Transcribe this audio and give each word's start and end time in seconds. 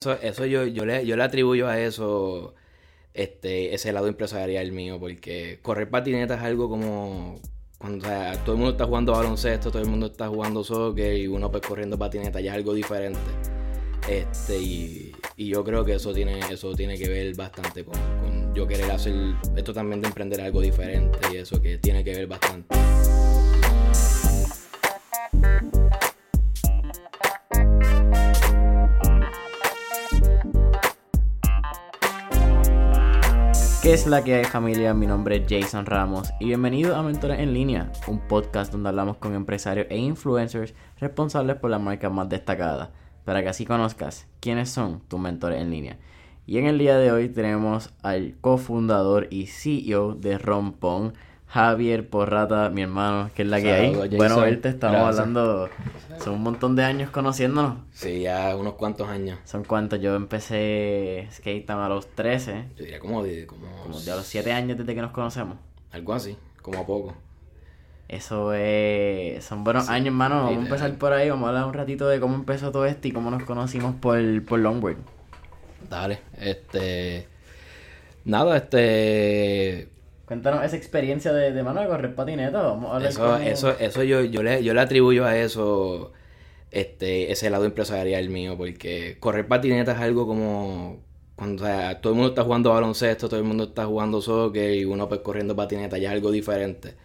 Eso, 0.00 0.12
eso 0.22 0.46
yo, 0.46 0.64
yo, 0.64 0.86
le, 0.86 1.04
yo 1.04 1.16
le 1.16 1.24
atribuyo 1.24 1.66
a 1.66 1.80
eso 1.80 2.54
este, 3.14 3.74
ese 3.74 3.92
lado 3.92 4.06
empresarial 4.06 4.70
mío, 4.70 5.00
porque 5.00 5.58
correr 5.60 5.90
patineta 5.90 6.36
es 6.36 6.40
algo 6.40 6.68
como 6.68 7.40
cuando 7.78 8.06
todo 8.44 8.52
el 8.52 8.58
mundo 8.58 8.70
está 8.70 8.84
jugando 8.84 9.10
baloncesto, 9.10 9.72
todo 9.72 9.82
el 9.82 9.88
mundo 9.88 10.06
está 10.06 10.28
jugando 10.28 10.62
soccer 10.62 11.18
y 11.18 11.26
uno 11.26 11.50
pues 11.50 11.66
corriendo 11.66 11.98
patineta 11.98 12.40
ya 12.40 12.52
es 12.52 12.58
algo 12.58 12.74
diferente. 12.74 13.18
Este, 14.08 14.56
y, 14.56 15.12
y 15.36 15.48
yo 15.48 15.64
creo 15.64 15.84
que 15.84 15.94
eso 15.94 16.14
tiene, 16.14 16.38
eso 16.48 16.76
tiene 16.76 16.96
que 16.96 17.08
ver 17.08 17.34
bastante 17.34 17.84
con, 17.84 17.98
con 18.20 18.54
yo 18.54 18.68
querer 18.68 18.92
hacer 18.92 19.14
esto 19.56 19.72
también 19.72 20.00
de 20.00 20.06
emprender 20.06 20.40
algo 20.40 20.60
diferente 20.60 21.18
y 21.32 21.38
eso 21.38 21.60
que 21.60 21.78
tiene 21.78 22.04
que 22.04 22.14
ver 22.14 22.28
bastante. 22.28 22.76
¿Qué 33.88 33.94
es 33.94 34.06
la 34.06 34.22
que 34.22 34.34
hay 34.34 34.44
familia? 34.44 34.92
Mi 34.92 35.06
nombre 35.06 35.36
es 35.36 35.44
Jason 35.48 35.86
Ramos 35.86 36.30
y 36.40 36.44
bienvenido 36.44 36.94
a 36.94 37.02
Mentores 37.02 37.40
en 37.40 37.54
Línea, 37.54 37.90
un 38.06 38.18
podcast 38.18 38.70
donde 38.70 38.90
hablamos 38.90 39.16
con 39.16 39.34
empresarios 39.34 39.86
e 39.88 39.96
influencers 39.96 40.74
responsables 41.00 41.56
por 41.56 41.70
las 41.70 41.80
marcas 41.80 42.12
más 42.12 42.28
destacadas, 42.28 42.90
para 43.24 43.42
que 43.42 43.48
así 43.48 43.64
conozcas 43.64 44.28
quiénes 44.40 44.68
son 44.68 45.00
tus 45.08 45.18
mentores 45.18 45.62
en 45.62 45.70
línea. 45.70 45.96
Y 46.44 46.58
en 46.58 46.66
el 46.66 46.76
día 46.76 46.98
de 46.98 47.12
hoy 47.12 47.30
tenemos 47.30 47.94
al 48.02 48.36
cofundador 48.42 49.26
y 49.30 49.46
CEO 49.46 50.14
de 50.14 50.36
Rompón, 50.36 51.14
Javier 51.48 52.08
Porrata, 52.08 52.68
mi 52.68 52.82
hermano, 52.82 53.30
que 53.34 53.42
es 53.42 53.48
la 53.48 53.60
que 53.60 53.72
hay. 53.72 53.94
Bueno, 54.16 54.40
verte, 54.40 54.68
estamos 54.68 54.96
Gracias. 54.96 55.18
hablando, 55.20 55.68
son 56.22 56.34
un 56.34 56.42
montón 56.42 56.76
de 56.76 56.84
años 56.84 57.10
conociéndonos. 57.10 57.78
Sí, 57.92 58.20
ya 58.20 58.54
unos 58.54 58.74
cuantos 58.74 59.08
años. 59.08 59.38
Son 59.44 59.64
cuantos, 59.64 59.98
yo 60.00 60.14
empecé 60.14 61.26
skate 61.32 61.70
a 61.70 61.88
los 61.88 62.06
13, 62.08 62.66
Yo 62.76 62.84
diría 62.84 62.98
como 62.98 63.22
de 63.22 63.46
como, 63.46 63.66
como 63.82 63.98
de 63.98 64.10
a 64.10 64.16
los 64.16 64.26
7 64.26 64.52
años 64.52 64.76
desde 64.76 64.94
que 64.94 65.00
nos 65.00 65.12
conocemos. 65.12 65.56
algo 65.90 66.12
así, 66.12 66.36
como 66.60 66.80
a 66.80 66.86
poco. 66.86 67.14
Eso 68.08 68.52
es. 68.54 69.44
Son 69.44 69.64
buenos 69.64 69.88
años, 69.88 70.08
hermano. 70.08 70.44
Vamos 70.44 70.58
a 70.58 70.62
empezar 70.62 70.94
por 70.96 71.12
ahí. 71.12 71.28
Vamos 71.28 71.46
a 71.46 71.48
hablar 71.48 71.64
un 71.66 71.74
ratito 71.74 72.08
de 72.08 72.20
cómo 72.20 72.34
empezó 72.36 72.70
todo 72.72 72.86
esto 72.86 73.06
y 73.08 73.12
cómo 73.12 73.30
nos 73.30 73.42
conocimos 73.44 73.94
por, 73.96 74.18
por 74.44 74.58
Longboard. 74.60 74.96
Dale, 75.90 76.20
este. 76.38 77.28
Nada, 78.24 78.56
este. 78.56 79.88
Cuéntanos 80.28 80.64
esa 80.64 80.76
experiencia 80.76 81.32
de, 81.32 81.52
de 81.52 81.62
mano 81.62 81.80
de 81.80 81.88
correr 81.88 82.14
patineta. 82.14 82.62
Vamos 82.62 83.02
a 83.02 83.06
Eso, 83.08 83.22
cómo- 83.22 83.36
eso, 83.38 83.78
eso 83.78 84.02
yo, 84.02 84.22
yo 84.24 84.42
le, 84.42 84.62
yo 84.64 84.74
le 84.74 84.80
atribuyo 84.80 85.24
a 85.24 85.36
eso 85.38 86.12
este, 86.72 87.32
ese 87.32 87.50
lado 87.50 87.64
empresarial 87.66 88.28
mío, 88.30 88.56
porque 88.58 89.18
correr 89.20 89.48
patineta 89.48 89.92
es 89.92 89.98
algo 90.00 90.26
como 90.26 91.02
cuando 91.36 91.64
o 91.64 91.66
sea, 91.66 92.00
todo 92.00 92.12
el 92.14 92.16
mundo 92.18 92.30
está 92.30 92.44
jugando 92.44 92.70
baloncesto, 92.72 93.28
todo 93.28 93.40
el 93.40 93.46
mundo 93.46 93.64
está 93.64 93.86
jugando 93.86 94.20
soccer 94.22 94.74
y 94.74 94.84
uno 94.84 95.08
pues 95.08 95.20
corriendo 95.22 95.56
patineta 95.56 95.98
ya 95.98 96.10
es 96.10 96.14
algo 96.16 96.30
diferente. 96.32 96.96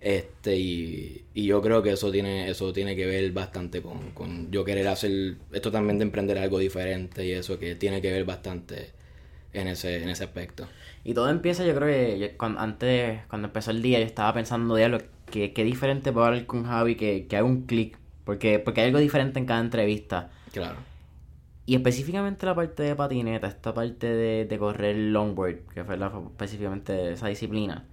Este, 0.00 0.56
y, 0.56 1.26
y 1.34 1.46
yo 1.46 1.62
creo 1.62 1.82
que 1.82 1.92
eso 1.92 2.10
tiene, 2.12 2.48
eso 2.50 2.72
tiene 2.72 2.96
que 2.96 3.06
ver 3.06 3.32
bastante 3.32 3.82
con, 3.82 4.12
con 4.12 4.50
yo 4.52 4.64
querer 4.64 4.88
hacer 4.88 5.36
esto 5.52 5.72
también 5.72 5.98
de 5.98 6.04
emprender 6.04 6.38
algo 6.38 6.58
diferente 6.60 7.24
y 7.26 7.32
eso 7.32 7.58
que 7.58 7.74
tiene 7.76 8.02
que 8.02 8.12
ver 8.12 8.24
bastante 8.24 8.92
en 9.52 9.68
ese, 9.68 10.02
en 10.02 10.08
ese 10.08 10.24
aspecto. 10.24 10.68
Y 11.04 11.14
todo 11.14 11.30
empieza, 11.30 11.64
yo 11.64 11.74
creo 11.74 11.88
que 11.88 12.18
yo- 12.18 12.38
cuando, 12.38 12.60
antes, 12.60 13.20
cuando 13.28 13.48
empezó 13.48 13.70
el 13.70 13.82
día, 13.82 13.98
yo 14.00 14.06
estaba 14.06 14.32
pensando, 14.34 14.74
diablo, 14.76 14.98
que 15.30 15.52
qué 15.52 15.64
diferente 15.64 16.12
puedo 16.12 16.26
hablar 16.26 16.46
con 16.46 16.64
Javi 16.64 16.96
que, 16.96 17.26
que 17.26 17.36
haga 17.36 17.46
un 17.46 17.62
clic. 17.66 17.98
Porque, 18.24 18.58
porque 18.58 18.82
hay 18.82 18.88
algo 18.88 18.98
diferente 18.98 19.38
en 19.38 19.46
cada 19.46 19.60
entrevista. 19.60 20.30
Claro. 20.52 20.76
Y 21.66 21.74
específicamente 21.76 22.46
la 22.46 22.54
parte 22.54 22.82
de 22.82 22.96
patineta, 22.96 23.46
esta 23.46 23.74
parte 23.74 24.06
de, 24.06 24.44
de 24.46 24.58
correr 24.58 24.96
longboard, 24.96 25.66
que 25.74 25.84
fue 25.84 25.96
la, 25.98 26.06
específicamente 26.08 27.12
esa 27.12 27.28
disciplina. 27.28 27.86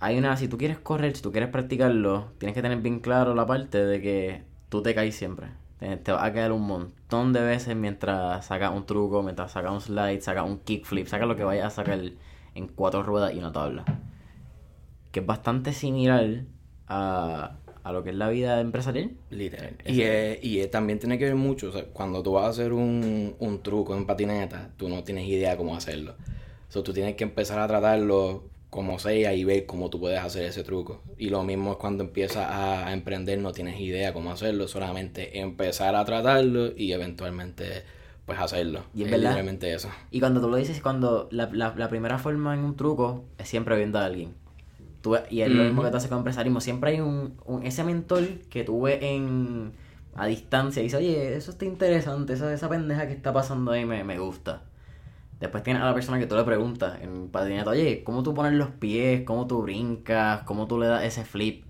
Hay 0.00 0.18
una, 0.18 0.36
si 0.36 0.48
tú 0.48 0.58
quieres 0.58 0.78
correr, 0.78 1.16
si 1.16 1.22
tú 1.22 1.32
quieres 1.32 1.48
practicarlo, 1.50 2.32
tienes 2.38 2.54
que 2.54 2.62
tener 2.62 2.78
bien 2.80 3.00
claro 3.00 3.34
la 3.34 3.46
parte 3.46 3.84
de 3.84 4.00
que 4.00 4.42
tú 4.68 4.82
te 4.82 4.94
caes 4.94 5.14
siempre. 5.16 5.48
Te, 5.78 5.96
te 5.96 6.12
vas 6.12 6.22
a 6.22 6.32
caer 6.32 6.52
un 6.52 6.62
montón 6.66 7.32
de 7.32 7.40
veces 7.40 7.76
mientras 7.76 8.46
sacas 8.46 8.72
un 8.74 8.86
truco, 8.86 9.22
mientras 9.22 9.52
sacas 9.52 9.72
un 9.72 9.80
slide, 9.80 10.20
sacas 10.20 10.44
un 10.44 10.58
kickflip, 10.58 11.06
sacas 11.06 11.28
lo 11.28 11.36
que 11.36 11.44
vayas 11.44 11.66
a 11.66 11.70
sacar 11.70 12.00
en 12.54 12.68
cuatro 12.68 13.02
ruedas 13.02 13.34
y 13.34 13.38
una 13.38 13.52
tabla. 13.52 13.84
Que 15.10 15.20
es 15.20 15.26
bastante 15.26 15.72
similar 15.72 16.44
a, 16.86 17.56
a 17.82 17.92
lo 17.92 18.02
que 18.02 18.10
es 18.10 18.16
la 18.16 18.28
vida 18.28 18.60
empresarial. 18.60 19.12
Literal. 19.30 19.76
Y, 19.84 20.02
eh, 20.02 20.40
y 20.42 20.60
eh, 20.60 20.68
también 20.68 20.98
tiene 20.98 21.18
que 21.18 21.24
ver 21.24 21.34
mucho, 21.34 21.68
o 21.68 21.72
sea, 21.72 21.84
cuando 21.86 22.22
tú 22.22 22.32
vas 22.32 22.44
a 22.44 22.48
hacer 22.48 22.72
un, 22.72 23.34
un 23.38 23.62
truco 23.62 23.94
en 23.96 24.06
patineta, 24.06 24.70
tú 24.76 24.88
no 24.88 25.04
tienes 25.04 25.26
idea 25.26 25.56
cómo 25.56 25.76
hacerlo. 25.76 26.14
O 26.76 26.82
tú 26.82 26.92
tienes 26.92 27.14
que 27.14 27.22
empezar 27.22 27.60
a 27.60 27.68
tratarlo 27.68 28.44
como 28.74 28.98
sea 28.98 29.34
y 29.34 29.44
ver 29.44 29.66
cómo 29.66 29.90
tú 29.90 30.00
puedes 30.00 30.18
hacer 30.20 30.44
ese 30.44 30.64
truco. 30.64 31.02
Y 31.18 31.28
lo 31.30 31.42
mismo 31.44 31.72
es 31.72 31.78
cuando 31.78 32.04
empiezas 32.04 32.46
a, 32.50 32.88
a 32.88 32.92
emprender, 32.92 33.38
no 33.38 33.52
tienes 33.52 33.80
idea 33.80 34.12
cómo 34.12 34.32
hacerlo, 34.32 34.68
solamente 34.68 35.38
empezar 35.40 35.94
a 35.96 36.04
tratarlo 36.04 36.72
y 36.76 36.92
eventualmente 36.92 37.84
pues 38.26 38.38
hacerlo. 38.38 38.84
Y 38.94 39.04
es 39.04 39.10
verdad. 39.10 39.20
literalmente 39.28 39.72
eso. 39.74 39.90
Y 40.10 40.20
cuando 40.20 40.40
tú 40.40 40.48
lo 40.48 40.56
dices, 40.56 40.80
cuando 40.80 41.28
la, 41.30 41.50
la, 41.52 41.74
la 41.76 41.88
primera 41.88 42.18
forma 42.18 42.54
en 42.54 42.60
un 42.60 42.76
truco 42.76 43.24
es 43.38 43.48
siempre 43.48 43.76
viendo 43.76 43.98
a 43.98 44.06
alguien. 44.06 44.34
Tú, 45.02 45.16
y 45.30 45.42
es 45.42 45.52
lo 45.52 45.64
mismo 45.64 45.82
que 45.82 45.90
tú 45.90 45.96
haces 45.98 46.08
con 46.08 46.18
empresarismo. 46.18 46.60
Siempre 46.60 46.92
hay 46.92 47.00
un, 47.00 47.34
un- 47.46 47.64
ese 47.64 47.84
mentor 47.84 48.24
que 48.50 48.64
tú 48.64 48.82
ves 48.82 48.98
en, 49.02 49.72
a 50.14 50.26
distancia 50.26 50.80
y 50.80 50.84
dices, 50.84 50.98
oye, 51.00 51.36
eso 51.36 51.50
está 51.52 51.64
interesante, 51.66 52.32
esa, 52.34 52.52
esa 52.54 52.68
pendeja 52.68 53.06
que 53.06 53.12
está 53.14 53.32
pasando 53.32 53.72
ahí 53.72 53.84
me, 53.84 54.04
me 54.04 54.18
gusta. 54.18 54.62
Después 55.40 55.62
tienes 55.62 55.82
a 55.82 55.86
la 55.86 55.94
persona 55.94 56.18
que 56.18 56.26
tú 56.26 56.36
le 56.36 56.44
preguntas 56.44 57.00
en 57.02 57.28
patineta, 57.28 57.70
oye, 57.70 58.02
¿cómo 58.04 58.22
tú 58.22 58.34
pones 58.34 58.52
los 58.54 58.70
pies? 58.70 59.22
¿Cómo 59.24 59.46
tú 59.46 59.62
brincas? 59.62 60.42
¿Cómo 60.44 60.66
tú 60.66 60.78
le 60.78 60.86
das 60.86 61.04
ese 61.04 61.24
flip? 61.24 61.64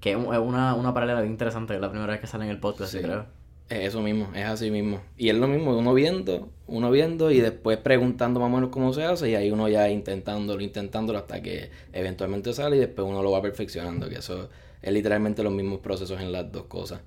Que 0.00 0.10
es 0.12 0.16
un- 0.16 0.32
es 0.34 0.38
una, 0.40 0.74
una 0.74 0.92
paralela 0.94 1.20
bien 1.20 1.32
interesante, 1.32 1.72
que 1.72 1.76
es 1.76 1.80
la 1.80 1.90
primera 1.90 2.12
vez 2.12 2.20
que 2.20 2.26
sale 2.26 2.44
en 2.44 2.50
el 2.50 2.60
podcast, 2.60 2.92
Sí. 2.92 2.98
creo. 3.00 3.26
Es 3.68 3.88
eso 3.88 4.02
mismo, 4.02 4.28
es 4.34 4.44
así 4.44 4.70
mismo. 4.70 5.00
Y 5.16 5.30
es 5.30 5.36
lo 5.36 5.48
mismo, 5.48 5.76
uno 5.76 5.94
viendo, 5.94 6.50
uno 6.66 6.90
viendo 6.90 7.30
y 7.30 7.40
después 7.40 7.78
preguntando 7.78 8.38
más 8.40 8.48
o 8.48 8.54
menos 8.54 8.68
cómo 8.70 8.92
se 8.92 9.04
hace 9.04 9.30
y 9.30 9.34
ahí 9.34 9.50
uno 9.50 9.66
ya 9.68 9.88
intentándolo, 9.88 10.60
intentándolo 10.60 11.18
hasta 11.18 11.40
que 11.40 11.70
eventualmente 11.94 12.52
sale 12.52 12.76
y 12.76 12.80
después 12.80 13.08
uno 13.08 13.22
lo 13.22 13.30
va 13.30 13.40
perfeccionando, 13.40 14.08
que 14.10 14.16
eso 14.16 14.50
es 14.82 14.92
literalmente 14.92 15.42
los 15.42 15.52
mismos 15.52 15.78
procesos 15.80 16.20
en 16.20 16.32
las 16.32 16.52
dos 16.52 16.64
cosas. 16.64 17.00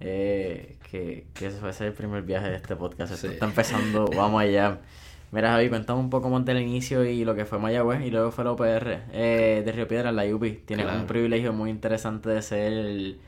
Eh, 0.00 0.76
que, 0.90 1.26
que 1.32 1.46
ese 1.46 1.72
ser 1.72 1.86
el 1.86 1.92
primer 1.94 2.22
viaje 2.24 2.50
de 2.50 2.56
este 2.56 2.74
podcast. 2.76 3.12
Esto 3.14 3.28
Sí. 3.28 3.32
está 3.34 3.46
empezando, 3.46 4.06
vamos 4.14 4.42
allá. 4.42 4.80
Mira, 5.32 5.52
Javi, 5.52 5.70
cuéntame 5.70 5.98
un 5.98 6.10
poco 6.10 6.28
más 6.28 6.44
del 6.44 6.60
inicio 6.60 7.04
y 7.04 7.24
lo 7.24 7.34
que 7.34 7.46
fue 7.46 7.58
Mayagüez 7.58 8.04
y 8.04 8.10
luego 8.10 8.30
fue 8.30 8.44
la 8.44 8.52
UPR 8.52 9.00
eh, 9.12 9.62
de 9.64 9.72
Río 9.72 9.88
Piedras, 9.88 10.14
la 10.14 10.26
UPI. 10.26 10.56
Claro. 10.66 11.00
un 11.00 11.06
privilegio 11.06 11.54
muy 11.54 11.70
interesante 11.70 12.28
de 12.28 12.42
ser 12.42 12.72
el 12.72 13.18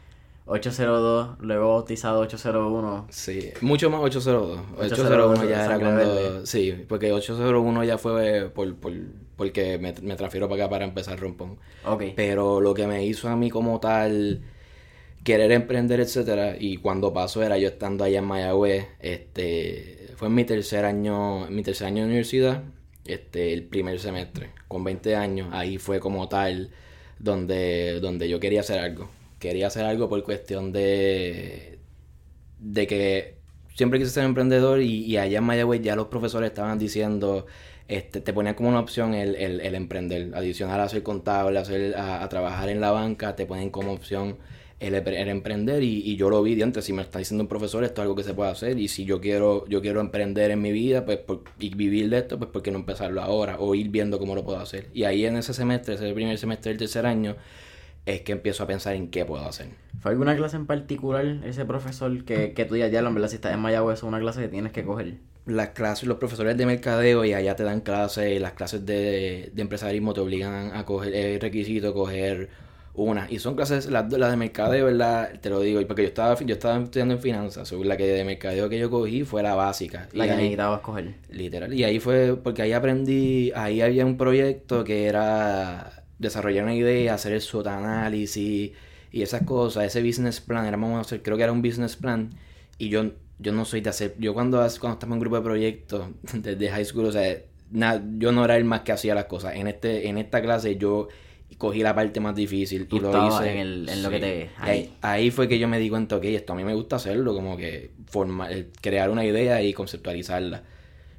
802, 0.44 1.38
luego 1.40 1.70
bautizado 1.70 2.20
801. 2.20 3.06
Sí, 3.08 3.52
mucho 3.62 3.88
más 3.88 4.02
802. 4.02 4.60
801 4.76 5.24
801 5.24 5.48
ya 5.48 5.64
era 5.64 5.78
cuando... 5.78 5.96
verde. 5.96 6.46
Sí, 6.46 6.84
porque 6.86 7.10
801 7.10 7.84
ya 7.84 7.96
fue 7.96 8.50
por, 8.50 8.74
por, 8.76 8.92
porque 9.36 9.78
me, 9.78 9.94
me 10.02 10.16
transfiero 10.16 10.46
para 10.46 10.64
acá 10.64 10.70
para 10.70 10.84
empezar 10.84 11.18
rompón. 11.18 11.56
Ok. 11.86 12.04
Pero 12.14 12.60
lo 12.60 12.74
que 12.74 12.86
me 12.86 13.06
hizo 13.06 13.30
a 13.30 13.36
mí 13.36 13.48
como 13.48 13.80
tal 13.80 14.42
querer 15.24 15.50
emprender, 15.52 16.00
etcétera, 16.00 16.56
y 16.60 16.76
cuando 16.76 17.14
pasó 17.14 17.42
era 17.42 17.56
yo 17.56 17.68
estando 17.68 18.04
allá 18.04 18.18
en 18.18 18.26
Mayagüez, 18.26 18.88
este, 19.00 20.03
fue 20.24 20.30
en 20.30 20.36
mi 20.36 20.44
tercer 20.46 20.86
año, 20.86 21.46
mi 21.50 21.62
tercer 21.62 21.88
año 21.88 21.98
de 21.98 22.06
universidad, 22.06 22.62
este, 23.04 23.52
el 23.52 23.64
primer 23.64 24.00
semestre, 24.00 24.52
con 24.68 24.82
20 24.82 25.16
años, 25.16 25.48
ahí 25.52 25.76
fue 25.76 26.00
como 26.00 26.30
tal 26.30 26.70
donde, 27.18 28.00
donde 28.00 28.26
yo 28.30 28.40
quería 28.40 28.60
hacer 28.60 28.78
algo. 28.78 29.10
Quería 29.38 29.66
hacer 29.66 29.84
algo 29.84 30.08
por 30.08 30.24
cuestión 30.24 30.72
de, 30.72 31.78
de 32.58 32.86
que 32.86 33.36
siempre 33.74 33.98
quise 33.98 34.12
ser 34.12 34.24
emprendedor 34.24 34.80
y, 34.80 35.14
allá 35.18 35.38
en 35.38 35.44
Mayagüez 35.44 35.82
ya 35.82 35.94
los 35.94 36.06
profesores 36.06 36.48
estaban 36.48 36.78
diciendo, 36.78 37.44
este, 37.86 38.22
te 38.22 38.32
ponían 38.32 38.54
como 38.54 38.70
una 38.70 38.80
opción 38.80 39.12
el, 39.12 39.34
el, 39.34 39.60
el 39.60 39.74
emprender, 39.74 40.32
adicional 40.34 40.80
a 40.80 40.88
ser 40.88 41.02
contable, 41.02 41.58
a, 41.98 42.24
a 42.24 42.28
trabajar 42.30 42.70
en 42.70 42.80
la 42.80 42.92
banca, 42.92 43.36
te 43.36 43.44
ponen 43.44 43.68
como 43.68 43.92
opción 43.92 44.38
el, 44.86 44.94
el 44.94 45.28
emprender 45.28 45.82
y, 45.82 46.00
y 46.02 46.16
yo 46.16 46.30
lo 46.30 46.42
vi 46.42 46.54
de 46.54 46.62
antes, 46.62 46.84
si 46.84 46.92
me 46.92 47.02
está 47.02 47.18
diciendo 47.18 47.42
un 47.42 47.48
profesor, 47.48 47.84
esto 47.84 48.00
es 48.00 48.04
algo 48.04 48.14
que 48.14 48.22
se 48.22 48.34
puede 48.34 48.50
hacer 48.50 48.78
y 48.78 48.88
si 48.88 49.04
yo 49.04 49.20
quiero, 49.20 49.66
yo 49.68 49.80
quiero 49.80 50.00
emprender 50.00 50.50
en 50.50 50.60
mi 50.62 50.72
vida 50.72 51.04
pues 51.04 51.18
por- 51.18 51.44
y 51.58 51.74
vivir 51.74 52.08
de 52.10 52.18
esto, 52.18 52.38
pues 52.38 52.50
¿por 52.50 52.62
qué 52.62 52.70
no 52.70 52.78
empezarlo 52.78 53.20
ahora? 53.22 53.56
O 53.58 53.74
ir 53.74 53.88
viendo 53.88 54.18
cómo 54.18 54.34
lo 54.34 54.44
puedo 54.44 54.58
hacer. 54.58 54.88
Y 54.94 55.04
ahí 55.04 55.24
en 55.26 55.36
ese 55.36 55.54
semestre, 55.54 55.94
ese 55.94 56.12
primer 56.12 56.38
semestre 56.38 56.70
del 56.70 56.78
tercer 56.78 57.06
año, 57.06 57.36
es 58.06 58.20
que 58.20 58.32
empiezo 58.32 58.62
a 58.64 58.66
pensar 58.66 58.94
en 58.94 59.08
qué 59.08 59.24
puedo 59.24 59.44
hacer. 59.46 59.68
¿Fue 60.00 60.10
alguna 60.10 60.36
clase 60.36 60.56
en 60.56 60.66
particular 60.66 61.24
ese 61.44 61.64
profesor 61.64 62.24
que, 62.24 62.52
que 62.52 62.64
tú 62.66 62.76
ya, 62.76 62.88
ya 62.88 63.00
lo 63.00 63.08
en 63.08 63.14
verdad, 63.14 63.28
si 63.28 63.36
estás 63.36 63.54
en 63.54 63.60
Mayagüez, 63.60 63.98
es 63.98 64.02
una 64.02 64.20
clase 64.20 64.42
que 64.42 64.48
tienes 64.48 64.72
que 64.72 64.84
coger? 64.84 65.14
las 65.46 65.68
clases, 65.70 66.08
los 66.08 66.16
profesores 66.16 66.56
de 66.56 66.64
mercadeo 66.64 67.22
y 67.22 67.34
allá 67.34 67.54
te 67.54 67.64
dan 67.64 67.82
clases, 67.82 68.40
las 68.40 68.52
clases 68.54 68.86
de, 68.86 69.50
de 69.52 69.60
empresarismo 69.62 70.14
te 70.14 70.20
obligan 70.22 70.74
a 70.74 70.86
coger, 70.86 71.14
es 71.14 71.38
requisito 71.38 71.92
coger 71.92 72.48
Una. 72.96 73.26
Y 73.28 73.40
son 73.40 73.56
clases, 73.56 73.86
las, 73.90 74.10
las 74.12 74.30
de 74.30 74.36
mercadeo, 74.36 74.86
¿verdad? 74.86 75.32
Te 75.40 75.50
lo 75.50 75.60
digo, 75.60 75.84
porque 75.86 76.02
yo 76.02 76.08
estaba, 76.08 76.38
yo 76.38 76.54
estaba 76.54 76.80
estudiando 76.82 77.14
en 77.14 77.20
finanzas. 77.20 77.72
La 77.72 77.96
que 77.96 78.06
de 78.06 78.24
mercadeo 78.24 78.68
que 78.68 78.78
yo 78.78 78.88
cogí 78.88 79.24
fue 79.24 79.42
la 79.42 79.54
básica. 79.56 80.08
La 80.12 80.26
y 80.26 80.28
que 80.28 80.32
ahí- 80.34 80.38
necesitaba 80.38 80.76
escoger. 80.76 81.14
Literal. 81.28 81.74
Y 81.74 81.82
ahí 81.82 81.98
fue, 81.98 82.36
porque 82.36 82.62
ahí 82.62 82.72
aprendí, 82.72 83.50
ahí 83.56 83.80
había 83.80 84.06
un 84.06 84.16
proyecto 84.16 84.84
que 84.84 85.06
era 85.06 86.04
desarrollar 86.18 86.64
una 86.64 86.74
idea, 86.74 87.14
hacer 87.14 87.32
el 87.32 87.40
SWOT 87.40 87.66
análisis 87.66 88.72
y 89.10 89.22
esas 89.22 89.42
cosas, 89.42 89.84
ese 89.84 90.00
business 90.02 90.40
plan, 90.40 90.64
éramos 90.66 90.96
a 90.96 91.00
hacer, 91.00 91.22
creo 91.22 91.36
que 91.36 91.42
era 91.42 91.52
un 91.52 91.62
business 91.62 91.96
plan, 91.96 92.30
y 92.78 92.88
yo, 92.88 93.12
yo 93.38 93.52
no 93.52 93.64
soy 93.64 93.80
de 93.80 93.90
hacer, 93.90 94.14
yo 94.18 94.34
cuando, 94.34 94.58
cuando 94.80 94.94
estaba 94.94 95.06
en 95.10 95.12
un 95.14 95.20
grupo 95.20 95.36
de 95.36 95.42
proyectos 95.42 96.08
desde 96.32 96.68
high 96.70 96.84
school, 96.84 97.06
o 97.06 97.12
sea, 97.12 97.38
na- 97.70 98.02
yo 98.18 98.30
no 98.32 98.44
era 98.44 98.56
el 98.56 98.64
más 98.64 98.80
que 98.82 98.92
hacía 98.92 99.14
las 99.14 99.24
cosas. 99.26 99.54
En 99.56 99.66
este, 99.66 100.08
en 100.08 100.18
esta 100.18 100.40
clase 100.42 100.76
yo 100.76 101.08
cogí 101.58 101.80
la 101.82 101.94
parte 101.94 102.20
más 102.20 102.34
difícil 102.34 102.86
Tú 102.86 102.96
y 102.96 103.00
lo 103.00 103.26
hice. 103.26 103.50
en 103.52 103.58
el- 103.58 103.88
en 103.88 104.02
lo 104.02 104.10
que 104.10 104.18
te- 104.18 104.26
Y 104.26 104.68
ahí. 104.68 104.70
Ahí, 104.70 104.90
ahí 105.02 105.30
fue 105.30 105.48
que 105.48 105.58
yo 105.58 105.68
me 105.68 105.78
di 105.78 105.88
cuenta, 105.90 106.16
ok, 106.16 106.24
esto 106.24 106.52
a 106.52 106.56
mí 106.56 106.64
me 106.64 106.74
gusta 106.74 106.96
hacerlo, 106.96 107.34
como 107.34 107.56
que 107.56 107.90
formar, 108.06 108.52
eh, 108.52 108.66
crear 108.80 109.10
una 109.10 109.24
idea 109.24 109.62
y 109.62 109.72
conceptualizarla. 109.72 110.62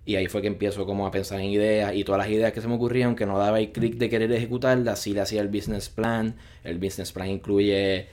Y 0.08 0.16
ahí 0.18 0.28
fue 0.28 0.42
que 0.42 0.48
empiezo 0.48 0.86
como 0.86 1.08
a 1.08 1.12
pensar 1.12 1.40
en 1.40 1.48
ideas 1.48 1.96
y 1.96 2.04
todas 2.04 2.20
las 2.20 2.30
ideas 2.30 2.54
que 2.54 2.62
se 2.62 2.68
me 2.68 2.76
ocurrían, 2.76 3.16
que 3.16 3.26
no 3.26 3.40
daba 3.40 3.60
el 3.60 3.72
clic 3.72 3.96
de 3.96 4.08
querer 4.10 4.32
ejecutarlas, 4.32 5.00
sí 5.00 5.14
le 5.14 5.22
hacía 5.22 5.42
el 5.42 5.48
business 5.48 5.90
plan. 5.90 6.36
El 6.64 6.78
business 6.78 7.12
plan 7.12 7.28
incluye, 7.30 8.06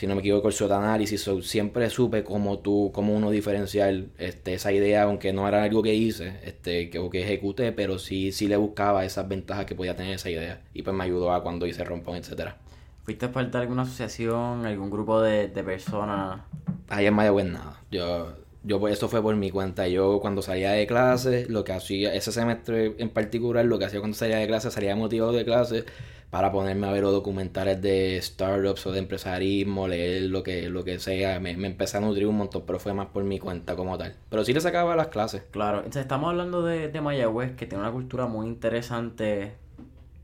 si 0.00 0.06
no 0.06 0.14
me 0.14 0.20
equivoco, 0.20 0.48
el 0.48 0.54
SWOT 0.54 0.72
análisis. 0.72 1.20
So, 1.20 1.42
siempre 1.42 1.90
supe 1.90 2.24
cómo 2.24 2.60
tú, 2.60 2.90
cómo 2.90 3.14
uno 3.14 3.30
diferenciar 3.30 4.04
este, 4.16 4.54
esa 4.54 4.72
idea, 4.72 5.02
aunque 5.02 5.34
no 5.34 5.46
era 5.46 5.62
algo 5.62 5.82
que 5.82 5.94
hice, 5.94 6.40
este, 6.42 6.88
que, 6.88 6.98
o 6.98 7.10
que 7.10 7.22
ejecuté, 7.22 7.72
pero 7.72 7.98
sí, 7.98 8.32
sí 8.32 8.48
le 8.48 8.56
buscaba 8.56 9.04
esas 9.04 9.28
ventajas 9.28 9.66
que 9.66 9.74
podía 9.74 9.94
tener 9.94 10.14
esa 10.14 10.30
idea. 10.30 10.62
Y 10.72 10.80
pues 10.80 10.96
me 10.96 11.04
ayudó 11.04 11.34
a 11.34 11.42
cuando 11.42 11.66
hice 11.66 11.84
rompón, 11.84 12.16
etcétera. 12.16 12.56
¿Fuiste 13.04 13.28
parte 13.28 13.58
de 13.58 13.58
alguna 13.58 13.82
asociación, 13.82 14.64
algún 14.64 14.88
grupo 14.88 15.20
de, 15.20 15.48
de 15.48 15.62
personas? 15.62 16.40
Ahí 16.88 17.04
en 17.04 17.12
Mayagüez 17.12 17.44
nada. 17.44 17.82
Yo, 17.90 18.32
yo 18.62 18.78
pues, 18.78 18.94
eso 18.94 19.08
fue 19.08 19.22
por 19.22 19.34
mi 19.36 19.50
cuenta. 19.50 19.88
Yo 19.88 20.20
cuando 20.20 20.42
salía 20.42 20.72
de 20.72 20.86
clase, 20.86 21.46
lo 21.48 21.64
que 21.64 21.72
hacía, 21.72 22.14
ese 22.14 22.32
semestre 22.32 22.94
en 22.98 23.10
particular, 23.10 23.64
lo 23.64 23.78
que 23.78 23.86
hacía 23.86 24.00
cuando 24.00 24.16
salía 24.16 24.36
de 24.36 24.46
clase, 24.46 24.70
salía 24.70 24.94
motivado 24.96 25.32
de 25.32 25.44
clase 25.44 25.84
para 26.30 26.52
ponerme 26.52 26.86
a 26.86 26.92
ver 26.92 27.02
los 27.02 27.12
documentales 27.12 27.82
de 27.82 28.20
startups 28.22 28.86
o 28.86 28.92
de 28.92 29.00
empresarismo, 29.00 29.88
leer 29.88 30.22
lo 30.30 30.42
que, 30.42 30.68
lo 30.68 30.84
que 30.84 30.98
sea. 31.00 31.40
Me, 31.40 31.56
me 31.56 31.66
empecé 31.66 31.96
a 31.96 32.00
nutrir 32.00 32.26
un 32.26 32.36
montón, 32.36 32.62
pero 32.66 32.78
fue 32.78 32.94
más 32.94 33.08
por 33.08 33.24
mi 33.24 33.38
cuenta 33.40 33.74
como 33.74 33.98
tal. 33.98 34.14
Pero 34.28 34.44
sí 34.44 34.52
le 34.52 34.60
sacaba 34.60 34.94
las 34.94 35.08
clases. 35.08 35.42
Claro, 35.50 35.78
entonces 35.78 36.02
estamos 36.02 36.30
hablando 36.30 36.62
de, 36.62 36.88
de 36.88 37.00
Mayagüez, 37.00 37.56
que 37.56 37.66
tiene 37.66 37.82
una 37.82 37.92
cultura 37.92 38.26
muy 38.26 38.46
interesante. 38.46 39.54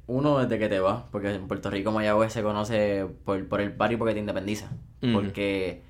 Uno, 0.06 0.38
desde 0.38 0.61
que 0.61 0.69
te 0.69 0.79
vas, 0.79 1.03
porque 1.11 1.35
en 1.35 1.49
Puerto 1.49 1.71
Rico 1.71 1.91
Mayagüez 1.91 2.33
se 2.33 2.43
conoce 2.43 3.06
por, 3.25 3.49
por 3.49 3.61
el 3.61 3.71
barrio 3.71 3.99
porque 3.99 4.15
te 4.15 4.21
independiza. 4.21 4.71
Porque 5.12 5.83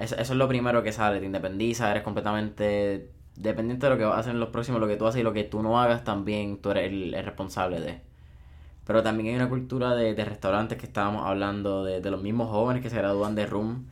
eso, 0.00 0.16
eso 0.16 0.32
es 0.32 0.38
lo 0.38 0.48
primero 0.48 0.82
que 0.82 0.92
sale, 0.92 1.20
te 1.20 1.26
independiza, 1.26 1.90
eres 1.90 2.02
completamente 2.02 3.10
dependiente 3.36 3.86
de 3.86 3.90
lo 3.90 3.98
que 3.98 4.04
vas 4.04 4.16
a 4.16 4.18
hacer 4.20 4.32
en 4.32 4.40
los 4.40 4.50
próximos, 4.50 4.80
lo 4.80 4.88
que 4.88 4.96
tú 4.96 5.06
haces 5.06 5.20
y 5.20 5.24
lo 5.24 5.32
que 5.32 5.44
tú 5.44 5.62
no 5.62 5.80
hagas 5.80 6.04
también, 6.04 6.60
tú 6.60 6.70
eres 6.70 6.92
el, 6.92 7.24
responsable 7.24 7.80
de. 7.80 8.00
Pero 8.84 9.02
también 9.02 9.28
hay 9.28 9.34
una 9.36 9.48
cultura 9.48 9.94
de, 9.94 10.14
de 10.14 10.24
restaurantes 10.24 10.78
que 10.78 10.86
estábamos 10.86 11.26
hablando, 11.26 11.84
de, 11.84 12.00
de 12.00 12.10
los 12.10 12.22
mismos 12.22 12.50
jóvenes 12.50 12.82
que 12.82 12.90
se 12.90 12.96
gradúan 12.96 13.34
de 13.34 13.46
RUM. 13.46 13.84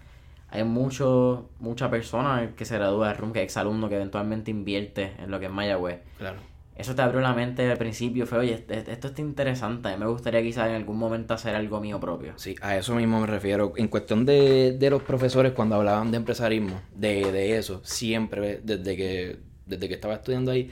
Hay 0.49 0.64
mucho, 0.64 1.50
mucha 1.58 1.91
persona 1.91 2.53
que 2.56 2.64
se 2.64 2.76
gradúa 2.76 3.08
de 3.08 3.14
RUM, 3.14 3.32
que 3.32 3.41
es 3.41 3.44
exalumno, 3.44 3.88
que 3.88 3.97
eventualmente 3.97 4.50
invierte 4.50 5.12
en 5.19 5.31
lo 5.31 5.38
que 5.38 5.47
es 5.47 5.53
Mayagüez. 5.53 6.00
Claro. 6.19 6.38
Eso 6.76 6.94
te 6.94 7.00
abrió 7.02 7.20
la 7.23 7.32
mente 7.32 7.70
al 7.70 7.78
principio, 7.78 8.26
fue, 8.26 8.38
oye, 8.38 8.52
est- 8.55 8.70
est- 8.70 8.88
esto 8.88 9.08
está 9.08 9.23
interesante, 9.23 9.88
a 9.88 9.93
mí 9.96 10.05
me 10.05 10.11
gustaría 10.11 10.43
quizás 10.43 10.69
en 10.69 10.75
algún 10.75 10.99
momento 10.99 11.32
hacer 11.34 11.55
algo 11.55 11.81
mío 11.81 11.99
propio. 11.99 12.34
Sí, 12.37 12.55
a 12.61 12.76
eso 12.76 12.94
mismo 12.94 13.19
me 13.20 13.26
refiero. 13.26 13.73
En 13.76 13.88
cuestión 13.88 14.26
de, 14.26 14.73
de 14.78 14.90
los 14.90 15.02
profesores, 15.02 15.52
cuando 15.52 15.76
hablaban 15.76 16.11
de 16.11 16.19
empresarismo, 16.19 16.81
de, 16.94 17.32
de 17.32 17.56
eso, 17.56 17.81
siempre, 17.82 18.61
desde 18.62 18.94
que, 18.96 19.38
desde 19.64 19.88
que 19.88 19.94
estaba 19.94 20.14
estudiando 20.14 20.50
ahí, 20.50 20.70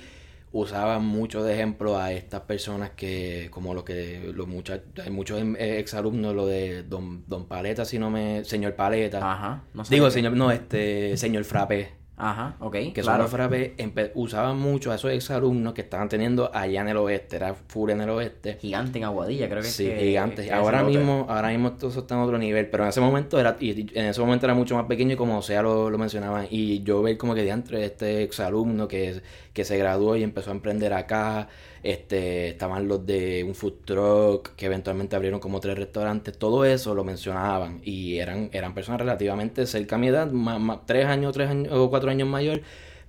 usaban 0.53 1.05
mucho 1.05 1.43
de 1.43 1.55
ejemplo 1.55 1.99
a 1.99 2.13
estas 2.13 2.43
personas 2.43 2.91
que, 2.91 3.49
como 3.51 3.75
los 3.75 3.83
que, 3.85 4.31
los 4.35 4.47
muchachos, 4.47 4.87
hay 5.03 5.11
muchos 5.11 5.41
em- 5.41 5.57
eh, 5.57 5.79
exalumnos, 5.79 6.35
lo 6.35 6.47
de 6.47 6.83
Don, 6.85 7.25
Don 7.27 7.47
Paleta, 7.47 7.85
si 7.87 7.99
no 7.99 8.11
me, 8.11 8.45
señor 8.45 8.75
Paleta. 8.77 9.19
Ajá, 9.33 9.65
no 9.73 9.85
sé. 9.85 9.95
Digo, 9.95 10.11
señor, 10.11 10.33
no, 10.35 10.51
este, 10.53 11.17
señor 11.17 11.45
Frappé. 11.45 12.04
Ajá, 12.17 12.55
ok, 12.61 12.73
Que 12.73 12.93
son 12.97 13.03
claro. 13.03 13.23
los 13.25 13.31
frappés, 13.33 13.73
empe- 13.77 14.13
usaban 14.15 14.57
mucho 14.57 14.93
a 14.93 14.95
esos 14.95 15.11
exalumnos 15.11 15.75
que 15.75 15.81
estaban 15.81 16.09
teniendo 16.09 16.49
allá 16.55 16.83
en 16.83 16.89
el 16.89 16.97
oeste, 16.97 17.35
era 17.37 17.55
full 17.55 17.91
en 17.91 18.03
el 18.03 18.11
oeste. 18.11 18.57
Gigante 18.61 18.99
en 18.99 19.05
Aguadilla, 19.05 19.49
creo 19.49 19.63
que 19.63 19.69
Sí, 19.69 19.89
es 19.89 19.99
que- 19.99 20.05
gigantes. 20.07 20.47
que 20.47 20.53
Ahora 20.53 20.85
mismo, 20.85 21.27
ahora 21.29 21.49
mismo 21.49 21.73
todo 21.73 21.91
eso 21.91 22.01
está 22.01 22.15
en 22.15 22.21
otro 22.21 22.39
nivel, 22.39 22.71
pero 22.71 22.85
en 22.85 22.91
ese 22.91 23.01
momento 23.01 23.41
era, 23.41 23.57
y 23.59 23.91
en 23.99 24.07
ese 24.07 24.21
momento 24.21 24.47
era 24.47 24.55
mucho 24.55 24.77
más 24.77 24.85
pequeño 24.87 25.15
y 25.15 25.17
como 25.17 25.43
sea 25.43 25.63
lo, 25.63 25.91
lo 25.91 25.99
mencionaban. 25.99 26.47
Y 26.51 26.85
yo 26.85 27.03
ver 27.03 27.17
como 27.19 27.35
que 27.35 27.43
de 27.43 27.85
este 27.85 28.23
exalumno 28.23 28.87
que, 28.87 29.21
que 29.53 29.65
se 29.65 29.77
graduó 29.77 30.15
y 30.17 30.23
empezó 30.23 30.51
a 30.51 30.55
emprender 30.55 30.93
acá, 30.93 31.49
este, 31.83 32.49
estaban 32.49 32.89
los 32.89 33.05
de 33.05 33.45
un 33.47 33.55
food 33.55 33.75
truck, 33.85 34.55
que 34.57 34.67
eventualmente 34.67 35.17
abrieron 35.17 35.39
como 35.41 35.61
tres 35.61 35.77
restaurantes, 35.77 36.37
todo 36.39 36.65
eso 36.65 36.95
lo 36.95 37.05
mencionaban. 37.05 37.81
Y 37.85 38.19
eran, 38.19 38.49
eran 38.53 38.73
personas 38.73 39.01
relativamente 39.01 39.67
cerca 39.67 39.97
a 39.97 39.99
mi 39.99 40.07
edad, 40.09 40.31
más, 40.31 40.59
más- 40.61 40.87
tres 40.87 41.05
años, 41.07 41.35
tres 41.35 41.51
años 41.51 41.73
o 41.73 41.91
cuatro 41.91 42.04
años 42.11 42.29
mayor. 42.29 42.63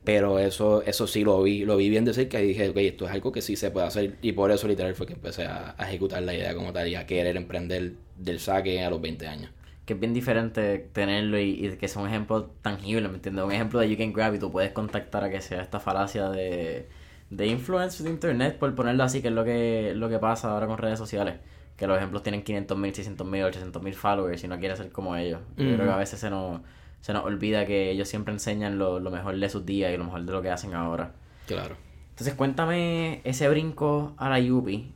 Pero 0.03 0.38
eso, 0.38 0.83
eso 0.83 1.07
sí 1.07 1.24
lo 1.24 1.42
vi, 1.42 1.65
lo 1.65 1.77
vi 1.77 1.89
bien 1.89 2.06
de 2.06 2.13
cerca 2.13 2.39
y 2.39 2.45
dije, 2.47 2.69
ok, 2.69 2.77
esto 2.77 3.06
es 3.06 3.12
algo 3.12 3.31
que 3.31 3.42
sí 3.42 3.56
se 3.56 3.71
puede 3.71 3.88
hacer. 3.88 4.18
Y 4.21 4.33
por 4.33 4.51
eso 4.51 4.68
literal 4.68 4.94
fue 4.94 5.07
que 5.07 5.13
empecé 5.13 5.45
a, 5.45 5.74
a 5.77 5.88
ejecutar 5.88 6.21
la 6.21 6.36
idea 6.36 6.53
como 6.53 6.71
tal 6.71 6.88
y 6.88 6.95
a 6.95 7.07
querer 7.07 7.36
emprender 7.38 7.94
del 8.18 8.39
saque 8.39 8.83
a 8.83 8.89
los 8.92 9.01
20 9.01 9.27
años. 9.27 9.50
Que 9.86 9.94
es 9.94 10.00
bien 10.00 10.13
diferente 10.13 10.77
tenerlo 10.94 11.39
y, 11.39 11.65
y 11.65 11.77
que 11.77 11.88
sea 11.88 12.03
un 12.03 12.07
ejemplo 12.07 12.51
tangible, 12.62 13.07
¿me 13.07 13.15
entiendes? 13.15 13.44
Un 13.45 13.51
ejemplo 13.51 13.80
de 13.80 13.89
You 13.89 13.97
Can 13.97 14.13
Grab 14.13 14.36
y 14.36 14.39
tú 14.39 14.51
puedes 14.51 14.71
contactar 14.71 15.24
a 15.24 15.30
que 15.31 15.41
sea 15.41 15.62
esta 15.62 15.80
falacia 15.80 16.30
de, 16.30 16.88
de 17.31 17.48
influencers 17.48 18.03
de 18.03 18.12
internet, 18.12 18.57
por 18.59 18.74
ponerlo 18.75 19.03
así, 19.03 19.21
que 19.24 19.30
es 19.30 19.33
lo 19.33 19.44
que, 19.44 19.94
lo 19.95 20.07
que 20.09 20.19
pasa 20.19 20.51
ahora 20.51 20.68
con 20.68 20.77
redes 20.77 21.00
sociales. 21.00 21.36
Que 21.77 21.88
los 21.88 21.98
ejemplos 21.98 22.24
tienen 22.24 22.44
500 22.44 22.77
mil, 22.77 22.94
600 22.94 23.27
mil, 23.27 23.44
800 23.44 23.81
mil 23.81 23.95
followers 23.95 24.44
y 24.44 24.48
no 24.48 24.59
quiere 24.59 24.75
ser 24.75 24.91
como 24.91 25.15
ellos. 25.15 25.41
Yo 25.57 25.65
creo 25.75 25.86
que 25.86 25.91
a 25.91 25.98
veces 25.98 26.19
se 26.19 26.30
nos, 26.30 26.62
se 27.06 27.13
nos 27.13 27.24
olvida 27.24 27.68
que 27.68 27.92
ellos 27.92 28.10
siempre 28.10 28.34
enseñan 28.34 28.80
lo, 28.80 29.00
lo 29.00 29.12
mejor 29.12 29.38
de 29.38 29.48
sus 29.48 29.63
días 29.63 29.94
y 29.94 29.98
lo 29.98 30.06
mejor 30.06 30.24
de 30.25 30.31
lo 30.31 30.42
que 30.42 30.50
hacen 30.50 30.74
ahora. 30.74 31.12
Claro. 31.46 31.75
Entonces 32.10 32.34
cuéntame 32.34 33.22
ese 33.25 33.48
brinco 33.48 34.16
a 34.18 34.28
la 34.28 34.40
Yupi 34.40 34.92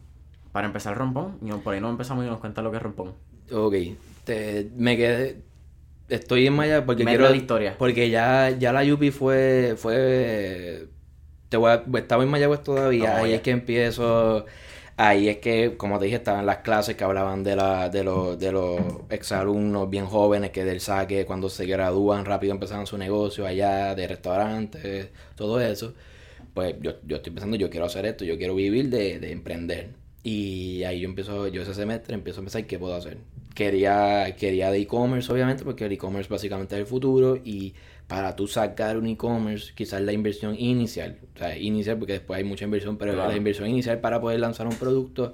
para 0.51 0.65
empezar 0.65 0.97
rompón. 0.97 1.37
Y 1.43 1.51
por 1.51 1.75
ahí 1.75 1.79
no 1.79 1.87
empezamos 1.87 2.25
y 2.25 2.27
nos 2.27 2.39
cuenta 2.39 2.63
lo 2.63 2.71
que 2.71 2.77
es 2.77 2.81
rompón. 2.81 3.13
Ok, 3.51 3.75
te, 4.23 4.71
me 4.75 4.97
quedé. 4.97 5.43
Estoy 6.07 6.47
en 6.47 6.53
Maya 6.53 6.83
porque 6.83 7.03
Mete 7.03 7.17
quiero. 7.17 7.29
la 7.29 7.37
historia. 7.37 7.75
Porque 7.77 8.09
ya, 8.09 8.49
ya 8.57 8.73
la 8.73 8.83
Yupi 8.83 9.11
fue. 9.11 9.75
fue 9.77 10.87
te 11.49 11.57
voy 11.57 11.69
a, 11.69 11.83
estaba 11.95 12.23
en 12.23 12.29
Mayagüez 12.29 12.63
todavía. 12.63 13.17
Ahí 13.17 13.33
es 13.33 13.41
que 13.41 13.51
empiezo. 13.51 14.47
Ahí 15.01 15.29
es 15.29 15.37
que, 15.37 15.77
como 15.77 15.97
te 15.97 16.05
dije, 16.05 16.17
estaban 16.17 16.45
las 16.45 16.57
clases 16.57 16.97
que 16.97 17.05
hablaban 17.05 17.41
de, 17.41 17.55
la, 17.55 17.87
de, 17.89 18.03
los, 18.03 18.37
de 18.37 18.51
los 18.51 18.81
exalumnos 19.09 19.89
bien 19.89 20.05
jóvenes 20.05 20.49
que 20.51 20.65
del 20.65 20.81
saque, 20.81 21.25
cuando 21.25 21.47
se 21.49 21.65
gradúan, 21.65 22.25
rápido 22.25 22.51
empezaban 22.53 22.85
su 22.85 22.97
negocio 22.97 23.45
allá, 23.47 23.95
de 23.95 24.07
restaurantes, 24.07 25.09
todo 25.35 25.61
eso. 25.61 25.93
Pues 26.53 26.75
yo, 26.81 26.93
yo 27.05 27.17
estoy 27.17 27.31
pensando, 27.33 27.57
yo 27.57 27.69
quiero 27.69 27.85
hacer 27.85 28.05
esto, 28.07 28.25
yo 28.25 28.37
quiero 28.37 28.55
vivir 28.55 28.89
de, 28.89 29.19
de 29.19 29.31
emprender. 29.31 29.91
Y 30.23 30.83
ahí 30.83 30.99
yo 31.01 31.09
empiezo, 31.09 31.47
yo 31.47 31.61
ese 31.61 31.73
semestre 31.73 32.15
empiezo 32.15 32.41
a 32.41 32.43
pensar 32.43 32.67
qué 32.67 32.79
puedo 32.79 32.95
hacer. 32.95 33.19
Quería, 33.55 34.35
quería 34.37 34.71
de 34.71 34.79
e-commerce, 34.79 35.31
obviamente, 35.31 35.63
porque 35.63 35.85
el 35.85 35.93
e-commerce 35.93 36.29
básicamente 36.29 36.75
es 36.75 36.81
el 36.81 36.87
futuro. 36.87 37.37
Y 37.37 37.73
para 38.09 38.35
tú 38.35 38.47
sacar 38.47 38.97
un 38.97 39.07
e-commerce, 39.07 39.71
quizás 39.73 40.01
la 40.01 40.11
inversión 40.11 40.55
inicial, 40.59 41.19
o 41.35 41.39
sea, 41.39 41.57
inicial 41.57 41.97
porque 41.97 42.13
después 42.13 42.39
hay 42.39 42.43
mucha 42.43 42.65
inversión, 42.65 42.97
pero 42.97 43.13
Claro. 43.13 43.29
la 43.29 43.37
inversión 43.37 43.69
inicial 43.69 43.99
para 43.99 44.19
poder 44.19 44.41
lanzar 44.41 44.67
un 44.67 44.75
producto 44.75 45.33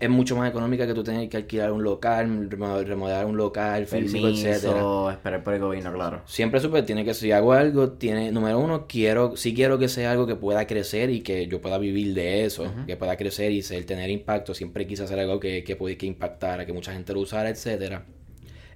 es 0.00 0.08
mucho 0.10 0.36
más 0.36 0.48
económica 0.50 0.86
que 0.86 0.94
tú 0.94 1.02
tener 1.02 1.28
que 1.28 1.36
alquilar 1.38 1.72
un 1.72 1.82
local, 1.82 2.48
remo- 2.50 2.84
remodelar 2.84 3.24
un 3.26 3.36
local, 3.36 3.86
físico, 3.86 4.28
etcétera. 4.28 4.74
Permiso, 4.74 5.10
esperar 5.10 5.42
por 5.42 5.54
el 5.54 5.60
gobierno, 5.60 5.92
claro. 5.92 6.22
Siempre 6.26 6.60
supe, 6.60 6.82
tiene 6.84 7.04
que, 7.04 7.14
si 7.14 7.32
hago 7.32 7.52
algo, 7.52 7.90
tiene, 7.92 8.30
número 8.30 8.60
uno, 8.60 8.86
quiero, 8.88 9.36
sí 9.36 9.54
quiero 9.54 9.76
que 9.78 9.88
sea 9.88 10.12
algo 10.12 10.26
que 10.26 10.36
pueda 10.36 10.68
crecer 10.68 11.10
y 11.10 11.20
que 11.22 11.48
yo 11.48 11.60
pueda 11.60 11.78
vivir 11.78 12.14
de 12.14 12.44
eso, 12.44 12.72
que 12.86 12.96
pueda 12.96 13.16
crecer 13.16 13.50
y 13.50 13.62
ser, 13.62 13.84
tener 13.86 14.08
impacto. 14.10 14.54
Siempre 14.54 14.86
quise 14.86 15.02
hacer 15.02 15.18
algo 15.18 15.40
que, 15.40 15.64
que, 15.64 15.76
que 15.96 16.06
impactara, 16.06 16.64
que 16.64 16.72
mucha 16.72 16.92
gente 16.92 17.12
lo 17.12 17.20
usara, 17.20 17.48
etcétera. 17.48 18.04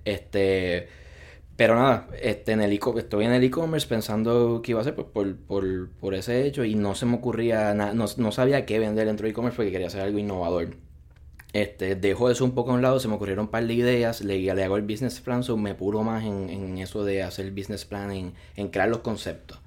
Este, 0.05 0.89
pero 1.57 1.75
nada, 1.77 2.09
este, 2.21 2.53
en 2.53 2.61
el 2.63 2.73
e 2.73 2.81
estoy 2.99 3.25
en 3.27 3.33
el 3.33 3.45
e-commerce 3.45 3.87
pensando 3.89 4.61
qué 4.63 4.73
iba 4.73 4.81
a 4.81 4.83
hacer 4.83 4.95
pues, 4.95 5.07
por, 5.09 5.37
por, 5.37 5.91
por 6.01 6.15
ese 6.15 6.47
hecho 6.47 6.65
y 6.65 6.75
no 6.75 6.95
se 6.95 7.07
me 7.07 7.17
ocurría 7.17 7.75
nada, 7.75 7.95
no, 7.95 8.07
no 8.17 8.33
sabía 8.33 8.67
qué 8.67 8.79
vender 8.79 9.07
dentro 9.07 9.25
de 9.25 9.31
e-commerce 9.31 9.57
porque 9.57 9.71
quería 9.73 9.89
hacer 9.89 10.01
algo 10.03 10.19
innovador. 10.19 10.77
Este, 11.53 11.97
dejo 11.97 12.31
eso 12.31 12.45
un 12.45 12.53
poco 12.55 12.73
a 12.73 12.75
un 12.75 12.83
lado, 12.83 13.01
se 13.01 13.09
me 13.09 13.15
ocurrieron 13.15 13.47
un 13.47 13.51
par 13.51 13.67
de 13.67 13.75
ideas, 13.75 14.23
le, 14.23 14.39
le 14.41 14.65
hago 14.65 14.77
el 14.77 14.83
business 14.85 15.21
plan, 15.21 15.43
so 15.45 15.57
me 15.59 15.75
puro 15.75 16.03
más 16.03 16.25
en, 16.25 16.51
en 16.51 16.79
eso 16.79 17.05
de 17.05 17.23
hacer 17.23 17.47
el 17.47 17.53
business 17.53 17.85
plan, 17.85 18.11
en, 18.13 18.35
en 18.57 18.69
crear 18.69 18.89
los 18.89 19.01
conceptos. 19.01 19.61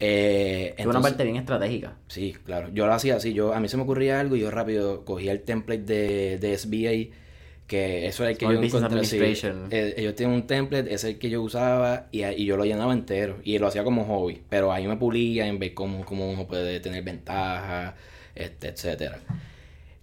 Eh, 0.00 0.74
Es 0.78 0.86
una 0.86 1.00
parte 1.00 1.24
bien 1.24 1.36
estratégica. 1.36 1.96
Sí, 2.08 2.34
claro. 2.44 2.68
Yo 2.72 2.86
lo 2.86 2.92
hacía 2.92 3.16
así. 3.16 3.32
Yo, 3.32 3.52
a 3.54 3.60
mí 3.60 3.68
se 3.68 3.76
me 3.76 3.82
ocurría 3.84 4.20
algo 4.20 4.36
y 4.36 4.40
yo 4.40 4.50
rápido 4.50 5.04
cogía 5.04 5.32
el 5.32 5.42
template 5.42 5.82
de, 5.82 6.38
de 6.38 6.54
SBA 6.54 7.14
que 7.66 8.06
eso 8.06 8.22
era 8.22 8.30
el 8.30 8.38
que 8.38 8.46
Small 8.46 8.56
yo 8.56 8.78
encontré 8.78 9.04
sí. 9.04 9.18
Eh, 9.70 9.94
ellos 9.96 10.14
tienen 10.14 10.34
un 10.34 10.46
template, 10.46 10.92
es 10.92 11.04
el 11.04 11.18
que 11.18 11.30
yo 11.30 11.42
usaba 11.42 12.06
y, 12.12 12.24
y 12.24 12.44
yo 12.44 12.56
lo 12.56 12.64
llenaba 12.64 12.92
entero 12.92 13.38
y 13.44 13.58
lo 13.58 13.66
hacía 13.66 13.82
como 13.84 14.04
hobby, 14.04 14.42
pero 14.48 14.72
ahí 14.72 14.86
me 14.86 14.96
pulía 14.96 15.46
en 15.46 15.58
ver 15.58 15.74
cómo, 15.74 16.04
cómo 16.04 16.30
uno 16.30 16.46
puede 16.46 16.80
tener 16.80 17.02
ventaja, 17.02 17.96
este, 18.34 18.68
etcétera. 18.68 19.18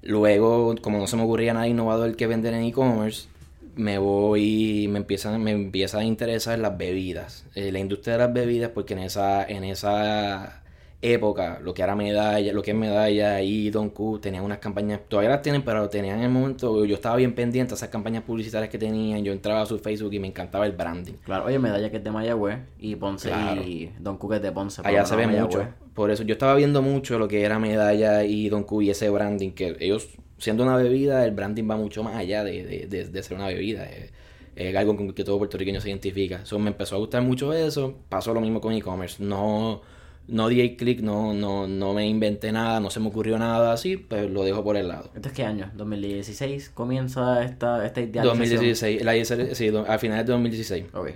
Luego, 0.01 0.75
como 0.81 0.97
no 0.99 1.07
se 1.07 1.15
me 1.15 1.23
ocurría 1.23 1.53
nada 1.53 1.67
innovador 1.67 2.15
que 2.17 2.27
vender 2.27 2.53
en 2.53 2.63
e-commerce, 2.63 3.27
me 3.75 3.97
voy 3.97 4.87
me 4.89 4.99
empiezan 4.99 5.41
me 5.41 5.51
empieza 5.51 5.99
a 5.99 6.03
interesar 6.03 6.59
las 6.59 6.77
bebidas 6.77 7.45
eh, 7.55 7.71
la 7.71 7.79
industria 7.79 8.13
de 8.13 8.19
las 8.19 8.31
bebidas 8.33 8.69
porque 8.69 8.93
en 8.93 8.99
esa 8.99 9.43
en 9.43 9.63
esa 9.63 10.62
época 11.03 11.59
lo 11.61 11.73
que 11.73 11.81
era 11.83 11.95
medalla 11.95 12.53
lo 12.53 12.61
que 12.61 12.71
es 12.71 12.77
medalla 12.77 13.41
y 13.41 13.69
Don 13.69 13.89
Q 13.89 14.19
tenían 14.19 14.43
unas 14.43 14.59
campañas 14.59 15.01
todavía 15.07 15.29
las 15.31 15.41
tienen 15.41 15.61
pero 15.61 15.89
tenían 15.89 16.19
en 16.19 16.23
el 16.23 16.29
momento 16.31 16.85
yo 16.85 16.95
estaba 16.95 17.17
bien 17.17 17.35
pendiente 17.35 17.73
a 17.73 17.75
esas 17.75 17.89
campañas 17.89 18.23
publicitarias 18.23 18.69
que 18.71 18.77
tenían 18.77 19.21
yo 19.23 19.33
entraba 19.33 19.61
a 19.61 19.65
su 19.65 19.77
Facebook 19.79 20.13
y 20.13 20.19
me 20.19 20.27
encantaba 20.27 20.65
el 20.65 20.71
branding 20.71 21.13
Claro, 21.25 21.45
oye, 21.45 21.59
medalla 21.59 21.91
que 21.91 21.97
es 21.97 22.03
de 22.03 22.09
Mayagüez 22.11 22.59
y 22.79 22.95
Ponce 22.95 23.27
Claro. 23.29 23.61
y 23.61 23.91
Don 23.99 24.17
Cook 24.17 24.33
es 24.35 24.41
de 24.41 24.51
Ponce. 24.53 24.81
allá 24.85 25.05
se 25.05 25.15
ve 25.17 25.27
Mayagüez. 25.27 25.57
mucho 25.57 25.67
por 25.93 26.09
eso 26.09 26.23
yo 26.23 26.33
estaba 26.33 26.55
viendo 26.55 26.81
mucho 26.81 27.19
lo 27.19 27.27
que 27.27 27.43
era 27.43 27.59
medalla 27.59 28.23
y 28.23 28.47
Don 28.47 28.63
Q 28.63 28.81
y 28.83 28.89
ese 28.91 29.09
branding 29.09 29.51
que 29.51 29.75
ellos 29.81 30.07
siendo 30.37 30.63
una 30.63 30.77
bebida 30.77 31.25
el 31.25 31.31
branding 31.31 31.69
va 31.69 31.75
mucho 31.75 32.01
más 32.03 32.15
allá 32.15 32.43
de, 32.45 32.63
de, 32.63 32.87
de- 32.87 33.05
de 33.09 33.23
ser 33.23 33.35
una 33.37 33.47
bebida 33.47 33.83
es, 33.85 34.11
es 34.55 34.75
algo 34.75 34.95
con 34.95 35.11
que 35.13 35.23
todo 35.23 35.37
puertorriqueño 35.37 35.81
se 35.81 35.89
identifica 35.89 36.41
eso 36.43 36.57
me 36.59 36.69
empezó 36.69 36.95
a 36.95 36.99
gustar 36.99 37.21
mucho 37.23 37.51
eso 37.53 37.95
pasó 38.09 38.33
lo 38.33 38.39
mismo 38.41 38.61
con 38.61 38.73
e-commerce 38.73 39.21
no 39.23 39.81
no 40.27 40.47
di 40.49 40.61
el 40.61 40.75
clic 40.77 41.01
no 41.01 41.33
no 41.33 41.67
no 41.67 41.93
me 41.93 42.07
inventé 42.07 42.51
nada 42.51 42.79
no 42.79 42.89
se 42.89 42.99
me 42.99 43.07
ocurrió 43.07 43.37
nada 43.37 43.73
así 43.73 43.97
pues 43.97 44.29
lo 44.29 44.43
dejo 44.43 44.63
por 44.63 44.77
el 44.77 44.87
lado 44.87 45.09
¿Esto 45.15 45.27
es 45.29 45.33
qué 45.33 45.43
año? 45.43 45.71
¿2016 45.75 46.69
comienza 46.73 47.43
esta, 47.43 47.85
esta 47.85 48.01
idealización? 48.01 48.23
2016 48.23 49.03
la 49.03 49.15
hice- 49.17 49.55
sí, 49.55 49.67
do- 49.69 49.85
al 49.87 49.99
final 49.99 50.25
de 50.25 50.31
2016 50.31 50.85
Ok. 50.93 51.11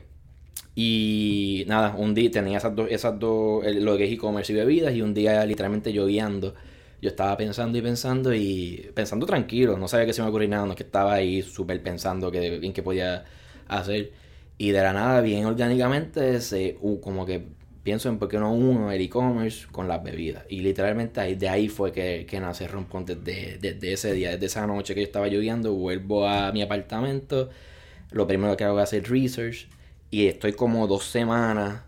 Y 0.76 1.64
nada, 1.68 1.96
un 1.98 2.14
día 2.14 2.30
tenía 2.30 2.58
esas 2.60 2.76
dos, 2.76 2.88
esas 2.92 3.18
dos, 3.20 3.66
lo 3.66 3.98
que 3.98 4.06
es 4.06 4.12
e-commerce 4.12 4.54
y 4.54 4.56
bebidas, 4.56 4.94
y 4.94 5.02
un 5.02 5.14
día 5.14 5.44
literalmente 5.46 5.92
lloviendo. 5.92 6.54
Yo 7.02 7.10
estaba 7.10 7.36
pensando 7.38 7.78
y 7.78 7.82
pensando 7.82 8.34
y 8.34 8.92
pensando 8.94 9.26
tranquilo, 9.26 9.78
no 9.78 9.88
sabía 9.88 10.06
que 10.06 10.14
se 10.14 10.22
me 10.22 10.28
ocurría 10.30 10.50
nada, 10.50 10.66
no 10.66 10.72
es 10.72 10.78
que 10.78 10.84
estaba 10.84 11.14
ahí 11.14 11.42
súper 11.42 11.82
pensando 11.82 12.32
que, 12.32 12.58
en 12.58 12.74
qué 12.74 12.84
podía 12.84 13.26
hacer. 13.68 14.12
Y 14.60 14.70
de 14.72 14.82
la 14.84 14.94
nada, 14.94 15.22
bien 15.22 15.46
orgánicamente, 15.46 16.40
se, 16.42 16.78
uh, 16.82 17.00
como 17.00 17.26
que 17.26 17.48
pienso 17.88 18.10
en 18.10 18.20
por 18.20 18.28
qué 18.28 18.38
no 18.38 18.52
uno 18.54 18.92
el 18.92 19.00
e-commerce 19.00 19.66
con 19.72 19.88
las 19.88 20.04
bebidas. 20.04 20.44
Y 20.50 20.60
literalmente 20.60 21.22
ahí, 21.22 21.36
de 21.36 21.48
ahí 21.48 21.70
fue 21.70 21.94
que, 21.94 22.26
que 22.30 22.38
nace 22.42 22.68
Rompón 22.68 23.06
desde, 23.06 23.58
desde 23.62 23.94
ese 23.94 24.12
día, 24.12 24.32
desde 24.32 24.48
esa 24.48 24.68
noche 24.68 24.94
que 24.94 25.00
yo 25.00 25.06
estaba 25.08 25.28
lloviendo, 25.30 25.74
vuelvo 25.74 26.28
a 26.28 26.52
mi 26.52 26.62
apartamento. 26.62 27.50
Lo 28.12 28.28
primero 28.28 28.58
que 28.58 28.66
hago 28.66 28.78
es 28.78 28.84
hacer 28.84 29.10
research 29.10 29.70
y 30.12 30.28
estoy 30.28 30.52
como 30.52 30.86
dos 30.88 31.06
semanas 31.06 31.84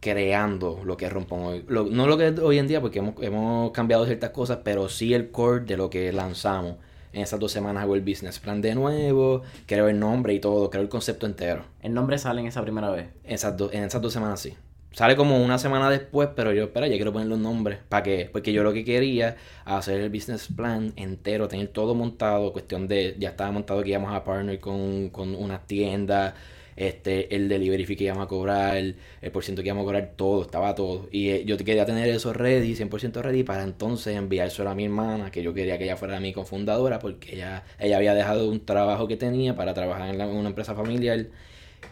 creando 0.00 0.80
lo 0.84 0.96
que 0.96 1.06
es 1.06 1.12
Rompón 1.12 1.40
hoy. 1.44 1.64
Lo- 1.68 1.84
no 1.86 2.08
lo 2.08 2.18
que 2.18 2.26
es 2.26 2.38
hoy 2.40 2.58
en 2.58 2.66
día 2.66 2.80
porque 2.80 2.98
hemos, 2.98 3.14
hemos 3.22 3.70
cambiado 3.70 4.04
ciertas 4.06 4.30
cosas, 4.30 4.58
pero 4.64 4.88
sí 4.88 5.14
el 5.14 5.30
core 5.30 5.64
de 5.64 5.76
lo 5.76 5.90
que 5.90 6.12
lanzamos. 6.12 6.74
En 7.12 7.22
esas 7.22 7.38
dos 7.38 7.52
semanas 7.52 7.84
hago 7.84 7.94
el 7.94 8.02
business 8.02 8.40
plan 8.40 8.60
de 8.60 8.74
nuevo, 8.74 9.42
creo 9.66 9.88
el 9.88 9.98
nombre 10.00 10.34
y 10.34 10.40
todo, 10.40 10.70
creo 10.70 10.82
el 10.82 10.88
concepto 10.88 11.26
entero. 11.26 11.66
¿El 11.82 11.94
nombre 11.94 12.18
sale 12.18 12.40
en 12.40 12.48
esa 12.48 12.62
primera 12.62 12.90
vez? 12.90 13.08
Esas 13.22 13.56
do- 13.56 13.70
en 13.72 13.84
esas 13.84 14.02
dos 14.02 14.12
semanas 14.12 14.40
sí. 14.40 14.54
Sale 14.92 15.14
como 15.14 15.42
una 15.42 15.56
semana 15.58 15.88
después, 15.88 16.30
pero 16.34 16.52
yo, 16.52 16.64
espera, 16.64 16.88
ya 16.88 16.96
quiero 16.96 17.12
ponerle 17.12 17.34
un 17.34 17.42
nombre. 17.42 17.78
¿Para 17.88 18.02
qué? 18.02 18.28
Porque 18.30 18.52
yo 18.52 18.64
lo 18.64 18.72
que 18.72 18.84
quería, 18.84 19.36
hacer 19.64 20.00
el 20.00 20.10
business 20.10 20.48
plan 20.48 20.92
entero, 20.96 21.46
tener 21.46 21.68
todo 21.68 21.94
montado, 21.94 22.52
cuestión 22.52 22.88
de, 22.88 23.14
ya 23.18 23.30
estaba 23.30 23.52
montado 23.52 23.82
que 23.84 23.90
íbamos 23.90 24.12
a 24.12 24.24
partner 24.24 24.58
con, 24.58 25.10
con 25.10 25.36
unas 25.36 25.64
tiendas, 25.68 26.34
este, 26.74 27.34
el 27.36 27.48
delivery 27.48 27.84
que 27.96 28.04
íbamos 28.04 28.24
a 28.24 28.26
cobrar, 28.28 28.76
el, 28.76 28.96
el 29.22 29.30
por 29.30 29.44
ciento 29.44 29.62
que 29.62 29.68
íbamos 29.68 29.82
a 29.82 29.86
cobrar, 29.86 30.12
todo, 30.16 30.42
estaba 30.42 30.74
todo. 30.74 31.08
Y 31.12 31.30
eh, 31.30 31.44
yo 31.44 31.56
quería 31.56 31.86
tener 31.86 32.08
eso 32.08 32.32
ready, 32.32 32.74
100% 32.74 33.22
ready, 33.22 33.44
para 33.44 33.62
entonces 33.62 34.16
enviárselo 34.16 34.70
a 34.70 34.74
mi 34.74 34.86
hermana, 34.86 35.30
que 35.30 35.42
yo 35.42 35.54
quería 35.54 35.78
que 35.78 35.84
ella 35.84 35.96
fuera 35.96 36.18
mi 36.18 36.32
cofundadora, 36.32 36.98
porque 36.98 37.36
ella, 37.36 37.62
ella 37.78 37.96
había 37.96 38.14
dejado 38.14 38.48
un 38.50 38.64
trabajo 38.66 39.06
que 39.06 39.16
tenía 39.16 39.54
para 39.54 39.72
trabajar 39.72 40.08
en, 40.10 40.18
la- 40.18 40.24
en 40.24 40.30
una 40.36 40.48
empresa 40.48 40.74
familiar. 40.74 41.26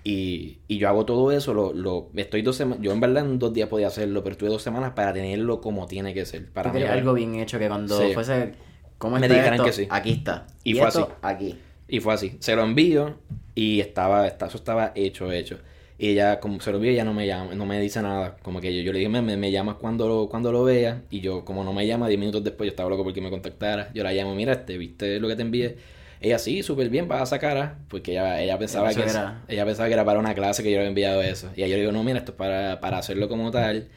Y, 0.04 0.58
y 0.68 0.78
yo 0.78 0.88
hago 0.88 1.04
todo 1.04 1.32
eso, 1.32 1.52
lo, 1.54 1.72
lo 1.72 2.08
estoy 2.16 2.42
dos 2.42 2.56
semanas, 2.56 2.82
yo 2.82 2.92
en 2.92 3.00
verdad 3.00 3.24
en 3.24 3.38
dos 3.38 3.52
días 3.52 3.68
podía 3.68 3.88
hacerlo, 3.88 4.22
pero 4.22 4.32
estuve 4.32 4.48
dos 4.50 4.62
semanas 4.62 4.92
para 4.94 5.12
tenerlo 5.12 5.60
como 5.60 5.86
tiene 5.86 6.14
que 6.14 6.24
ser. 6.24 6.50
Para 6.50 6.72
mí, 6.72 6.82
algo 6.82 7.14
bien 7.14 7.34
hecho 7.36 7.58
que 7.58 7.68
cuando 7.68 7.98
Sí. 8.00 8.14
fuese... 8.14 8.52
¿Cómo 8.98 9.16
Me 9.18 9.28
dijeran 9.28 9.62
que 9.62 9.72
sí. 9.72 9.86
Aquí 9.90 10.10
está. 10.10 10.46
Y 10.64 10.74
fue 10.74 10.88
esto, 10.88 11.04
así. 11.04 11.12
Aquí. 11.22 11.58
Y 11.86 12.00
fue 12.00 12.14
así. 12.14 12.36
Se 12.40 12.56
lo 12.56 12.64
envío 12.64 13.16
y 13.54 13.78
estaba, 13.80 14.26
está- 14.26 14.46
eso 14.46 14.56
estaba 14.56 14.90
hecho, 14.96 15.30
hecho. 15.30 15.58
Y 15.98 16.08
ella, 16.10 16.40
como 16.40 16.60
se 16.60 16.70
lo 16.72 16.78
envío, 16.78 16.90
ella 16.92 17.04
no 17.04 17.14
me 17.14 17.26
llama, 17.26 17.54
no 17.54 17.64
me 17.64 17.80
dice 17.80 18.02
nada. 18.02 18.36
Como 18.42 18.60
que 18.60 18.74
yo, 18.76 18.82
yo 18.82 18.92
le 18.92 18.98
dije, 18.98 19.08
me, 19.08 19.22
me, 19.22 19.36
me 19.36 19.52
llamas 19.52 19.76
cuando 19.76 20.08
lo, 20.08 20.28
cuando 20.28 20.50
lo 20.50 20.64
vea. 20.64 21.02
Y 21.10 21.20
yo, 21.20 21.44
como 21.44 21.62
no 21.62 21.72
me 21.72 21.86
llama, 21.86 22.08
10 22.08 22.18
minutos 22.18 22.42
después, 22.42 22.66
yo 22.66 22.70
estaba 22.72 22.90
loco 22.90 23.04
porque 23.04 23.20
me 23.20 23.30
contactara. 23.30 23.90
Yo 23.94 24.02
la 24.02 24.12
llamo, 24.12 24.34
mira, 24.34 24.52
este, 24.52 24.76
¿viste 24.78 25.20
lo 25.20 25.28
que 25.28 25.36
te 25.36 25.42
envié? 25.42 25.76
Ella, 26.20 26.38
sí, 26.38 26.62
súper 26.62 26.88
bien, 26.90 27.06
vas 27.08 27.22
a 27.22 27.26
sacar, 27.26 27.56
ah", 27.58 27.74
porque 27.88 28.12
ella, 28.12 28.40
ella 28.42 28.58
pensaba 28.58 28.88
que 28.88 29.00
era- 29.02 29.42
ella 29.48 29.64
pensaba 29.64 29.88
que 29.88 29.94
era 29.94 30.04
para 30.04 30.18
una 30.18 30.34
clase 30.34 30.62
que 30.62 30.70
yo 30.70 30.74
le 30.76 30.80
había 30.80 30.88
enviado 30.88 31.22
eso. 31.22 31.50
Y 31.56 31.62
ahí 31.62 31.70
yo 31.70 31.76
le 31.76 31.80
digo, 31.82 31.92
no, 31.92 32.02
mira, 32.02 32.18
esto 32.18 32.32
es 32.32 32.36
para, 32.38 32.80
para 32.80 32.98
hacerlo 32.98 33.28
como 33.28 33.50
tal. 33.50 33.88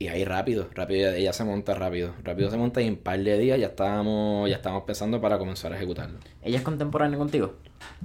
Y 0.00 0.06
ahí 0.06 0.24
rápido, 0.24 0.68
rápido, 0.74 1.10
ella, 1.12 1.32
se 1.32 1.42
monta 1.42 1.74
rápido. 1.74 2.14
Rápido 2.22 2.50
se 2.52 2.56
monta 2.56 2.80
y 2.80 2.86
en 2.86 2.92
un 2.92 2.98
par 3.00 3.18
de 3.18 3.36
días 3.38 3.58
ya 3.58 3.66
estábamos, 3.66 4.48
ya 4.48 4.54
estábamos 4.56 4.84
pensando 4.84 5.20
para 5.20 5.38
comenzar 5.38 5.72
a 5.72 5.76
ejecutarlo. 5.76 6.18
¿Ella 6.42 6.58
es 6.58 6.62
contemporánea 6.62 7.18
contigo? 7.18 7.54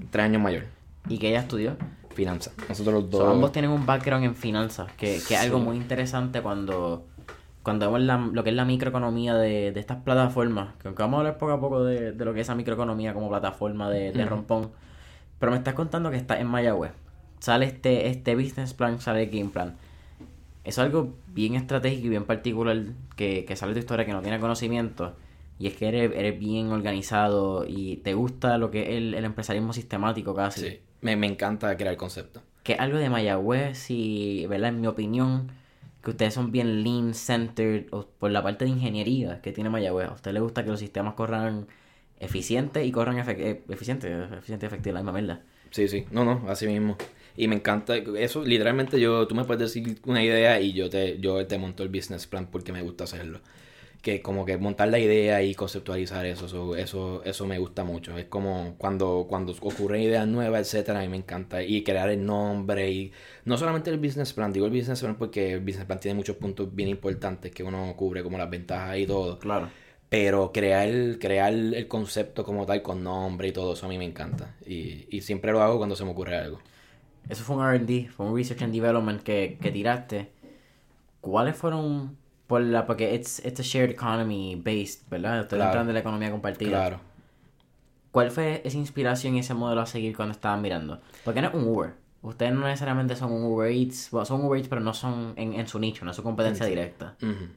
Tres 0.10 0.26
años 0.26 0.42
mayor. 0.42 0.64
¿Y 1.08 1.20
que 1.20 1.30
ella 1.30 1.42
estudió? 1.42 1.78
Finanzas. 2.16 2.54
Nosotros 2.68 2.94
los 2.96 3.10
dos. 3.12 3.22
So, 3.22 3.30
ambos 3.30 3.52
tienen 3.52 3.70
un 3.70 3.86
background 3.86 4.26
en 4.26 4.36
finanzas, 4.36 4.92
que, 4.94 5.20
que 5.28 5.36
es 5.36 5.40
algo 5.40 5.60
muy 5.60 5.78
interesante 5.78 6.42
cuando, 6.42 7.06
cuando 7.64 7.86
vemos 7.88 8.02
la- 8.02 8.18
lo 8.18 8.44
que 8.44 8.50
es 8.52 8.56
la 8.56 8.66
microeconomía 8.66 9.36
de, 9.36 9.72
de 9.72 9.80
estas 9.80 9.98
plataformas. 10.04 10.76
Que 10.82 10.90
aunque 10.90 11.02
vamos 11.04 11.18
a 11.18 11.20
hablar 11.22 11.38
poco 11.38 11.54
a 11.54 11.60
poco 11.60 11.84
de, 11.84 12.12
de 12.12 12.26
lo 12.26 12.34
que 12.34 12.42
es 12.42 12.48
esa 12.48 12.56
microeconomía 12.56 13.14
como 13.14 13.30
plataforma 13.30 13.90
de, 13.90 14.12
rompón. 14.26 14.72
Pero 15.40 15.52
me 15.52 15.58
estás 15.58 15.74
contando 15.74 16.12
que 16.12 16.18
estás 16.18 16.40
en 16.40 16.48
Mayagüez. 16.48 16.92
Sale 17.40 17.66
este, 17.66 18.08
este 18.08 18.36
business 18.36 18.74
plan, 18.74 19.00
sale 19.02 19.24
el 19.24 19.30
game 19.30 19.50
plan. 19.50 19.76
Es 20.64 20.80
algo 20.80 21.14
bien 21.28 21.56
estratégico 21.56 22.08
y 22.08 22.10
bien 22.10 22.24
particular 22.26 22.78
que, 23.18 23.44
que 23.46 23.56
sale 23.56 23.72
de 23.74 23.80
tu 23.80 23.84
historia 23.84 24.06
que 24.06 24.14
no 24.14 24.22
tiene 24.22 24.40
conocimiento. 24.40 25.14
Y 25.60 25.68
es 25.68 25.76
que 25.76 25.88
eres, 25.90 26.12
eres 26.16 26.40
bien 26.40 26.72
organizado 26.72 27.66
y 27.68 27.98
te 27.98 28.14
gusta 28.14 28.58
lo 28.58 28.72
que 28.72 28.84
es 28.84 28.90
el, 28.98 29.14
el 29.14 29.26
empresarismo 29.26 29.74
sistemático 29.74 30.34
casi 30.34 30.62
Sí. 30.62 30.80
Me, 31.02 31.16
me 31.18 31.28
encanta 31.28 31.76
crear 31.76 31.96
conceptos. 31.98 32.42
que 32.64 32.76
algo 32.76 32.98
de 32.98 33.10
Mayagüez 33.10 33.90
y, 33.92 34.46
¿verdad? 34.48 34.70
En 34.70 34.80
mi 34.82 34.88
opinión, 34.88 35.52
que 36.04 36.12
ustedes 36.12 36.34
son 36.34 36.52
bien 36.52 36.84
lean 36.84 37.14
centered 37.14 37.88
o 37.92 38.08
por 38.08 38.32
la 38.32 38.44
parte 38.44 38.66
de 38.66 38.72
ingeniería 38.72 39.42
que 39.42 39.52
tiene 39.54 39.70
Mayagüez. 39.70 40.10
A 40.10 40.14
usted 40.14 40.34
le 40.34 40.40
gusta 40.42 40.64
que 40.64 40.70
los 40.72 40.80
sistemas 40.80 41.14
corran 41.16 41.68
eficientes 42.20 42.86
y 42.86 42.92
corran 42.92 43.18
efe- 43.18 43.38
eh, 43.40 43.64
eficiente, 43.70 44.08
eficiente 44.38 44.66
y 44.66 44.68
efectivo, 44.68 44.94
la 44.96 45.02
misma 45.02 45.14
mierda. 45.14 45.42
Sí, 45.72 45.88
sí. 45.88 46.06
No, 46.12 46.24
no, 46.24 46.46
así 46.50 46.68
mismo. 46.68 46.98
Y 47.36 47.48
me 47.48 47.56
encanta 47.56 47.96
eso. 47.98 48.44
Literalmente 48.44 49.00
yo, 49.00 49.28
tú 49.28 49.34
me 49.36 49.44
puedes 49.44 49.62
decir 49.74 50.00
una 50.06 50.24
idea 50.24 50.60
y 50.62 50.74
yo 50.74 50.90
te, 50.90 51.20
yo 51.20 51.46
te 51.48 51.58
monto 51.58 51.82
el 51.84 51.90
business 51.90 52.28
plan 52.28 52.48
porque 52.52 52.72
me 52.72 52.82
gusta 52.84 53.06
hacerlo. 53.06 53.42
Que 54.04 54.22
como 54.22 54.46
que 54.46 54.58
montar 54.58 54.90
la 54.90 55.00
idea 55.00 55.42
y 55.44 55.56
conceptualizar 55.56 56.26
eso, 56.26 56.46
eso, 56.46 56.76
eso, 56.76 57.24
eso 57.24 57.48
me 57.48 57.58
gusta 57.58 57.86
mucho. 57.86 58.18
Es 58.18 58.26
como 58.26 58.76
cuando, 58.78 59.26
cuando 59.30 59.54
ocurren 59.54 60.02
ideas 60.04 60.28
nuevas, 60.28 60.62
etcétera, 60.62 61.00
a 61.00 61.04
mí 61.04 61.08
me 61.10 61.18
encanta. 61.18 61.64
Y 61.64 61.84
crear 61.84 62.10
el 62.10 62.26
nombre 62.26 62.92
y 62.92 63.14
no 63.46 63.58
solamente 63.58 63.90
el 63.92 63.98
business 64.00 64.34
plan, 64.34 64.52
digo 64.54 64.66
el 64.68 64.74
business 64.74 65.02
plan 65.02 65.16
porque 65.18 65.54
el 65.54 65.62
business 65.62 65.86
plan 65.86 66.00
tiene 66.02 66.16
muchos 66.18 66.36
puntos 66.36 66.76
bien 66.76 66.90
importantes 66.90 67.52
que 67.54 67.64
uno 67.64 67.96
cubre 67.98 68.24
como 68.24 68.38
las 68.38 68.50
ventajas 68.50 68.98
y 68.98 69.08
todo. 69.08 69.40
Claro. 69.40 69.70
Pero 70.10 70.52
crear, 70.52 71.18
crear 71.20 71.54
el 71.54 71.88
concepto 71.88 72.44
como 72.44 72.66
tal 72.66 72.82
con 72.84 73.04
nombre 73.04 73.48
y 73.48 73.52
todo 73.54 73.74
eso 73.74 73.86
a 73.86 73.90
mí 73.90 73.98
me 73.98 74.06
encanta. 74.06 74.56
Y, 74.66 75.08
y 75.10 75.22
siempre 75.22 75.52
lo 75.54 75.62
hago 75.64 75.78
cuando 75.78 75.96
se 75.96 76.06
me 76.06 76.12
ocurre 76.12 76.38
algo. 76.38 76.60
Eso 77.30 77.44
fue 77.44 77.56
un 77.56 77.64
RD, 77.64 78.10
fue 78.10 78.26
un 78.26 78.36
Research 78.36 78.64
and 78.64 78.74
Development 78.74 79.24
que, 79.24 79.58
que 79.62 79.72
tiraste. 79.72 80.32
¿Cuáles 81.22 81.56
fueron 81.56 82.18
por 82.48 82.62
la 82.62 82.86
porque 82.86 83.14
it's, 83.16 83.44
it's 83.46 83.60
a 83.60 83.64
shared 83.64 83.90
economy 83.92 84.56
based, 84.56 85.08
¿verdad? 85.10 85.42
Ustedes 85.42 85.60
Claro. 85.60 85.72
entran 85.72 85.88
de 85.88 85.94
la 85.94 86.00
economía 86.00 86.32
compartida. 86.32 86.70
Claro. 86.72 87.00
¿Cuál 88.12 88.30
fue 88.32 88.62
esa 88.64 88.78
inspiración 88.78 89.36
y 89.36 89.40
ese 89.40 89.54
modelo 89.54 89.82
a 89.82 89.86
seguir 89.86 90.16
cuando 90.16 90.34
estaban 90.34 90.62
mirando? 90.62 91.02
Porque 91.26 91.42
no 91.42 91.48
es 91.48 91.54
un 91.56 91.64
Uber. 91.68 91.94
Ustedes 92.22 92.54
no 92.54 92.66
necesariamente 92.68 93.16
son 93.16 93.32
un 93.32 93.44
Uber 93.44 93.72
Eats. 93.72 94.10
Bueno, 94.12 94.26
son 94.26 94.46
Uber 94.46 94.58
Eats, 94.60 94.70
pero 94.70 94.82
no 94.82 94.94
son 94.94 95.34
en, 95.36 95.54
en 95.54 95.68
su 95.68 95.80
nicho, 95.80 96.06
no 96.06 96.12
es 96.12 96.18
su 96.18 96.24
competencia 96.24 96.66
directa. 96.66 97.16
Ujú. 97.22 97.48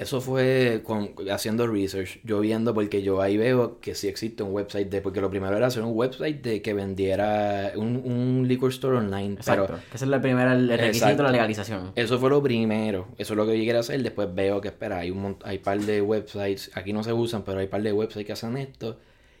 Eso 0.00 0.20
fue 0.20 0.80
con, 0.84 1.10
haciendo 1.30 1.66
research, 1.66 2.20
yo 2.24 2.40
viendo 2.40 2.72
porque 2.74 3.02
yo 3.02 3.20
ahí 3.20 3.36
veo 3.36 3.80
que 3.80 3.94
sí 3.94 4.08
existe 4.08 4.42
un 4.42 4.52
website 4.52 4.88
de, 4.88 5.00
porque 5.02 5.20
lo 5.20 5.28
primero 5.30 5.56
era 5.56 5.66
hacer 5.66 5.82
un 5.82 5.96
website 5.96 6.42
de 6.42 6.62
que 6.62 6.72
vendiera 6.74 7.72
un, 7.76 7.96
un 7.96 8.46
liquor 8.48 8.70
store 8.70 8.96
online, 8.96 9.34
Exacto. 9.34 9.66
pero 9.66 9.78
que 9.90 9.96
ese 9.96 10.04
es 10.06 10.10
la 10.10 10.20
primera, 10.20 10.54
el 10.54 10.68
requisito 10.68 10.88
Exacto. 11.06 11.16
de 11.18 11.22
la 11.28 11.32
legalización. 11.32 11.92
eso 11.94 12.18
fue 12.18 12.30
lo 12.30 12.42
primero, 12.42 13.08
eso 13.18 13.34
es 13.34 13.36
lo 13.36 13.44
que 13.46 13.52
yo 13.58 13.64
quería 13.64 13.80
hacer, 13.80 14.02
después 14.02 14.34
veo 14.34 14.60
que 14.60 14.68
espera, 14.68 14.98
hay 15.00 15.10
un 15.10 15.22
mont- 15.22 15.42
hay 15.44 15.58
par 15.58 15.78
de 15.80 16.00
websites, 16.00 16.70
aquí 16.74 16.92
no 16.92 17.02
se 17.04 17.12
usan, 17.12 17.42
pero 17.44 17.58
hay 17.60 17.66
par 17.66 17.82
de 17.82 17.92
websites 17.92 18.26
que 18.26 18.32
hacen 18.32 18.56
esto, 18.56 18.98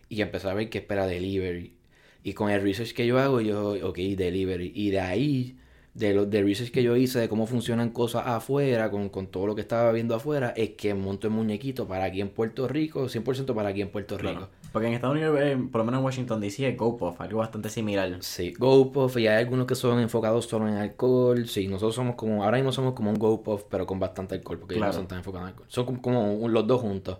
y 0.08 0.20
empecé 0.22 0.48
a 0.48 0.54
ver 0.54 0.68
que 0.68 0.78
espera 0.78 1.06
delivery. 1.06 1.74
Y 2.22 2.34
con 2.34 2.50
el 2.50 2.60
research 2.60 2.92
que 2.92 3.06
yo 3.06 3.18
hago, 3.18 3.40
yo, 3.40 3.76
ok, 3.88 3.96
delivery. 3.96 4.72
Y 4.74 4.90
de 4.90 5.00
ahí, 5.00 5.56
de 5.94 6.14
los 6.14 6.30
de 6.30 6.42
research 6.42 6.70
que 6.70 6.82
yo 6.82 6.96
hice 6.96 7.18
de 7.18 7.28
cómo 7.28 7.46
funcionan 7.46 7.90
cosas 7.90 8.24
afuera, 8.26 8.90
con, 8.90 9.08
con 9.08 9.26
todo 9.26 9.46
lo 9.48 9.54
que 9.54 9.60
estaba 9.60 9.90
viendo 9.92 10.14
afuera, 10.14 10.50
es 10.56 10.70
que 10.70 10.94
monto 10.94 11.26
el 11.26 11.32
muñequito 11.32 11.86
para 11.88 12.04
aquí 12.04 12.20
en 12.20 12.28
Puerto 12.28 12.68
Rico, 12.68 13.08
100% 13.08 13.54
para 13.54 13.70
aquí 13.70 13.82
en 13.82 13.90
Puerto 13.90 14.16
Rico. 14.16 14.30
Claro. 14.32 14.48
Porque 14.72 14.86
en 14.86 14.94
Estados 14.94 15.16
Unidos, 15.16 15.36
eh, 15.42 15.58
por 15.72 15.80
lo 15.80 15.84
menos 15.84 15.98
en 15.98 16.04
Washington 16.04 16.40
DC, 16.40 16.68
es 16.68 16.76
GoPuff, 16.76 17.20
algo 17.20 17.40
bastante 17.40 17.68
similar. 17.70 18.16
Sí, 18.20 18.54
GoPuff, 18.56 19.16
y 19.16 19.26
hay 19.26 19.38
algunos 19.42 19.66
que 19.66 19.74
son 19.74 19.98
enfocados 19.98 20.44
solo 20.46 20.68
en 20.68 20.74
alcohol. 20.74 21.48
Sí, 21.48 21.66
nosotros 21.66 21.96
somos 21.96 22.14
como, 22.14 22.44
ahora 22.44 22.56
mismo 22.58 22.70
somos 22.70 22.94
como 22.94 23.10
un 23.10 23.16
GoPuff, 23.18 23.64
pero 23.68 23.84
con 23.84 23.98
bastante 23.98 24.36
alcohol, 24.36 24.58
porque 24.60 24.76
ellos 24.76 24.86
no 24.86 24.92
son 24.92 25.08
tan 25.08 25.18
enfocados 25.18 25.48
en 25.48 25.54
alcohol. 25.54 25.66
Son 25.68 25.84
como, 25.86 26.00
como 26.00 26.34
un- 26.34 26.52
los 26.52 26.64
dos 26.68 26.80
juntos. 26.82 27.18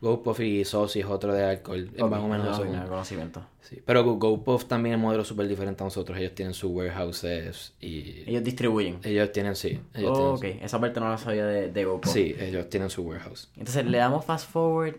GoPuff 0.00 0.40
y 0.40 0.64
Saucy 0.64 1.00
es 1.00 1.06
otro 1.06 1.32
de 1.34 1.44
alcohol. 1.44 1.90
Es 1.94 2.02
más 2.04 2.20
o 2.20 2.28
menos 2.28 2.46
no 2.46 2.52
eso. 2.74 2.88
conocimiento. 2.88 3.44
Sí. 3.60 3.82
Pero 3.84 4.04
Go- 4.04 4.16
GoPuff 4.16 4.66
también 4.66 4.94
es 4.94 4.96
un 4.98 5.02
modelo 5.02 5.24
súper 5.24 5.48
diferente 5.48 5.82
a 5.82 5.86
nosotros. 5.86 6.16
Ellos 6.18 6.34
tienen 6.34 6.54
sus 6.54 6.70
warehouses 6.70 7.74
y... 7.80 8.22
Ellos 8.28 8.44
distribuyen. 8.44 9.00
Ellos 9.02 9.32
tienen, 9.32 9.56
sí. 9.56 9.80
Ellos 9.94 10.16
Oh, 10.16 10.34
ok, 10.34 10.44
esa 10.62 10.80
parte 10.80 11.00
no 11.00 11.08
la 11.08 11.18
sabía 11.18 11.44
de, 11.46 11.70
de 11.72 11.84
GoPuff. 11.84 12.12
Sí, 12.12 12.34
ellos 12.38 12.68
tienen 12.70 12.90
su 12.90 13.02
warehouse. 13.02 13.50
Entonces 13.56 13.84
le 13.86 13.98
damos 13.98 14.24
fast 14.24 14.48
forward 14.50 14.96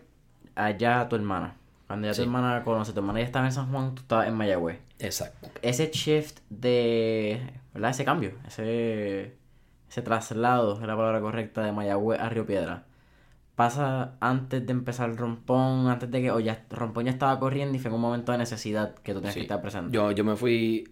allá 0.54 1.00
a 1.00 1.08
tu 1.08 1.16
hermana. 1.16 1.56
Cuando 1.86 2.06
ya 2.06 2.14
Sí. 2.14 2.18
tu 2.20 2.24
hermana 2.24 2.62
conoce, 2.62 2.92
tu 2.92 3.00
hermana 3.00 3.20
ya 3.20 3.24
estaba 3.24 3.46
en 3.46 3.52
San 3.52 3.70
Juan, 3.72 3.94
tú 3.94 4.02
estabas 4.02 4.28
en 4.28 4.34
Mayagüez. 4.34 4.78
Exacto. 4.98 5.48
Ese 5.62 5.90
shift 5.90 6.38
de, 6.50 7.40
¿verdad? 7.74 7.90
Ese 7.90 8.04
cambio, 8.04 8.32
ese, 8.46 9.34
ese 9.88 10.02
traslado, 10.02 10.74
es 10.74 10.80
la 10.86 10.94
palabra 10.96 11.20
correcta, 11.20 11.62
de 11.64 11.72
Mayagüez 11.72 12.20
a 12.20 12.28
Río 12.28 12.46
Piedra. 12.46 12.84
Pasa 13.60 14.16
antes 14.20 14.64
de 14.64 14.72
empezar 14.72 15.10
el 15.10 15.18
rompón, 15.18 15.88
antes 15.88 16.10
de 16.10 16.22
que, 16.22 16.30
o 16.30 16.40
ya, 16.40 16.64
rompón 16.70 17.04
ya 17.04 17.10
estaba 17.10 17.38
corriendo 17.38 17.76
y 17.76 17.78
fue 17.78 17.90
en 17.90 17.96
un 17.96 18.00
momento 18.00 18.32
de 18.32 18.38
necesidad 18.38 18.94
que 19.02 19.12
tú 19.12 19.18
tenías 19.20 19.34
Sí. 19.34 19.40
que 19.40 19.44
estar 19.44 19.60
presente. 19.60 19.94
Yo, 19.94 20.12
yo 20.12 20.24
me 20.24 20.34
fui... 20.34 20.88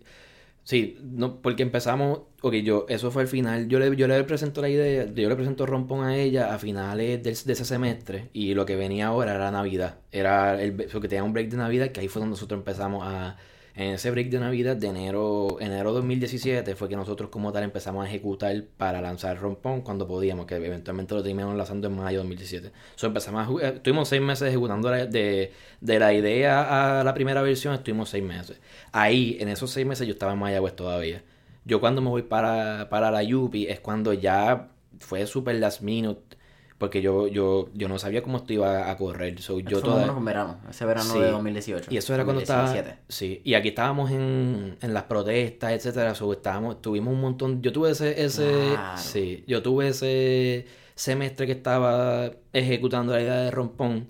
Sí, 0.65 0.99
no, 1.03 1.41
porque 1.41 1.63
empezamos... 1.63 2.21
Ok, 2.43 2.57
yo, 2.57 2.85
eso 2.91 3.11
fue 3.11 3.23
el 3.23 3.29
final. 3.29 3.69
Yo 3.69 3.79
le, 3.79 3.97
yo 3.97 4.07
le 4.07 4.23
presento 4.25 4.61
la 4.61 4.69
idea, 4.69 5.07
yo 5.07 5.29
le 5.31 5.35
presento 5.35 5.65
Rompón 5.65 6.05
a 6.05 6.15
ella 6.15 6.53
a 6.55 6.59
finales 6.59 7.23
del- 7.23 7.43
de 7.43 7.53
ese 7.55 7.65
semestre 7.65 8.29
y 8.35 8.53
lo 8.53 8.67
que 8.67 8.77
venía 8.77 9.07
ahora 9.07 9.35
era 9.35 9.51
Navidad. 9.51 9.97
Era 10.13 10.61
el... 10.61 10.75
Porque 10.93 11.09
tenía 11.09 11.25
un 11.25 11.33
break 11.33 11.49
de 11.49 11.57
Navidad 11.57 11.89
que 11.89 12.01
ahí 12.01 12.09
fue 12.09 12.21
donde 12.21 12.33
nosotros 12.35 12.59
empezamos 12.59 13.03
a... 13.07 13.37
En 13.79 13.91
ese 13.95 14.11
break 14.11 14.29
de 14.31 14.41
Navidad 14.41 14.75
de 14.75 14.89
enero, 14.89 15.57
enero 15.61 15.93
2017 15.93 16.75
fue 16.75 16.89
que 16.89 16.97
nosotros 16.97 17.31
como 17.31 17.53
tal 17.53 17.63
empezamos 17.63 18.05
a 18.05 18.09
ejecutar 18.09 18.65
para 18.77 19.01
lanzar 19.01 19.39
Rompón 19.39 19.83
cuando 19.83 20.05
podíamos, 20.09 20.47
que 20.47 20.57
eventualmente 20.57 21.15
lo 21.15 21.23
terminamos 21.23 21.55
lanzando 21.55 21.87
en 21.87 21.95
mayo 21.95 22.19
de 22.19 22.25
2017. 22.25 22.73
So, 22.97 23.07
empezamos 23.07 23.63
a, 23.63 23.67
eh, 23.69 23.73
estuvimos 23.77 24.09
seis 24.09 24.21
meses 24.21 24.49
ejecutando 24.49 24.91
de, 24.91 25.53
de 25.81 25.99
la 26.01 26.13
idea 26.13 26.99
a 26.99 27.05
la 27.05 27.15
primera 27.15 27.41
versión, 27.41 27.73
estuvimos 27.73 28.09
seis 28.09 28.25
meses. 28.25 28.61
Ahí, 28.91 29.37
en 29.39 29.49
esos 29.49 29.71
seis 29.71 29.87
meses 29.87 30.09
yo 30.09 30.15
estaba 30.15 30.33
en 30.33 30.41
Mayagüez 30.41 30.75
todavía. 30.75 31.23
Yo 31.65 31.79
cuando 31.79 32.01
me 32.03 32.09
voy 32.09 32.23
para, 32.23 32.89
para 32.91 33.13
la 33.13 33.23
Yupi 33.23 33.69
es 33.69 33.79
cuando 33.79 34.13
ya 34.13 34.71
fue 34.99 35.25
super 35.29 35.55
last 35.55 35.83
minute, 35.83 36.37
porque 36.79 37.03
yo, 37.03 37.27
yo, 37.27 37.69
yo 37.75 37.89
no 37.89 37.99
sabía 37.99 38.23
cómo 38.23 38.37
esto 38.39 38.53
iba 38.53 38.91
a 38.91 38.97
correr. 38.97 39.41
So, 39.43 39.59
yo 39.61 39.81
toda- 39.83 40.07
en 40.07 40.25
verano, 40.25 40.61
ese 40.71 40.85
verano 40.87 41.13
Sí. 41.13 41.19
de 41.21 41.31
2018. 41.31 41.91
y 41.93 41.97
eso 41.97 42.15
era 42.15 42.25
cuando 42.25 42.41
estaba. 42.41 42.63
2017. 42.67 43.03
Sí, 43.09 43.41
y 43.45 43.55
aquí 43.55 43.69
estábamos 43.69 44.11
en, 44.13 44.77
en 44.81 44.95
las 44.95 45.03
protestas, 45.05 45.73
etcétera. 45.73 46.15
So, 46.15 46.33
estábamos, 46.33 46.81
tuvimos 46.81 47.13
un 47.13 47.21
montón. 47.21 47.63
Yo 47.63 47.73
tuve 47.73 47.91
ese, 47.91 48.25
ese. 48.25 48.49
Claro. 48.75 48.97
Sí, 48.99 49.45
yo 49.49 49.61
tuve 49.63 49.89
ese 49.89 50.67
semestre 50.95 51.47
que 51.47 51.53
estaba 51.53 52.31
ejecutando 52.53 53.13
la 53.13 53.21
idea 53.23 53.37
de 53.37 53.51
Rompón 53.51 54.09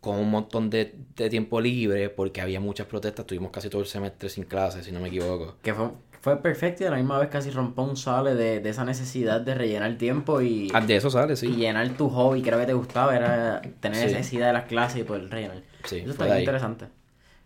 con 0.00 0.18
un 0.18 0.30
montón 0.30 0.68
de, 0.68 0.94
de 1.16 1.30
tiempo 1.30 1.60
libre 1.60 2.10
porque 2.10 2.40
había 2.40 2.58
muchas 2.60 2.86
protestas. 2.86 3.24
Tuvimos 3.26 3.50
casi 3.52 3.68
todo 3.70 3.80
el 3.82 3.86
semestre 3.86 4.28
sin 4.28 4.44
clases, 4.44 4.84
si 4.84 4.92
no 4.92 5.00
me 5.00 5.08
equivoco. 5.08 5.56
Que 5.62 5.72
fue, 5.72 5.90
fue 6.22 6.36
perfecto 6.40 6.84
y 6.84 6.86
a 6.86 6.90
la 6.90 6.96
misma 6.98 7.18
vez 7.18 7.28
casi 7.30 7.50
Rompón 7.50 7.96
sale 7.96 8.36
de, 8.36 8.60
de 8.60 8.70
esa 8.70 8.84
necesidad 8.84 9.40
de 9.40 9.54
rellenar 9.54 9.98
tiempo 9.98 10.40
y, 10.40 10.68
Ah, 10.72 10.80
de 10.80 10.94
eso 10.94 11.10
sale, 11.10 11.34
y 11.42 11.48
llenar 11.56 11.88
tu 11.90 12.08
hobby, 12.08 12.42
que 12.42 12.48
era 12.48 12.58
lo 12.58 12.62
que 12.62 12.68
te 12.68 12.74
gustaba, 12.74 13.16
era 13.16 13.60
tener 13.80 13.98
Sí. 13.98 14.06
necesidad 14.14 14.46
de 14.46 14.52
las 14.52 14.64
clases 14.66 15.00
y 15.00 15.02
poder 15.04 15.28
rellenar. 15.28 15.62
Sí, 15.82 15.98
Eso 15.98 16.10
está 16.12 16.26
bien 16.26 16.38
interesante. 16.38 16.86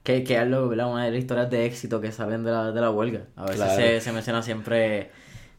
Que, 0.02 0.22
que 0.24 0.38
¿verdad? 0.38 0.92
una 0.92 1.04
de 1.06 1.10
las 1.10 1.18
historias 1.18 1.50
de 1.50 1.64
éxito 1.64 2.02
que 2.02 2.12
salen 2.12 2.44
de 2.44 2.50
la, 2.52 2.70
de 2.70 2.80
la 2.80 2.90
huelga. 2.90 3.22
A 3.34 3.44
veces 3.46 3.56
Claro. 3.56 3.74
se, 3.76 4.00
se 4.02 4.12
menciona 4.12 4.42
siempre, 4.42 5.10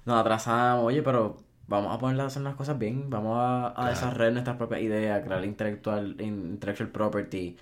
nos 0.06 0.16
atrasamos, 0.22 0.86
oye, 0.86 1.02
pero 1.02 1.38
vamos 1.68 1.94
a 1.96 2.00
ponerlas 2.00 2.26
a 2.26 2.28
hacer 2.28 2.44
las 2.44 2.56
cosas 2.56 2.78
bien, 2.78 3.10
vamos 3.10 3.36
a, 3.40 3.70
a 3.70 3.74
Claro. 3.74 3.90
desarrollar 3.90 4.34
nuestras 4.34 4.58
propias 4.58 4.82
ideas, 4.82 5.26
crear 5.26 5.44
intelectual, 5.44 6.16
intellectual 6.20 6.90
property 6.90 7.58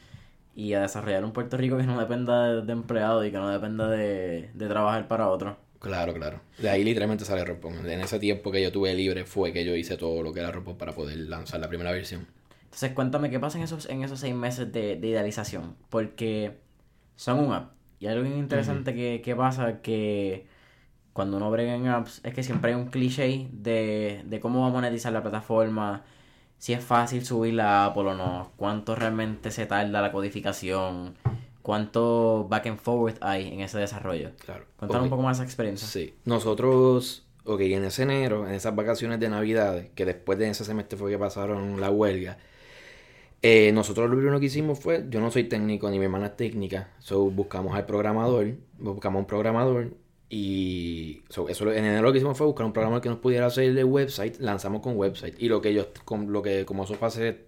y 0.56 0.74
a 0.74 0.82
desarrollar 0.82 1.26
un 1.26 1.34
Puerto 1.34 1.58
Rico 1.58 1.78
que 1.78 1.84
no 1.84 2.00
dependa 2.00 2.46
de, 2.46 2.62
de 2.64 2.74
empleados 2.74 3.26
y 3.26 3.32
que 3.32 3.38
no 3.38 3.50
dependa 3.50 3.90
de, 3.90 4.50
de 4.54 4.68
trabajar 4.68 5.08
para 5.08 5.30
otros. 5.30 5.58
Claro, 5.80 6.14
claro. 6.14 6.42
De 6.58 6.70
ahí 6.70 6.84
literalmente 6.84 7.26
sale 7.26 7.46
Rompón. 7.46 7.88
En 7.88 8.02
ese 8.02 8.18
tiempo 8.20 8.52
que 8.52 8.62
yo 8.64 8.72
tuve 8.72 8.94
libre 8.96 9.26
fue 9.26 9.54
que 9.54 9.64
yo 9.66 9.76
hice 9.76 9.98
todo 9.98 10.24
lo 10.24 10.34
que 10.34 10.40
era 10.40 10.52
Rompón 10.52 10.78
para 10.78 10.94
poder 10.94 11.18
lanzar 11.18 11.60
la 11.60 11.68
primera 11.68 11.92
versión. 11.92 12.26
Entonces 12.64 12.92
cuéntame 12.94 13.30
qué 13.30 13.40
pasa 13.40 13.58
en 13.58 13.64
esos, 13.64 13.88
en 13.90 14.04
esos 14.04 14.20
seis 14.20 14.34
meses 14.36 14.72
de, 14.72 14.96
de 14.96 15.08
idealización, 15.08 15.76
porque 15.90 16.58
son 17.16 17.40
un 17.40 17.54
app. 17.54 17.74
Y 18.00 18.08
algo 18.08 18.26
interesante 18.26 18.94
que, 18.94 19.22
que 19.24 19.36
pasa 19.36 19.82
que 19.82 20.48
cuando 21.14 21.38
uno 21.38 21.50
brega 21.52 21.76
en 21.76 21.88
apps 21.88 22.20
es 22.24 22.34
que 22.34 22.44
siempre 22.44 22.72
hay 22.72 22.78
un 22.78 22.88
cliché 22.88 23.48
de, 23.52 24.24
de 24.26 24.40
cómo 24.40 24.62
va 24.62 24.68
a 24.68 24.72
monetizar 24.72 25.14
la 25.14 25.22
plataforma, 25.22 26.04
si 26.66 26.74
es 26.74 26.84
fácil 26.84 27.24
subir 27.24 27.54
la 27.54 27.86
app 27.86 27.96
o 27.98 28.14
no, 28.16 28.52
cuánto 28.58 28.96
realmente 28.96 29.52
se 29.52 29.68
tarda 29.68 30.02
la 30.02 30.12
codificación, 30.12 31.14
cuánto 31.62 32.48
back 32.50 32.66
and 32.66 32.80
forward 32.80 33.18
hay 33.22 33.54
en 33.54 33.62
ese 33.62 33.78
desarrollo. 33.78 34.32
Claro. 34.44 34.66
Cuéntanos 34.80 35.02
Ok. 35.02 35.04
un 35.04 35.10
poco 35.12 35.22
más 35.22 35.38
esa 35.38 35.44
experiencia. 35.44 35.88
Sí, 35.88 36.16
nosotros, 36.26 37.24
ok, 37.44 37.60
en 37.62 37.84
ese 37.84 38.02
enero, 38.02 38.48
en 38.48 38.56
esas 38.56 38.76
vacaciones 38.76 39.20
de 39.20 39.30
Navidad, 39.30 39.84
que 39.94 40.06
después 40.06 40.40
de 40.40 40.50
ese 40.50 40.66
semestre 40.66 40.98
fue 40.98 41.12
que 41.12 41.20
pasaron 41.20 41.80
la 41.80 41.92
huelga, 41.92 42.40
eh, 43.44 43.72
nosotros 43.72 44.10
lo 44.10 44.16
primero 44.16 44.40
que 44.40 44.48
hicimos 44.48 44.80
fue, 44.80 45.06
yo 45.08 45.22
no 45.22 45.30
soy 45.30 45.44
técnico 45.44 45.88
ni 45.92 46.00
mi 46.00 46.06
hermana 46.06 46.26
es 46.26 46.36
técnica, 46.36 46.90
so 46.98 47.30
buscamos 47.30 47.76
al 47.76 47.86
programador, 47.86 48.56
buscamos 48.80 49.20
un 49.20 49.28
programador 49.28 49.92
y 50.30 51.24
so, 51.30 51.48
eso 51.50 51.72
en 51.72 51.86
enero 51.86 52.02
lo 52.04 52.12
que 52.12 52.18
hicimos 52.18 52.38
fue 52.38 52.48
buscar 52.48 52.66
un 52.66 52.74
programador 52.74 53.02
que 53.02 53.10
nos 53.10 53.20
pudiera 53.20 53.46
hacer 53.46 53.66
el 53.78 53.86
website, 53.86 54.38
lanzamos 54.40 54.82
con 54.82 54.98
website 54.98 55.36
y 55.40 55.48
lo 55.50 55.62
que 55.62 55.74
yo, 55.74 55.88
con, 56.04 56.32
lo 56.32 56.42
que 56.42 56.66
como 56.66 56.84
eso 56.84 56.96
fue 56.96 57.08
hace 57.08 57.46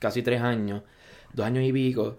casi 0.00 0.22
tres 0.22 0.40
años, 0.42 0.82
dos 1.32 1.46
años 1.46 1.64
y 1.64 1.72
pico, 1.72 2.16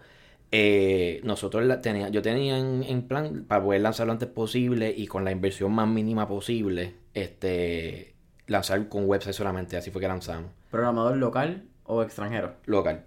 eh, 0.51 1.19
nosotros 1.23 1.65
la 1.65 1.81
tenía, 1.81 2.07
yo 2.09 2.21
tenía 2.21 2.57
en, 2.57 2.83
en 2.83 3.01
plan 3.07 3.43
para 3.47 3.61
poder 3.63 3.81
lanzar 3.81 4.07
lo 4.07 4.13
antes 4.13 4.29
posible 4.29 4.93
y 4.95 5.07
con 5.07 5.25
la 5.25 5.31
inversión 5.31 5.73
más 5.73 5.87
mínima 5.89 6.27
posible, 6.27 6.95
este, 7.13 8.15
lanzar 8.47 8.87
con 8.87 9.05
website 9.09 9.35
solamente, 9.35 9.75
así 9.77 9.91
fue 9.91 9.99
que 10.01 10.07
lanzamos, 10.07 10.51
¿Programador 10.71 11.17
local 11.17 11.63
o 11.83 12.01
extranjero? 12.01 12.53
local. 12.65 13.03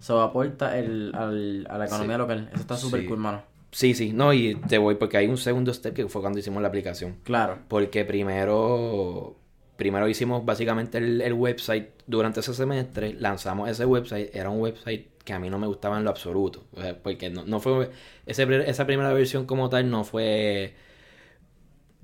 Eso 0.00 0.22
aporta 0.22 0.78
el, 0.78 1.12
al, 1.14 1.66
a 1.68 1.76
la 1.76 1.86
economía 1.86 2.14
Sí. 2.16 2.18
local. 2.18 2.48
Eso 2.52 2.60
está 2.60 2.76
súper 2.76 3.00
Sí. 3.00 3.06
cool, 3.08 3.18
mano. 3.18 3.42
Sí, 3.72 3.94
sí, 3.94 4.12
no, 4.12 4.34
y 4.34 4.54
te 4.54 4.76
voy 4.76 4.96
porque 4.96 5.16
hay 5.16 5.26
un 5.26 5.38
segundo 5.38 5.72
step 5.72 5.94
que 5.94 6.08
fue 6.08 6.20
cuando 6.20 6.38
hicimos 6.38 6.60
la 6.60 6.68
aplicación. 6.68 7.16
Claro. 7.24 7.58
Porque 7.68 8.04
primero, 8.04 9.34
primero 9.76 10.06
hicimos 10.08 10.44
básicamente 10.44 10.98
el, 10.98 11.22
el 11.22 11.32
website 11.32 11.88
durante 12.06 12.40
ese 12.40 12.52
semestre, 12.54 13.14
lanzamos 13.14 13.70
ese 13.70 13.86
website, 13.86 14.30
era 14.34 14.50
un 14.50 14.60
website 14.60 15.06
que 15.24 15.32
a 15.32 15.38
mí 15.38 15.48
no 15.48 15.58
me 15.58 15.66
gustaba 15.66 15.96
en 15.98 16.04
lo 16.04 16.10
absoluto, 16.10 16.66
o 16.72 16.80
sea, 16.82 17.00
porque 17.02 17.30
no, 17.30 17.44
no 17.44 17.60
fue, 17.60 17.90
ese, 18.26 18.46
esa 18.68 18.86
primera 18.86 19.12
versión 19.12 19.46
como 19.46 19.68
tal 19.68 19.88
no 19.88 20.04
fue, 20.04 20.74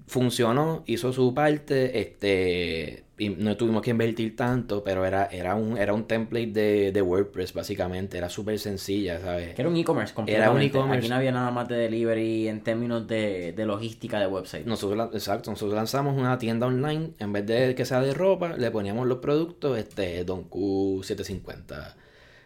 funcionó, 0.07 0.83
hizo 0.87 1.13
su 1.13 1.35
parte, 1.35 2.01
este, 2.01 3.05
y 3.19 3.31
no 3.31 3.57
tuvimos 3.57 3.83
que 3.83 3.91
invertir 3.91 4.37
tanto, 4.37 4.85
pero 4.85 5.05
era, 5.05 5.27
era 5.27 5.55
un, 5.57 5.77
era 5.77 5.93
un 5.93 6.07
template 6.07 6.47
de, 6.53 6.93
de 6.93 7.03
WordPress 7.03 7.53
básicamente, 7.53 8.17
era 8.17 8.29
súper 8.29 8.59
sencilla, 8.59 9.21
¿sabes? 9.21 9.55
Que 9.55 9.63
era 9.63 9.69
un 9.69 9.77
e-commerce 9.77 10.13
Era 10.27 10.51
un 10.53 10.61
completamente. 10.61 10.67
e-commerce. 10.67 10.99
Aquí 10.99 11.09
no 11.09 11.17
había 11.17 11.33
nada 11.33 11.51
más 11.51 11.69
de 11.69 11.77
delivery 11.77 12.49
en 12.49 12.63
términos 12.63 13.07
de, 13.09 13.53
de 13.53 13.67
logística 13.67 14.21
de 14.21 14.27
website. 14.29 14.67
Nosotros, 14.67 15.11
exacto, 15.15 15.51
nosotros 15.51 15.75
lanzamos 15.75 16.17
una 16.17 16.39
tienda 16.39 16.67
online, 16.69 17.11
en 17.19 17.33
vez 17.33 17.45
de 17.47 17.75
que 17.75 17.85
sea 17.85 18.01
de 18.01 18.15
ropa, 18.15 18.57
le 18.57 18.71
poníamos 18.71 19.07
los 19.07 19.19
productos, 19.19 19.77
este, 19.79 20.25
Don 20.25 20.45
Q 20.45 21.03
750 21.03 21.97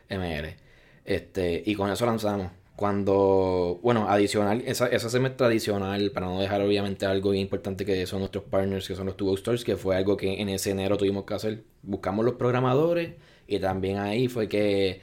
ml, 0.09 0.57
este, 1.05 1.63
y 1.67 1.75
con 1.75 1.91
eso 1.91 2.07
lanzamos. 2.07 2.51
Cuando, 2.83 3.79
bueno, 3.81 4.09
adicional, 4.09 4.61
esa, 4.66 4.88
ese 4.88 5.09
semestre 5.09 5.47
adicional, 5.47 6.11
para 6.11 6.27
no 6.27 6.40
dejar 6.40 6.62
obviamente 6.62 7.07
algo 7.07 7.31
bien 7.31 7.42
importante 7.42 7.85
que 7.85 8.05
son 8.09 8.18
nuestros 8.18 8.42
partners, 8.42 8.88
que 8.88 8.97
son 8.97 9.07
los 9.07 9.16
Tubo 9.16 9.37
Stores, 9.37 9.62
que 9.62 9.77
fue 9.77 9.95
algo 9.95 10.16
que 10.16 10.40
en 10.40 10.49
ese 10.49 10.73
enero 10.73 10.97
tuvimos 10.97 11.23
que 11.25 11.35
hacer. 11.35 11.62
Buscamos 11.83 12.25
los 12.25 12.35
programadores 12.35 13.12
y 13.47 13.61
también 13.61 13.99
ahí 13.99 14.27
fue 14.27 14.49
que 14.49 15.01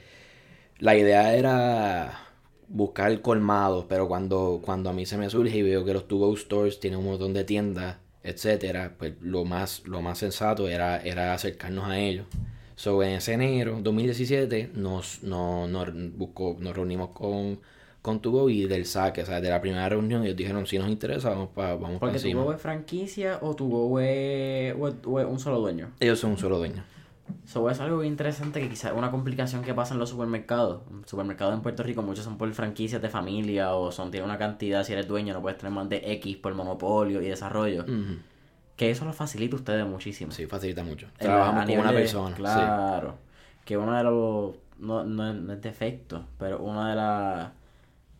la 0.78 0.94
idea 0.94 1.34
era 1.34 2.28
buscar 2.68 3.22
colmados, 3.22 3.86
pero 3.88 4.06
cuando, 4.08 4.60
cuando 4.62 4.90
a 4.90 4.92
mí 4.92 5.06
se 5.06 5.16
me 5.16 5.30
surge 5.30 5.56
y 5.56 5.62
veo 5.62 5.82
que 5.82 5.94
los 5.94 6.06
To 6.06 6.18
Go 6.18 6.36
Stores 6.36 6.80
tienen 6.80 6.98
un 6.98 7.06
montón 7.06 7.32
de 7.32 7.44
tiendas, 7.44 7.96
etcétera, 8.22 8.96
pues 8.98 9.14
lo 9.22 9.46
más, 9.46 9.84
lo 9.86 10.02
más 10.02 10.18
sensato 10.18 10.68
era, 10.68 10.98
era 11.02 11.32
acercarnos 11.32 11.86
a 11.88 11.98
ellos. 11.98 12.26
So, 12.80 13.02
en 13.02 13.10
ese 13.10 13.34
enero 13.34 13.78
2017 13.82 14.70
nos, 14.74 15.22
nos, 15.22 15.68
nos, 15.68 15.88
buscó, 16.16 16.56
nos 16.60 16.74
reunimos 16.74 17.10
con, 17.10 17.60
con 18.00 18.20
Tugo 18.22 18.48
y 18.48 18.64
del 18.66 18.86
saque, 18.86 19.20
o 19.22 19.26
sea, 19.26 19.38
de 19.42 19.50
la 19.50 19.60
primera 19.60 19.86
reunión 19.86 20.24
ellos 20.24 20.34
dijeron 20.34 20.66
si 20.66 20.78
nos 20.78 20.88
interesa 20.88 21.28
vamos 21.28 21.50
para 21.54 21.74
vamos 21.74 21.98
Porque 22.00 22.18
pa 22.18 22.54
es 22.54 22.60
franquicia 22.62 23.38
o 23.42 23.54
Tugo 23.54 24.00
es, 24.00 24.74
o 24.80 24.88
es- 24.88 24.94
o 25.04 25.20
es 25.20 25.26
un 25.26 25.38
solo 25.38 25.60
dueño. 25.60 25.90
Ellos 26.00 26.18
son 26.20 26.30
un 26.30 26.38
solo 26.38 26.56
dueño. 26.56 26.82
Eso 27.44 27.68
es 27.68 27.78
algo 27.80 27.98
bien 27.98 28.12
interesante 28.12 28.60
que 28.62 28.70
quizás 28.70 28.92
es 28.92 28.96
una 28.98 29.10
complicación 29.10 29.62
que 29.62 29.74
pasa 29.74 29.92
en 29.92 30.00
los 30.00 30.08
supermercados. 30.08 30.80
Supermercados 31.04 31.52
en 31.54 31.60
Puerto 31.60 31.82
Rico 31.82 32.00
muchos 32.00 32.24
son 32.24 32.38
por 32.38 32.50
franquicias 32.54 33.02
de 33.02 33.10
familia 33.10 33.74
o 33.74 33.92
son 33.92 34.10
tienen 34.10 34.30
una 34.30 34.38
cantidad, 34.38 34.84
si 34.84 34.94
eres 34.94 35.06
dueño 35.06 35.34
no 35.34 35.42
puedes 35.42 35.58
tener 35.58 35.72
más 35.74 35.86
de 35.90 36.00
X 36.14 36.38
por 36.38 36.54
monopolio 36.54 37.20
y 37.20 37.26
desarrollo. 37.26 37.82
Ujú. 37.82 38.20
Que 38.80 38.90
eso 38.90 39.04
lo 39.04 39.12
facilita 39.12 39.56
a 39.56 39.58
ustedes 39.58 39.86
muchísimo. 39.86 40.32
Sí, 40.32 40.46
facilita 40.46 40.82
mucho. 40.82 41.06
Trabajamos 41.18 41.66
con 41.66 41.78
una 41.80 41.92
de- 41.92 41.98
persona. 41.98 42.34
sí. 42.36 42.40
Claro. 42.42 43.14
Que 43.66 43.76
uno 43.76 43.94
de 43.94 44.02
los. 44.04 44.54
No, 44.78 45.04
no, 45.04 45.28
es- 45.30 45.36
no 45.36 45.52
es 45.52 45.60
defecto, 45.60 46.24
pero 46.38 46.60
una 46.62 46.88
de 46.88 46.96
las. 46.96 47.50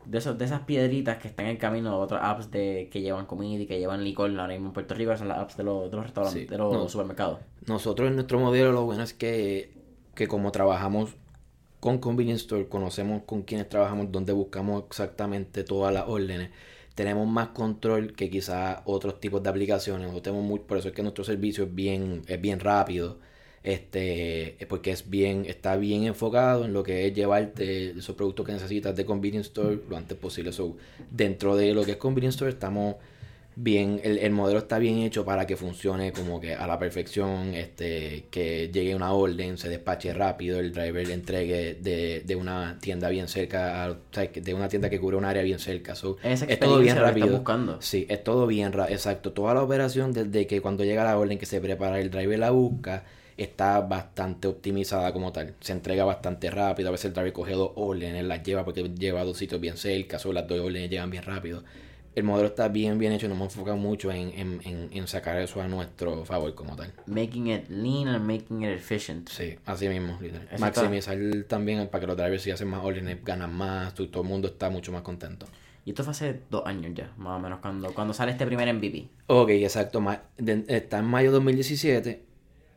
De, 0.05 0.19
esos, 0.19 0.37
de 0.37 0.45
esas 0.45 0.61
piedritas 0.61 1.17
que 1.17 1.29
están 1.29 1.47
en 1.47 1.53
el 1.53 1.59
camino 1.59 1.91
de 1.91 1.97
otras 1.97 2.21
apps 2.23 2.51
de, 2.51 2.91
que 2.93 3.01
llevan 3.01 3.25
comida 3.25 3.63
y 3.63 3.67
que 3.67 3.79
llevan 3.79 4.05
licor 4.05 4.31
ahora 4.33 4.49
mismo 4.49 4.67
en 4.69 4.73
Puerto 4.75 4.95
Rico 4.95 5.17
son 5.17 5.29
las 5.29 5.39
apps 5.39 5.57
de 5.57 5.63
los, 5.65 5.91
de 5.91 5.97
los 5.97 6.05
restaurantes, 6.05 6.43
Sí. 6.43 6.47
de 6.47 6.59
los 6.59 6.73
No. 6.75 6.89
supermercados. 6.91 7.39
Nosotros 7.67 8.09
en 8.09 8.17
nuestro 8.17 8.39
modelo 8.39 8.71
lo 8.73 8.85
bueno 8.85 9.03
es 9.03 9.15
que, 9.15 9.73
que 10.15 10.29
como 10.29 10.53
trabajamos 10.53 11.15
con 11.81 11.97
Convenience 11.99 12.43
Store, 12.43 12.69
conocemos 12.69 13.23
con 13.25 13.43
quienes 13.43 13.69
trabajamos, 13.71 14.13
donde 14.13 14.33
buscamos 14.35 14.85
exactamente 14.87 15.65
todas 15.65 15.93
las 15.95 16.05
órdenes, 16.07 16.51
tenemos 17.01 17.27
más 17.27 17.49
control 17.49 18.13
que 18.13 18.29
quizás 18.29 18.83
otros 18.85 19.21
tipos 19.21 19.43
de 19.43 19.49
aplicaciones. 19.49 20.23
Tenemos 20.23 20.45
muy, 20.45 20.59
por 20.59 20.77
eso 20.77 20.89
es 20.89 20.95
que 20.95 21.03
nuestro 21.03 21.25
servicio 21.25 21.65
es 21.65 21.75
bien, 21.75 22.21
es 22.27 22.39
bien 22.39 22.61
rápido. 22.61 23.19
Este, 23.63 24.63
es 24.63 24.67
porque 24.67 24.91
es 24.91 25.09
bien, 25.09 25.47
está 25.47 25.77
bien 25.77 26.05
enfocado 26.05 26.67
en 26.67 26.75
lo 26.75 26.83
que 26.83 27.07
es 27.07 27.15
llevarte 27.15 27.93
esos 27.93 28.15
productos 28.17 28.45
que 28.45 28.53
necesitas 28.53 28.95
de 28.95 29.07
Convenience 29.07 29.49
Store 29.49 29.81
lo 29.89 29.97
antes 29.97 30.19
posible. 30.19 30.53
So, 30.53 30.77
dentro 31.11 31.57
de 31.57 31.73
lo 31.73 31.85
que 31.85 31.93
es 31.93 31.97
Convenience 31.97 32.35
Store 32.35 32.51
estamos 32.51 32.97
bien, 33.63 34.01
el, 34.05 34.19
el 34.19 34.31
modelo 34.33 34.59
está 34.61 34.79
bien 34.79 34.99
hecho 34.99 35.25
para 35.25 35.47
que 35.47 35.57
funcione 35.57 36.13
como 36.13 36.41
que 36.41 36.55
a 36.55 36.67
la 36.67 36.79
perfección, 36.79 37.55
este, 37.55 38.27
que 38.31 38.71
llegue 38.73 38.95
una 38.95 39.13
orden, 39.13 39.59
se 39.59 39.69
despache 39.69 40.13
rápido, 40.15 40.59
el 40.59 40.73
driver 40.73 41.07
le 41.07 41.15
entregue 41.15 41.75
de, 41.75 42.23
de 42.25 42.37
una 42.37 42.79
tienda 42.81 43.09
bien 43.11 43.29
cerca, 43.29 43.85
a- 43.85 43.91
o 43.91 43.97
sea, 44.13 44.31
que 44.33 44.41
de 44.41 44.55
una 44.55 44.69
tienda 44.69 44.89
que 44.89 44.99
cubre 45.01 45.17
un 45.17 45.25
área 45.25 45.43
bien 45.43 45.59
cerca. 45.59 45.95
So, 45.95 46.17
es 46.53 46.59
todo 46.59 46.79
bien 46.81 46.97
rápido. 46.97 47.29
buscando. 47.39 47.83
Sí, 47.83 48.07
es 48.09 48.25
todo 48.25 48.47
bien 48.47 48.73
rápido, 48.73 48.97
exacto. 48.97 49.33
Toda 49.33 49.53
la 49.55 49.63
operación 49.63 50.13
desde 50.13 50.47
que 50.47 50.61
cuando 50.61 50.85
llega 50.85 51.05
la 51.05 51.19
orden 51.19 51.39
que 51.39 51.47
se 51.47 51.61
prepara 51.61 52.01
el 52.01 52.11
driver 52.11 52.39
la 52.39 52.51
busca 52.51 53.05
está 53.37 53.81
bastante 53.81 54.49
optimizada 54.49 55.13
como 55.13 55.33
tal. 55.33 55.55
Se 55.61 55.73
entrega 55.73 56.05
bastante 56.05 56.51
rápido. 56.51 56.89
A 56.89 56.93
veces 56.93 57.07
el 57.07 57.13
driver 57.15 57.33
coge 57.33 57.53
dos 57.53 57.73
órdenes, 57.75 58.25
las 58.25 58.43
lleva 58.43 58.65
porque 58.65 58.83
lleva 58.99 59.21
a 59.23 59.25
dos 59.25 59.39
sitios 59.39 59.61
bien 59.61 59.77
cerca, 59.77 60.19
solo 60.19 60.35
las 60.35 60.47
dos 60.49 60.61
órdenes 60.61 60.91
llegan 60.91 61.11
bien 61.11 61.23
rápido. 61.25 61.63
El 62.15 62.25
modelo 62.25 62.49
está 62.49 62.69
bien, 62.69 62.99
bien 62.99 63.13
hecho. 63.13 63.29
Nos 63.29 63.37
hemos 63.37 63.55
enfocado 63.55 63.77
mucho 63.77 64.11
en, 64.11 64.29
en, 64.39 64.61
en, 64.65 64.89
en 64.93 65.07
sacar 65.07 65.37
eso 65.39 65.61
a 65.63 65.69
nuestro 65.69 66.25
favor 66.25 66.55
como 66.55 66.75
tal. 66.77 66.93
Making 67.07 67.47
it 67.49 67.69
lean 67.69 68.09
and 68.09 68.27
making 68.27 68.63
it 68.63 68.71
efficient. 68.71 69.29
Sí, 69.29 69.57
así 69.65 69.89
mismo. 69.89 70.19
literal. 70.21 70.49
Eso 70.51 70.61
Maximizar 70.61 71.17
también 71.49 71.87
para 71.89 72.01
que 72.01 72.07
los 72.09 72.17
drivers 72.17 72.43
si 72.43 72.51
hacen 72.51 72.69
más 72.69 72.85
órdenes 72.85 73.25
ganan 73.25 73.55
más. 73.55 73.95
tú- 73.95 74.09
todo 74.09 74.23
el 74.25 74.29
mundo 74.29 74.49
está 74.49 74.71
mucho 74.71 74.91
más 74.93 75.03
contento. 75.03 75.47
Y 75.85 75.91
esto 75.91 76.05
fue 76.05 76.11
hace 76.11 76.41
dos 76.51 76.67
años 76.67 76.93
ya, 76.95 77.11
más 77.17 77.39
o 77.39 77.41
menos, 77.41 77.61
cuando, 77.61 77.95
cuando 77.95 78.13
sale 78.13 78.33
este 78.33 78.45
primer 78.45 78.69
MVP. 78.75 79.09
Ok, 79.29 79.51
exacto. 79.51 80.03
Está 80.69 80.99
en 80.99 81.05
mayo 81.07 81.31
de 81.31 81.35
2017, 81.37 82.23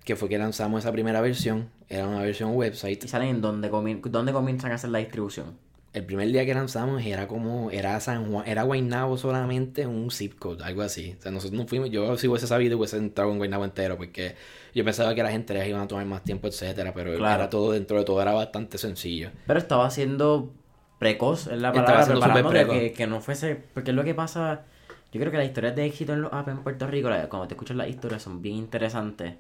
que 0.06 0.16
fue 0.16 0.30
que 0.30 0.38
lanzamos 0.38 0.84
esa 0.84 0.92
primera 0.92 1.20
versión. 1.22 1.70
Era 1.90 2.08
una 2.08 2.22
versión 2.22 2.56
website. 2.56 3.04
¿Y 3.04 3.08
salen 3.08 3.30
en 3.30 3.42
dónde, 3.42 3.70
comi- 3.70 4.00
dónde 4.02 4.32
comienzan 4.32 4.72
a 4.72 4.76
hacer 4.76 4.90
la 4.92 5.00
distribución? 5.00 5.58
El 5.94 6.06
primer 6.06 6.28
día 6.30 6.44
que 6.44 6.56
lanzamos 6.56 7.06
era 7.06 7.28
como, 7.28 7.70
era 7.70 8.00
San 8.00 8.32
Juan, 8.32 8.48
era 8.48 8.64
Guaynabo 8.64 9.16
solamente, 9.16 9.86
un 9.86 10.10
zip 10.10 10.40
code, 10.40 10.64
algo 10.64 10.82
así. 10.82 11.16
O 11.20 11.22
sea, 11.22 11.32
nosotros 11.32 11.60
no 11.60 11.68
fuimos, 11.68 11.92
yo 11.92 12.18
si 12.18 12.28
hubiese 12.28 12.48
sabido 12.48 12.78
hubiese 12.80 12.98
entrado 12.98 13.32
en 13.32 13.38
Guaynabo 13.38 13.64
entero, 13.64 13.96
porque 13.96 14.36
yo 14.74 14.84
pensaba 14.84 15.14
que 15.14 15.22
la 15.22 15.30
gente 15.30 15.54
les 15.54 15.68
iban 15.70 15.82
a 15.82 15.88
tomar 15.88 16.06
más 16.08 16.24
tiempo, 16.24 16.48
etcétera, 16.48 16.94
pero 16.96 17.16
Claro. 17.16 17.42
era 17.42 17.50
todo 17.50 17.74
dentro 17.74 18.00
de 18.00 18.06
todo, 18.06 18.20
era 18.22 18.34
bastante 18.34 18.80
sencillo. 18.80 19.30
Pero 19.46 19.60
estaba 19.60 19.88
siendo 19.92 20.52
precoz, 20.98 21.46
es 21.46 21.62
la 21.62 21.72
palabra, 21.72 22.06
preparándote 22.08 22.66
que, 22.68 22.92
que 22.94 23.06
no 23.06 23.22
fuese... 23.22 23.56
Porque 23.74 23.92
es 23.92 23.96
lo 23.96 24.04
que 24.04 24.16
pasa... 24.16 24.64
Yo 25.12 25.20
creo 25.20 25.32
que 25.32 25.38
las 25.38 25.46
historias 25.46 25.76
de 25.76 25.86
éxito 25.86 26.14
en 26.14 26.24
los 26.24 26.34
apps 26.34 26.50
en 26.50 26.64
Puerto 26.64 26.88
Rico, 26.88 27.10
cuando 27.30 27.48
te 27.48 27.54
escuchas 27.54 27.78
las 27.78 27.88
historias, 27.88 28.24
son 28.24 28.42
bien 28.42 28.56
interesantes. 28.56 29.36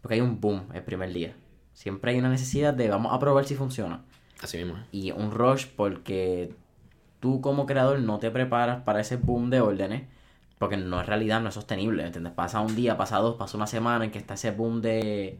Porque 0.00 0.14
hay 0.14 0.20
un 0.22 0.40
boom 0.40 0.68
el 0.72 0.82
primer 0.82 1.12
día. 1.12 1.34
Siempre 1.74 2.12
hay 2.12 2.18
una 2.18 2.30
necesidad 2.30 2.72
de 2.72 2.88
vamos 2.88 3.12
a 3.12 3.18
probar 3.18 3.44
si 3.44 3.54
funciona. 3.54 4.04
Así 4.42 4.58
mismo. 4.58 4.74
Y 4.92 5.12
un 5.12 5.30
rush 5.30 5.66
porque 5.76 6.52
tú 7.20 7.40
como 7.40 7.66
creador 7.66 8.00
no 8.00 8.18
te 8.18 8.30
preparas 8.30 8.82
para 8.82 9.00
ese 9.00 9.16
boom 9.16 9.50
de 9.50 9.60
órdenes. 9.60 10.02
Porque 10.58 10.76
no 10.76 11.00
es 11.00 11.06
realidad, 11.06 11.40
no 11.40 11.48
es 11.48 11.54
sostenible. 11.54 12.04
¿entiendes? 12.04 12.32
Pasa 12.32 12.60
un 12.60 12.76
día, 12.76 12.96
pasa 12.96 13.18
dos, 13.18 13.36
pasa 13.36 13.56
una 13.56 13.66
semana 13.66 14.04
en 14.04 14.10
que 14.10 14.18
está 14.18 14.34
ese 14.34 14.50
boom 14.52 14.80
de, 14.80 15.38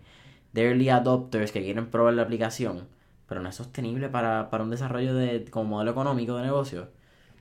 de 0.53 0.63
early 0.65 0.89
adopters 0.89 1.53
que 1.53 1.63
quieren 1.63 1.87
probar 1.87 2.15
la 2.15 2.23
aplicación. 2.23 2.89
Pero 3.29 3.41
no 3.41 3.49
es 3.49 3.55
sostenible 3.55 4.09
para, 4.09 4.51
para 4.51 4.65
un 4.65 4.71
desarrollo 4.71 5.15
de 5.15 5.45
como 5.51 5.71
modelo 5.71 5.93
económico 5.93 6.37
de 6.37 6.43
negocio. 6.43 6.89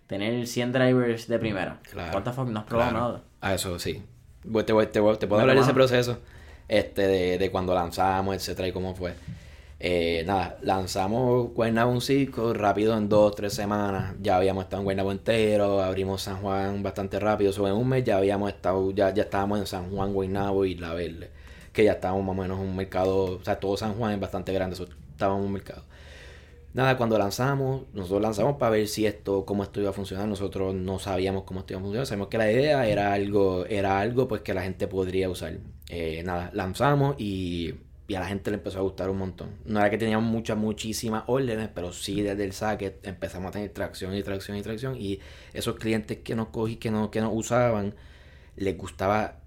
Tener 0.08 0.46
100 0.46 0.74
drivers 0.74 1.28
de 1.28 1.40
primera. 1.40 1.80
Claro. 1.90 2.18
What 2.18 2.24
the 2.24 2.32
fuck, 2.32 2.48
no 2.50 2.60
has 2.60 2.66
probado 2.66 2.92
Claro. 2.92 3.08
nada. 3.08 3.22
A 3.42 3.54
eso 3.56 3.80
sí. 3.80 4.04
Te, 4.44 4.64
te, 4.64 5.02
puedo 5.28 5.40
hablar 5.42 5.56
de 5.56 5.62
ese 5.62 5.74
proceso, 5.74 6.18
este, 6.68 7.08
de, 7.08 7.38
de 7.38 7.52
cuando 7.52 7.74
lanzamos, 7.74 8.36
etcétera, 8.36 8.68
y 8.68 8.72
cómo 8.72 8.94
fue. 8.96 9.14
Eh, 9.84 10.24
nada, 10.28 10.60
lanzamos 10.62 11.54
Guaynabo 11.56 11.92
un 11.92 12.02
circo 12.02 12.54
rápido 12.54 12.96
en 12.96 13.10
dos, 13.10 13.34
tres 13.36 13.54
semanas. 13.54 14.14
Ya 14.22 14.38
habíamos 14.38 14.66
estado 14.66 14.82
en 14.82 14.84
Guaynabo 14.86 15.12
entero, 15.12 15.82
abrimos 15.82 16.22
San 16.22 16.38
Juan 16.38 16.84
bastante 16.84 17.20
rápido. 17.20 17.52
So, 17.52 17.68
en 17.68 17.74
un 17.74 17.90
mes 17.90 18.04
ya 18.04 18.18
habíamos 18.18 18.52
estado, 18.52 18.92
ya, 18.92 19.12
ya 19.12 19.24
estábamos 19.24 19.60
en 19.60 19.66
San 19.66 19.90
Juan, 19.90 20.14
Guaynabo 20.14 20.66
y 20.66 20.76
La 20.76 20.94
Verde. 20.94 21.32
Que 21.74 21.84
ya 21.86 21.94
estábamos 21.94 22.24
más 22.24 22.38
o 22.38 22.42
menos 22.44 22.60
en 22.60 22.68
un 22.68 22.76
mercado, 22.76 23.40
o 23.40 23.44
sea, 23.44 23.60
todo 23.60 23.76
San 23.76 23.96
Juan 23.96 24.14
es 24.14 24.20
bastante 24.20 24.54
grande, 24.54 24.76
so, 24.76 24.88
estábamos 25.14 25.42
en 25.42 25.48
un 25.48 25.54
mercado. 25.54 25.84
Nada, 26.74 26.96
cuando 26.96 27.18
lanzamos, 27.18 27.84
nosotros 27.94 28.22
lanzamos 28.22 28.58
para 28.58 28.72
ver 28.72 28.88
si 28.88 29.08
esto, 29.08 29.46
cómo 29.46 29.64
esto 29.64 29.82
iba 29.82 29.90
a 29.90 29.94
funcionar. 29.94 30.28
Nosotros 30.28 30.76
no 30.76 31.00
sabíamos 31.00 31.44
cómo 31.44 31.62
esto 31.62 31.74
iba 31.74 31.80
a 31.80 31.84
funcionar. 31.84 32.06
Sabíamos 32.06 32.28
que 32.30 32.38
la 32.38 32.52
idea 32.52 32.88
era 32.88 33.14
algo, 33.14 33.66
era 33.66 34.00
algo 34.00 34.28
pues 34.28 34.42
que 34.42 34.54
la 34.54 34.62
gente 34.62 34.88
podría 34.88 35.30
usar. 35.30 35.58
Eh, 35.90 36.22
nada, 36.24 36.52
lanzamos 36.54 37.16
y, 37.20 37.74
y 38.12 38.16
a 38.16 38.20
la 38.20 38.26
gente 38.28 38.52
le 38.52 38.58
empezó 38.58 38.80
a 38.80 38.82
gustar 38.82 39.10
un 39.10 39.20
montón. 39.20 39.52
No 39.64 39.80
era 39.80 39.90
que 39.90 39.98
teníamos 39.98 40.30
muchas, 40.30 40.58
muchísimas 40.58 41.24
órdenes, 41.28 41.70
pero 41.74 41.94
sí 41.94 42.22
desde 42.22 42.44
el 42.44 42.52
saque 42.52 43.00
empezamos 43.04 43.48
a 43.48 43.52
tener 43.52 43.70
tracción 43.70 44.14
y 44.14 44.22
tracción 44.22 44.58
y 44.58 44.62
tracción. 44.62 44.98
Y 45.00 45.22
esos 45.54 45.78
clientes 45.78 46.18
que 46.18 46.36
nos 46.36 46.50
cogí, 46.50 46.76
que 46.76 46.92
no, 46.92 47.10
que 47.10 47.22
nos 47.22 47.32
usaban, 47.34 47.96
les 48.58 48.78
gustaba 48.78 49.40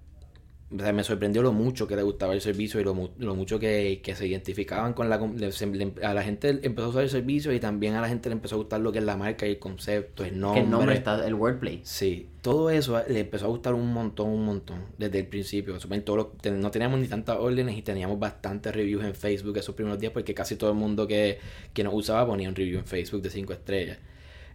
o 0.77 0.83
sea, 0.83 0.93
me 0.93 1.05
sorprendió 1.05 1.43
lo 1.43 1.53
mucho 1.53 1.87
que 1.87 1.97
le 1.97 2.03
gustaba 2.03 2.35
el 2.35 2.41
servicio 2.41 2.81
y 2.81 2.85
lo, 2.85 3.11
lo 3.19 3.35
mucho 3.35 3.59
que, 3.59 4.01
que 4.03 4.15
se 4.15 4.27
identificaban 4.27 4.93
con 4.95 5.09
la... 5.09 5.17
a 5.17 6.15
la 6.15 6.23
gente 6.23 6.61
empezó 6.63 6.87
a 6.87 6.91
usar 6.91 7.03
el 7.05 7.11
servicio 7.11 7.53
y 7.53 7.61
también 7.61 7.95
a 7.95 8.01
la 8.01 8.09
gente 8.09 8.29
le 8.29 8.35
empezó 8.35 8.57
a 8.57 8.59
gustar 8.59 8.81
lo 8.81 8.91
que 8.93 8.99
es 8.99 9.05
la 9.05 9.17
marca 9.17 9.47
y 9.47 9.51
el 9.51 9.59
concepto, 9.59 10.25
el 10.25 10.39
nombre. 10.41 10.61
Que 10.61 10.65
el 10.65 10.71
nombre 10.71 10.95
está, 10.97 11.27
el 11.27 11.35
wordplay. 11.35 11.81
Sí, 11.85 12.29
todo 12.43 12.71
eso 12.71 13.01
le 13.09 13.21
empezó 13.21 13.47
a 13.47 13.49
gustar 13.49 13.75
un 13.75 13.93
montón, 13.93 14.29
un 14.31 14.45
montón, 14.45 14.81
desde 14.99 15.21
el 15.21 15.27
principio. 15.27 15.77
Todos 16.05 16.29
los- 16.43 16.53
no 16.53 16.71
teníamos 16.71 16.99
ni 17.01 17.07
tantas 17.09 17.39
órdenes 17.39 17.77
y 17.79 17.83
teníamos 17.83 18.19
bastantes 18.19 18.75
reviews 18.75 19.05
en 19.05 19.15
Facebook 19.15 19.57
esos 19.59 19.75
primeros 19.75 19.99
días 19.99 20.13
porque 20.13 20.35
casi 20.35 20.57
todo 20.57 20.71
el 20.71 20.77
mundo 20.77 21.07
que, 21.07 21.39
que 21.73 21.85
nos 21.85 21.95
usaba 21.95 22.27
ponía 22.27 22.49
un 22.49 22.55
review 22.55 22.79
en 22.79 22.87
Facebook 22.87 23.23
de 23.23 23.31
5 23.31 23.53
estrellas. 23.53 23.99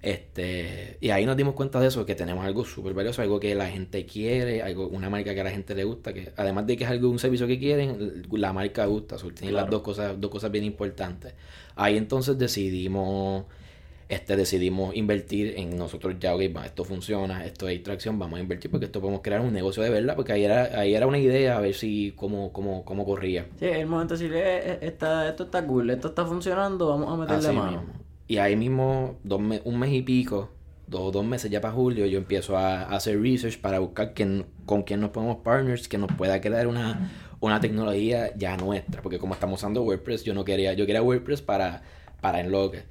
Este, 0.02 0.98
y 1.02 1.10
ahí 1.10 1.26
nos 1.26 1.36
dimos 1.36 1.56
cuenta 1.56 1.80
de 1.80 1.88
eso, 1.88 2.06
que 2.06 2.16
tenemos 2.16 2.46
algo 2.46 2.64
súper 2.64 2.94
valioso, 2.94 3.22
algo 3.22 3.40
que 3.40 3.54
la 3.54 3.68
gente 3.68 4.06
quiere, 4.06 4.62
algo, 4.62 4.88
una 4.88 5.10
marca 5.10 5.34
que 5.34 5.42
a 5.42 5.44
la 5.44 5.52
gente 5.52 5.76
le 5.76 5.84
gusta, 5.84 6.14
que 6.14 6.32
además 6.38 6.66
de 6.68 6.78
que 6.78 6.86
es 6.86 6.90
algo, 6.90 7.10
un 7.10 7.20
servicio 7.20 7.48
que 7.48 7.60
quieren, 7.60 8.24
la 8.32 8.54
marca 8.54 8.86
gusta, 8.86 9.18
so, 9.18 9.30
tiene 9.32 9.52
las 9.52 9.70
dos 9.70 9.82
cosas, 9.82 10.20
dos 10.20 10.32
cosas 10.32 10.52
bien 10.52 10.64
importantes. 10.64 11.34
Ahí 11.76 11.98
entonces 11.98 12.38
decidimos, 12.38 13.44
este, 14.08 14.38
decidimos 14.38 14.96
invertir 14.96 15.56
en 15.58 15.78
nosotros 15.78 16.16
ya, 16.18 16.34
ok, 16.34 16.44
va, 16.56 16.66
esto 16.66 16.86
funciona, 16.86 17.46
esto 17.46 17.68
hay 17.68 17.80
tracción, 17.80 18.18
vamos 18.18 18.40
a 18.40 18.42
invertir 18.42 18.72
porque 18.72 18.86
esto 18.86 19.02
podemos 19.02 19.22
crear 19.22 19.42
un 19.42 19.52
negocio 19.52 19.84
de 19.84 19.90
verdad, 19.90 20.16
porque 20.16 20.32
ahí 20.32 20.46
era, 20.46 20.80
ahí 20.80 20.96
era 20.96 21.08
una 21.08 21.20
idea 21.20 21.58
a 21.58 21.60
ver 21.62 21.74
si 21.76 22.14
cómo, 22.16 22.54
cómo, 22.54 22.86
cómo 22.86 23.04
corría. 23.04 23.48
Sí, 23.60 23.66
el 23.66 23.86
momento 23.86 24.16
de 24.16 24.20
decirle, 24.24 24.40
eh, 24.40 24.62
eh, 24.72 24.80
está, 24.82 25.28
esto 25.28 25.44
está 25.44 25.66
cool, 25.66 25.90
esto 25.90 26.08
está 26.08 26.26
funcionando, 26.26 26.88
vamos 26.88 27.12
a 27.12 27.18
meterle 27.18 27.48
Así 27.50 27.58
mano. 27.58 27.82
mismo. 27.82 28.09
Y 28.30 28.38
ahí 28.38 28.56
mismo, 28.56 29.18
dos 29.24 29.42
me- 29.42 29.62
un 29.66 29.80
mes 29.80 29.92
y 29.92 30.04
pico, 30.04 30.52
dos, 30.88 31.12
dos 31.12 31.26
meses 31.26 31.50
ya 31.52 31.62
para 31.62 31.74
julio, 31.74 32.06
yo 32.06 32.20
empiezo 32.20 32.58
a, 32.58 32.84
a 32.84 32.96
hacer 32.96 33.20
research 33.20 33.60
para 33.60 33.80
buscar 33.80 34.14
quién, 34.14 34.46
con 34.66 34.84
quién 34.84 35.02
nos 35.02 35.10
podemos 35.10 35.38
partners, 35.38 35.88
que 35.88 35.98
nos 35.98 36.12
pueda 36.16 36.40
crear 36.40 36.68
una, 36.68 37.12
una 37.40 37.60
tecnología 37.60 38.32
ya 38.38 38.56
nuestra. 38.56 39.02
Porque 39.02 39.18
como 39.18 39.34
estamos 39.34 39.60
usando 39.60 39.82
WordPress, 39.82 40.24
yo 40.24 40.34
no 40.36 40.46
quería, 40.46 40.74
yo 40.74 40.86
quería 40.86 41.02
WordPress 41.02 41.42
para, 41.42 41.82
para 42.22 42.40
Enloque. 42.40 42.84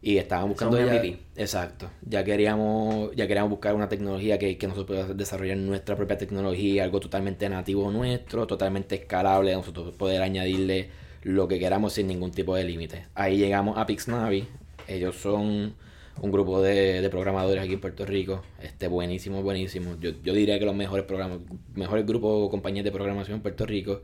Y 0.00 0.18
estaban 0.18 0.48
buscando 0.50 0.76
ya, 0.86 0.92
exacto. 1.34 1.90
Ya 2.02 2.22
queríamos, 2.22 3.10
ya 3.16 3.26
queríamos 3.26 3.50
buscar 3.50 3.74
una 3.74 3.88
tecnología 3.88 4.38
que, 4.38 4.58
que 4.58 4.66
nosotros 4.68 4.96
podamos 4.98 5.16
desarrollar 5.16 5.56
nuestra 5.56 5.96
propia 5.96 6.18
tecnología, 6.18 6.84
algo 6.84 7.00
totalmente 7.00 7.48
nativo 7.48 7.90
nuestro, 7.90 8.46
totalmente 8.46 8.94
escalable, 8.96 9.52
nosotros 9.54 9.94
poder 9.96 10.22
añadirle 10.22 10.90
lo 11.22 11.48
que 11.48 11.58
queramos 11.58 11.94
sin 11.94 12.06
ningún 12.06 12.30
tipo 12.32 12.54
de 12.54 12.64
límite. 12.64 13.06
Ahí 13.14 13.38
llegamos 13.38 13.78
a 13.78 13.86
Pixnavi, 13.86 14.46
ellos 14.88 15.16
son 15.16 15.74
un 16.20 16.30
grupo 16.30 16.62
de, 16.62 17.06
programadores 17.10 17.62
aquí 17.62 17.74
en 17.74 17.80
Puerto 17.80 18.04
Rico, 18.06 18.42
este 18.62 18.88
buenísimo, 18.88 19.42
buenísimo. 19.42 19.96
Yo, 20.00 20.10
yo 20.22 20.32
diría 20.32 20.58
que 20.58 20.64
los 20.64 20.74
mejores 20.74 21.04
programas, 21.04 21.40
mejores 21.74 22.06
grupos 22.06 22.30
o 22.32 22.50
compañías 22.50 22.84
de 22.84 22.92
programación 22.92 23.36
en 23.36 23.42
Puerto 23.42 23.66
Rico. 23.66 24.02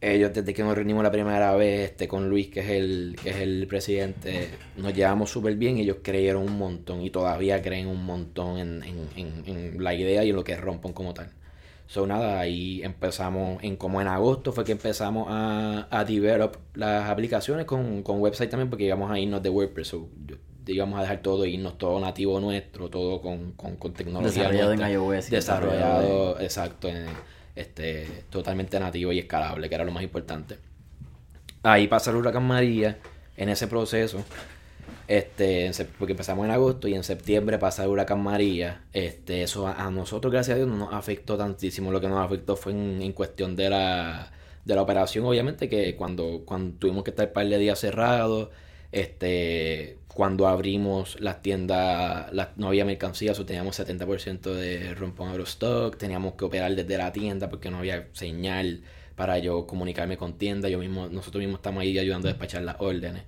Ellos 0.00 0.34
desde 0.34 0.52
que 0.52 0.62
nos 0.62 0.74
reunimos 0.74 1.02
la 1.02 1.10
primera 1.10 1.54
vez 1.56 1.90
este, 1.90 2.06
con 2.08 2.28
Luis, 2.28 2.48
que 2.48 2.60
es 2.60 2.68
el, 2.68 3.16
que 3.22 3.30
es 3.30 3.36
el 3.36 3.66
presidente, 3.66 4.50
nos 4.76 4.94
llevamos 4.94 5.30
súper 5.30 5.56
bien. 5.56 5.78
Ellos 5.78 5.98
creyeron 6.02 6.42
un 6.42 6.58
montón 6.58 7.00
y 7.02 7.10
todavía 7.10 7.62
creen 7.62 7.86
un 7.86 8.04
montón 8.04 8.58
en, 8.58 8.82
en, 8.84 9.82
la 9.82 9.94
idea 9.94 10.22
y 10.24 10.30
en 10.30 10.36
lo 10.36 10.44
que 10.44 10.56
rompen 10.56 10.92
como 10.92 11.14
tal. 11.14 11.30
So 11.86 12.06
nada, 12.06 12.40
ahí 12.40 12.82
empezamos, 12.82 13.62
en 13.62 13.76
como 13.76 14.00
en 14.00 14.08
agosto 14.08 14.52
fue 14.52 14.64
que 14.64 14.72
empezamos 14.72 15.26
a, 15.28 15.86
a 15.90 16.04
develop 16.04 16.56
las 16.74 17.10
aplicaciones 17.10 17.66
con, 17.66 18.02
con 18.02 18.20
website 18.20 18.50
también, 18.50 18.70
porque 18.70 18.84
íbamos 18.84 19.10
a 19.10 19.18
irnos 19.18 19.42
de 19.42 19.50
WordPress. 19.50 19.88
So, 19.88 20.08
íbamos 20.66 20.98
a 20.98 21.02
dejar 21.02 21.18
todo, 21.18 21.44
irnos 21.44 21.76
todo 21.76 22.00
nativo 22.00 22.40
nuestro, 22.40 22.88
todo 22.88 23.20
con, 23.20 23.52
con, 23.52 23.76
con 23.76 23.92
tecnología. 23.92 24.48
Desarrollado 24.48 24.72
en 24.72 24.80
iOS. 24.80 25.30
Desarrollado, 25.30 26.40
exacto, 26.40 26.88
este, 27.54 28.24
totalmente 28.30 28.80
nativo 28.80 29.12
y 29.12 29.18
escalable, 29.18 29.68
que 29.68 29.74
era 29.74 29.84
lo 29.84 29.92
más 29.92 30.02
importante. 30.02 30.58
Ahí 31.62 31.86
pasa 31.86 32.10
el 32.10 32.16
huracán 32.16 32.46
María, 32.46 32.98
en 33.36 33.48
ese 33.48 33.66
proceso, 33.66 34.24
este, 35.06 35.70
porque 35.98 36.12
empezamos 36.12 36.44
en 36.46 36.50
agosto 36.52 36.88
y 36.88 36.94
en 36.94 37.04
septiembre 37.04 37.58
pasa 37.58 37.84
el 37.84 37.90
huracán 37.90 38.22
María. 38.22 38.84
Este, 38.92 39.42
eso 39.42 39.66
a, 39.66 39.90
nosotros, 39.90 40.32
gracias 40.32 40.54
a 40.54 40.58
Dios, 40.58 40.68
no 40.68 40.76
nos 40.76 40.94
afectó 40.94 41.36
tantísimo. 41.36 41.92
Lo 41.92 42.00
que 42.00 42.08
nos 42.08 42.24
afectó 42.24 42.56
fue 42.56 42.72
en, 42.72 43.12
cuestión 43.12 43.56
de 43.56 43.70
la, 43.70 44.32
de 44.64 44.74
la 44.74 44.82
operación, 44.82 45.24
obviamente, 45.26 45.68
que 45.68 45.96
cuando, 45.96 46.42
cuando 46.44 46.78
tuvimos 46.78 47.04
que 47.04 47.10
estar 47.10 47.32
par 47.32 47.46
de 47.48 47.58
días 47.58 47.78
cerrados, 47.78 48.48
este, 48.92 49.98
cuando 50.08 50.46
abrimos 50.46 51.20
las 51.20 51.42
tiendas, 51.42 52.32
no 52.56 52.68
había 52.68 52.84
mercancía, 52.84 53.32
o 53.32 53.44
teníamos 53.44 53.78
70% 53.78 54.54
de 54.54 54.94
rompón 54.94 55.38
stock, 55.42 55.96
teníamos 55.96 56.34
que 56.34 56.44
operar 56.44 56.74
desde 56.74 56.96
la 56.96 57.12
tienda 57.12 57.50
porque 57.50 57.70
no 57.70 57.78
había 57.78 58.08
señal 58.12 58.82
para 59.16 59.38
yo 59.38 59.66
comunicarme 59.66 60.16
con 60.16 60.38
tienda, 60.38 60.68
yo 60.68 60.78
mismo, 60.78 61.08
nosotros 61.08 61.40
mismos 61.40 61.58
estamos 61.58 61.82
ahí 61.82 61.98
ayudando 61.98 62.28
a 62.28 62.32
despachar 62.32 62.62
las 62.62 62.76
órdenes. 62.78 63.24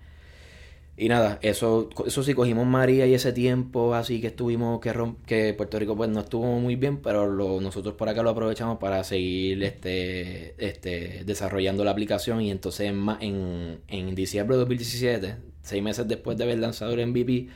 Y 0.99 1.09
nada, 1.09 1.39
eso, 1.43 1.91
eso 2.07 2.23
sí 2.23 2.33
cogimos 2.33 2.67
María 2.67 3.07
y 3.07 3.13
ese 3.13 3.33
tiempo 3.35 3.95
así 3.95 4.19
que 4.21 4.29
estuvimos, 4.29 4.81
que, 4.81 4.95
que 5.27 5.53
Puerto 5.53 5.79
Rico 5.79 5.95
pues 5.95 6.09
no 6.09 6.21
estuvo 6.21 6.59
muy 6.59 6.77
bien, 6.77 7.03
pero 7.03 7.27
lo, 7.27 7.61
nosotros 7.61 7.97
por 7.97 8.09
acá 8.09 8.23
lo 8.23 8.31
aprovechamos 8.31 8.79
para 8.79 9.05
seguir 9.05 9.63
este, 9.63 10.55
este, 10.57 11.25
desarrollando 11.25 11.85
la 11.85 11.91
aplicación. 11.91 12.41
Y 12.41 12.51
entonces 12.51 12.89
en, 12.89 13.07
en, 13.21 13.81
en 13.89 14.15
diciembre 14.15 14.57
de 14.57 14.61
2017, 14.61 15.37
seis 15.61 15.83
meses 15.83 16.09
después 16.09 16.39
de 16.39 16.45
haber 16.45 16.59
lanzado 16.59 16.95
el 16.95 17.07
MVP, 17.07 17.49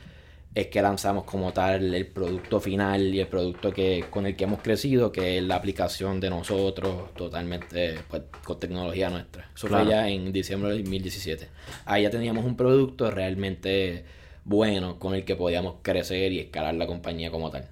es 0.53 0.67
que 0.67 0.81
lanzamos 0.81 1.23
como 1.23 1.53
tal 1.53 1.93
el 1.93 2.07
producto 2.07 2.59
final 2.59 3.15
y 3.15 3.21
el 3.21 3.27
producto 3.27 3.71
que 3.71 4.05
con 4.09 4.25
el 4.25 4.35
que 4.35 4.43
hemos 4.43 4.61
crecido, 4.61 5.11
que 5.11 5.37
es 5.37 5.43
la 5.43 5.55
aplicación 5.55 6.19
de 6.19 6.29
nosotros 6.29 7.13
totalmente 7.15 7.99
pues, 8.09 8.23
con 8.43 8.59
tecnología 8.59 9.09
nuestra. 9.09 9.49
Eso 9.55 9.67
fue 9.67 9.85
ya 9.85 10.09
en 10.09 10.33
diciembre 10.33 10.71
de 10.71 10.79
2017. 10.79 11.47
Ahí 11.85 12.03
ya 12.03 12.09
teníamos 12.09 12.43
un 12.43 12.57
producto 12.57 13.09
realmente 13.11 14.03
bueno 14.43 14.99
con 14.99 15.15
el 15.15 15.23
que 15.23 15.35
podíamos 15.35 15.75
crecer 15.81 16.33
y 16.33 16.39
escalar 16.39 16.73
la 16.73 16.85
compañía 16.85 17.31
como 17.31 17.49
tal. 17.49 17.69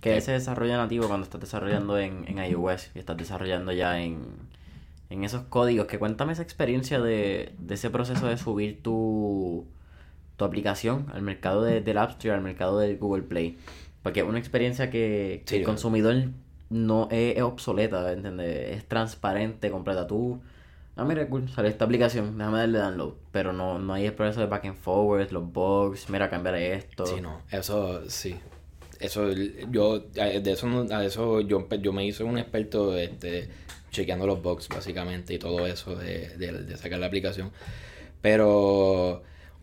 Que 0.00 0.16
ese 0.16 0.32
desarrollo 0.32 0.76
nativo 0.78 1.08
cuando 1.08 1.24
estás 1.24 1.40
desarrollando 1.40 1.98
en, 1.98 2.24
en 2.26 2.38
iOS 2.38 2.90
y 2.94 2.98
estás 2.98 3.16
desarrollando 3.18 3.72
ya 3.72 4.00
en, 4.00 4.24
en 5.10 5.22
esos 5.22 5.42
códigos, 5.44 5.86
que 5.86 5.98
cuéntame 5.98 6.32
esa 6.32 6.42
experiencia 6.42 6.98
de, 6.98 7.52
de 7.58 7.74
ese 7.74 7.90
proceso 7.90 8.26
de 8.26 8.38
subir 8.38 8.82
tu 8.82 9.66
tu 10.42 10.46
aplicación 10.46 11.06
al 11.12 11.22
mercado 11.22 11.62
de, 11.62 11.80
del 11.80 11.98
App 11.98 12.10
Store, 12.10 12.34
al 12.34 12.42
mercado 12.42 12.78
de 12.80 12.96
Google 12.96 13.22
Play. 13.22 13.56
Porque 14.02 14.20
es 14.20 14.26
una 14.26 14.38
experiencia 14.38 14.90
que, 14.90 15.44
el 15.48 15.62
consumidor 15.62 16.16
no 16.70 17.08
es, 17.10 17.40
obsoleta, 17.40 18.12
¿entiendes? 18.12 18.76
Es 18.76 18.88
transparente, 18.88 19.70
completa. 19.70 20.06
Tú, 20.06 20.40
ah, 20.96 21.04
mira, 21.04 21.28
cool, 21.28 21.48
sale 21.48 21.68
esta 21.68 21.84
aplicación, 21.84 22.36
déjame 22.36 22.58
darle 22.58 22.78
download. 22.78 23.14
Pero 23.30 23.52
no, 23.52 23.78
no 23.78 23.94
hay 23.94 24.06
el 24.06 24.14
proceso 24.14 24.40
de 24.40 24.46
back 24.46 24.64
and 24.64 24.76
forward, 24.76 25.30
los 25.30 25.52
bugs, 25.52 26.10
mira, 26.10 26.28
cambiar 26.28 26.56
esto. 26.56 27.06
Sí, 27.06 27.20
no, 27.20 27.42
eso 27.50 28.08
sí. 28.10 28.36
Eso, 28.98 29.30
yo, 29.32 30.00
de 30.00 30.52
eso, 30.52 30.86
a 30.92 31.04
eso 31.04 31.40
yo, 31.40 31.68
yo 31.68 31.92
me 31.92 32.06
hice 32.06 32.22
un 32.22 32.38
experto 32.38 32.96
este, 32.96 33.50
chequeando 33.90 34.26
los 34.26 34.42
bugs, 34.42 34.68
básicamente, 34.68 35.34
y 35.34 35.38
todo 35.38 35.66
eso 35.66 35.94
de, 35.94 36.36
de, 36.36 36.52
de 36.64 36.76
sacar 36.76 36.98
la 36.98 37.06
aplicación. 37.06 37.52
Pero 38.20 39.22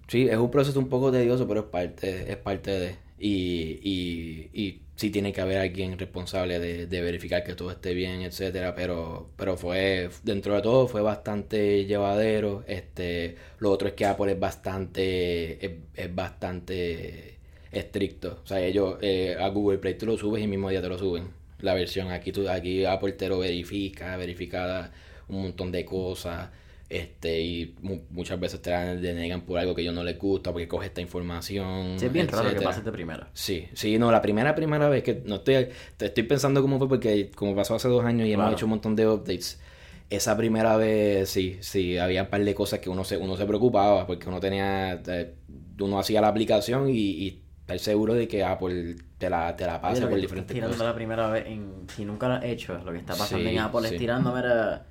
Sí, 0.10 0.28
es 0.28 0.38
un 0.38 0.50
proceso 0.50 0.80
un 0.80 0.90
poco 0.90 1.12
tedioso, 1.12 1.48
pero 1.48 1.62
es 1.62 1.66
parte, 1.68 2.32
es 2.32 2.38
parte 2.38 2.72
de. 2.72 2.96
Y, 3.20 3.80
y, 3.84 4.50
y 4.54 4.82
sí 4.96 5.12
tiene 5.12 5.32
que 5.34 5.42
haber 5.42 5.60
alguien 5.60 6.00
responsable 6.00 6.60
de, 6.60 6.88
de, 6.88 7.02
verificar 7.02 7.44
que 7.44 7.54
todo 7.54 7.70
esté 7.72 7.94
bien, 7.94 8.22
etcétera. 8.22 8.74
Pero, 8.76 9.30
pero 9.38 9.56
fue, 9.56 10.10
dentro 10.24 10.56
de 10.56 10.62
todo, 10.64 10.88
fue 10.88 11.02
bastante 11.02 11.86
llevadero. 11.86 12.64
Este, 12.68 13.36
lo 13.60 13.72
otro 13.72 13.88
es 13.90 13.94
que 13.94 14.06
Apple 14.06 14.32
es 14.32 14.40
bastante, 14.40 15.66
es, 15.96 16.16
bastante 16.16 17.38
estricto. 17.72 18.40
O 18.44 18.48
sea, 18.48 18.62
ellos 18.62 18.98
eh, 19.02 19.38
a 19.40 19.48
Google 19.50 19.78
Play 19.78 19.96
tú 19.96 20.08
lo 20.08 20.18
subes 20.18 20.44
y 20.44 20.48
mismo 20.48 20.70
día 20.70 20.82
te 20.82 20.90
lo 20.90 20.98
suben. 20.98 21.30
La 21.60 21.76
versión 21.76 22.10
aquí, 22.12 22.32
tú, 22.32 22.50
aquí 22.50 22.84
Apple 22.86 23.12
te 23.14 23.30
lo 23.30 23.40
verifica, 23.40 24.18
verificada 24.18 24.92
un 25.28 25.44
montón 25.44 25.72
de 25.72 25.86
cosas 25.86 26.50
este 26.90 27.42
y 27.42 27.76
muchas 28.10 28.40
veces 28.40 28.62
te 28.64 28.72
denegan 28.72 29.42
por 29.42 29.60
algo 29.60 29.76
que 29.76 29.84
yo 29.84 29.92
no 29.92 30.04
les 30.04 30.18
gusta 30.18 30.52
porque 30.52 30.68
coge 30.68 30.88
esta 30.88 31.02
información 31.02 32.00
sí, 32.00 32.08
es 32.08 32.12
bien 32.12 32.28
raro 32.28 32.50
que 32.50 32.62
pase 32.62 32.82
de 32.82 32.92
primera. 32.92 33.30
Sí 33.34 33.68
sí 33.74 34.00
no 34.00 34.12
la 34.12 34.24
primera 34.24 34.56
primera 34.56 34.90
vez 34.90 35.04
que 35.04 35.22
no 35.24 35.36
estoy 35.36 35.68
te 35.98 36.08
estoy 36.08 36.24
pensando 36.24 36.64
cómo 36.64 36.80
fue 36.80 36.90
porque 36.90 37.30
como 37.36 37.56
pasó 37.56 37.76
hace 37.76 37.88
dos 37.88 38.04
años 38.04 38.28
y 38.28 38.34
hemos 38.34 38.52
hecho 38.54 38.66
un 38.66 38.72
montón 38.72 38.96
de 38.96 39.08
updates 39.08 39.62
esa 40.10 40.36
primera 40.36 40.78
vez 40.78 41.30
sí 41.30 41.58
sí 41.62 42.00
había 42.00 42.24
un 42.24 42.30
par 42.30 42.44
de 42.44 42.56
cosas 42.56 42.80
que 42.80 42.90
uno 42.90 43.04
se 43.04 43.18
uno 43.18 43.38
se 43.38 43.46
preocupaba 43.46 44.08
porque 44.08 44.28
uno 44.28 44.40
tenía 44.40 45.00
eh, 45.06 45.36
uno 45.80 46.00
hacía 46.00 46.22
la 46.22 46.30
aplicación 46.30 46.90
y, 46.90 46.94
y 46.98 47.44
estar 47.62 47.78
seguro 47.78 48.16
de 48.16 48.28
que 48.28 48.44
Apple 48.44 48.96
te 49.20 49.30
la, 49.30 49.56
te 49.56 49.68
la 49.68 49.80
pasa 49.80 50.10
por 50.10 50.20
diferentes 50.20 50.56
tirando 50.56 50.84
la 50.84 50.96
primera 50.96 51.30
vez 51.30 51.46
en, 51.46 51.86
si 51.96 52.04
nunca 52.04 52.28
lo 52.28 52.34
has 52.34 52.46
hecho 52.46 52.80
lo 52.80 52.92
que 52.92 52.98
está 52.98 53.14
pasando 53.16 53.48
en 53.48 53.60
Apple 53.60 53.88
es 53.88 53.98
tirando 53.98 54.34
mira 54.34 54.88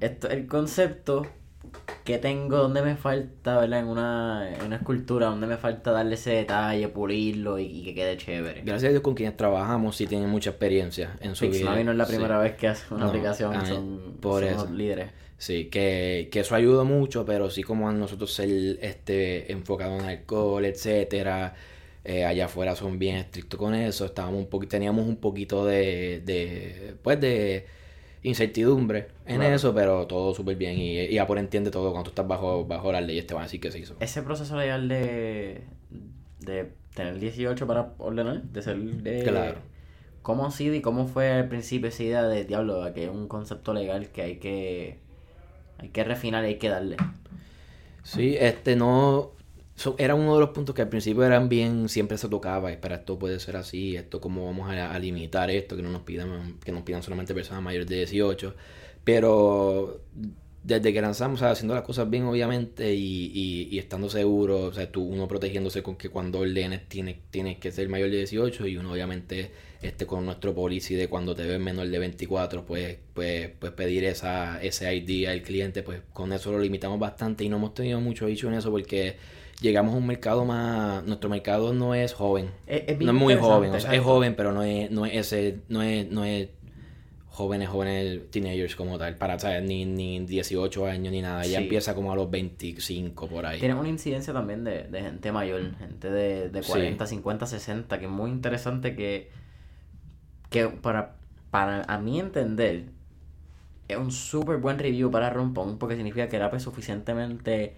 esto, 0.00 0.28
el 0.28 0.46
concepto 0.46 1.26
que 2.04 2.18
tengo 2.18 2.56
donde 2.56 2.82
me 2.82 2.96
falta, 2.96 3.58
¿verdad? 3.58 3.80
En 3.80 3.86
una, 3.86 4.54
en 4.54 4.64
una 4.64 4.76
escultura, 4.76 5.26
donde 5.26 5.46
me 5.46 5.56
falta 5.56 5.92
darle 5.92 6.14
ese 6.14 6.30
detalle, 6.30 6.88
pulirlo 6.88 7.58
y, 7.58 7.82
que 7.84 7.94
quede 7.94 8.16
chévere. 8.16 8.62
Gracias 8.62 8.88
a 8.88 8.90
Dios 8.92 9.02
con 9.02 9.14
quienes 9.14 9.36
trabajamos 9.36 9.96
sí 9.96 10.06
tienen 10.06 10.30
mucha 10.30 10.50
experiencia 10.50 11.16
en 11.20 11.34
su 11.34 11.48
vida. 11.48 11.82
no 11.82 11.90
es 11.90 11.96
la 11.96 12.06
primera 12.06 12.38
vez 12.38 12.56
que 12.56 12.68
hace 12.68 12.94
una 12.94 13.06
aplicación, 13.06 13.66
son, 13.66 14.16
por 14.20 14.44
eso. 14.44 14.66
líderes. 14.70 15.10
Sí, 15.36 15.66
que, 15.66 16.28
que 16.32 16.40
eso 16.40 16.54
ayuda 16.54 16.82
mucho, 16.82 17.24
pero 17.24 17.48
sí 17.50 17.62
como 17.62 17.88
a 17.88 17.92
nosotros 17.92 18.32
ser 18.32 18.48
este, 18.82 19.52
enfocados 19.52 20.02
en 20.02 20.08
alcohol, 20.08 20.64
etcétera, 20.64 21.54
eh, 22.04 22.24
allá 22.24 22.46
afuera 22.46 22.74
son 22.74 22.98
bien 22.98 23.16
estrictos 23.16 23.58
con 23.58 23.74
eso, 23.74 24.06
estábamos 24.06 24.46
un 24.50 24.68
teníamos 24.68 25.06
un 25.06 25.16
poquito 25.16 25.64
de, 25.64 26.22
de 26.24 26.94
pues 27.02 27.20
de 27.20 27.66
incertidumbre 28.28 29.08
en 29.26 29.42
eso, 29.42 29.74
pero 29.74 30.06
todo 30.06 30.34
súper 30.34 30.56
bien 30.56 30.78
y, 30.78 30.98
y 31.00 31.18
Apple 31.18 31.40
entiende 31.40 31.70
todo 31.70 31.90
cuando 31.90 32.04
tú 32.04 32.10
estás 32.10 32.26
bajo, 32.26 32.64
bajo 32.64 32.92
las 32.92 33.04
leyes 33.04 33.26
te 33.26 33.34
van 33.34 33.42
a 33.42 33.46
decir 33.46 33.60
que 33.60 33.70
se 33.70 33.78
hizo. 33.78 33.96
Ese 34.00 34.22
proceso 34.22 34.56
legal 34.56 34.88
de, 34.88 35.62
de 36.40 36.72
tener 36.94 37.18
18 37.18 37.66
para 37.66 37.94
ordenar, 37.98 38.42
de 38.42 38.62
ser 38.62 38.78
de... 38.78 39.22
Claro. 39.22 39.58
¿Cómo 40.22 40.44
ha 40.46 40.50
sido 40.50 40.74
y 40.74 40.80
cómo 40.82 41.06
fue 41.06 41.30
al 41.32 41.48
principio 41.48 41.88
esa 41.88 42.02
idea 42.02 42.22
de 42.24 42.44
diablo, 42.44 42.92
que 42.92 43.04
es 43.04 43.10
un 43.10 43.28
concepto 43.28 43.72
legal 43.72 44.08
que 44.08 44.22
hay 44.22 44.36
que 44.36 44.98
hay 45.78 45.88
que 45.88 46.04
refinar 46.04 46.44
y 46.44 46.48
hay 46.48 46.58
que 46.58 46.68
darle? 46.68 46.96
Sí, 48.02 48.36
este 48.38 48.76
no 48.76 49.32
era 49.98 50.14
uno 50.14 50.34
de 50.34 50.40
los 50.40 50.50
puntos 50.50 50.74
que 50.74 50.82
al 50.82 50.88
principio 50.88 51.24
eran 51.24 51.48
bien, 51.48 51.88
siempre 51.88 52.18
se 52.18 52.28
tocaba, 52.28 52.70
para 52.80 52.96
esto 52.96 53.18
puede 53.18 53.38
ser 53.40 53.56
así, 53.56 53.96
esto 53.96 54.20
cómo 54.20 54.46
vamos 54.46 54.70
a, 54.70 54.98
limitar 54.98 55.50
esto, 55.50 55.76
que 55.76 55.82
no 55.82 55.90
nos 55.90 56.02
pidan, 56.02 56.58
que 56.64 56.72
nos 56.72 56.82
pidan 56.82 57.02
solamente 57.02 57.34
personas 57.34 57.62
mayores 57.62 57.86
de 57.88 57.96
18, 57.96 58.54
pero 59.04 60.00
desde 60.64 60.92
que 60.92 61.00
lanzamos, 61.00 61.42
haciendo 61.42 61.74
las 61.74 61.84
cosas 61.84 62.10
bien 62.10 62.24
obviamente 62.24 62.92
y, 62.94 63.68
y, 63.70 63.78
estando 63.78 64.10
seguro, 64.10 64.64
o 64.64 64.72
sea, 64.72 64.90
tú, 64.90 65.02
uno 65.02 65.28
protegiéndose 65.28 65.82
con 65.82 65.96
que 65.96 66.08
cuando 66.10 66.40
ordenes 66.40 66.88
tienes, 66.88 67.16
tienes 67.30 67.58
que 67.58 67.70
ser 67.72 67.88
mayor 67.88 68.10
de 68.10 68.18
18 68.18 68.66
y 68.66 68.76
uno 68.76 68.92
obviamente 68.92 69.50
este 69.80 70.06
con 70.06 70.26
nuestro 70.26 70.54
policy 70.54 70.94
de 70.94 71.08
cuando 71.08 71.34
te 71.34 71.46
ves 71.46 71.60
menor 71.60 71.88
de 71.88 71.98
24, 71.98 72.66
pues, 72.66 72.98
pues, 73.14 73.50
pues 73.58 73.72
pedir 73.72 74.04
esa, 74.04 74.60
ese 74.60 74.94
ID 74.94 75.26
al 75.28 75.42
cliente, 75.42 75.82
pues 75.82 76.02
con 76.12 76.32
eso 76.32 76.50
lo 76.50 76.58
limitamos 76.58 76.98
bastante 76.98 77.44
y 77.44 77.48
no 77.48 77.56
hemos 77.56 77.74
tenido 77.74 78.00
mucho 78.00 78.26
dicho 78.26 78.48
en 78.48 78.54
eso 78.54 78.70
porque 78.70 79.16
llegamos 79.60 79.94
a 79.94 79.96
un 79.98 80.06
mercado 80.06 80.44
más 80.44 81.04
nuestro 81.04 81.28
mercado 81.30 81.72
no 81.72 81.94
es 81.94 82.14
joven 82.14 82.50
es, 82.66 82.98
no 83.00 83.10
es 83.10 83.16
muy 83.16 83.34
joven 83.34 83.74
es 83.74 84.00
joven 84.00 84.34
pero 84.36 84.52
no 84.52 84.62
es 84.62 84.90
no 84.90 85.04
es 85.06 85.14
ese 85.14 85.60
no 85.68 85.82
es 85.82 86.08
no 86.10 86.24
es 86.24 86.48
jóvenes, 87.38 87.68
jóvenes 87.68 88.30
teenagers 88.32 88.74
como 88.74 88.98
tal, 88.98 89.16
para, 89.16 89.38
¿sabes? 89.38 89.62
Ni, 89.62 89.84
ni 89.84 90.18
18 90.18 90.86
años 90.86 91.12
ni 91.12 91.22
nada, 91.22 91.44
Sí. 91.44 91.54
empieza 91.54 91.94
como 91.94 92.10
a 92.10 92.16
los 92.16 92.28
25 92.28 93.28
por 93.28 93.46
ahí. 93.46 93.60
Tienes 93.60 93.78
una 93.78 93.88
incidencia 93.88 94.32
también 94.32 94.64
de, 94.64 94.88
de 94.88 95.00
gente 95.02 95.30
mayor, 95.30 95.60
gente 95.78 96.10
de, 96.10 96.48
de 96.48 96.62
Sí. 96.64 96.70
40, 96.72 97.06
50, 97.06 97.46
60, 97.46 97.98
que 98.00 98.06
es 98.06 98.10
muy 98.10 98.30
interesante 98.30 98.96
que, 98.96 99.30
que 100.50 100.66
para, 100.66 101.14
para 101.52 101.84
a 101.84 101.98
mi 101.98 102.18
entender 102.18 102.86
es 103.86 103.96
un 103.96 104.10
súper 104.10 104.56
buen 104.56 104.76
review 104.80 105.08
para 105.08 105.30
Rompón 105.30 105.78
porque 105.78 105.94
significa 105.94 106.28
que 106.28 106.34
era 106.34 106.58
suficientemente 106.58 107.76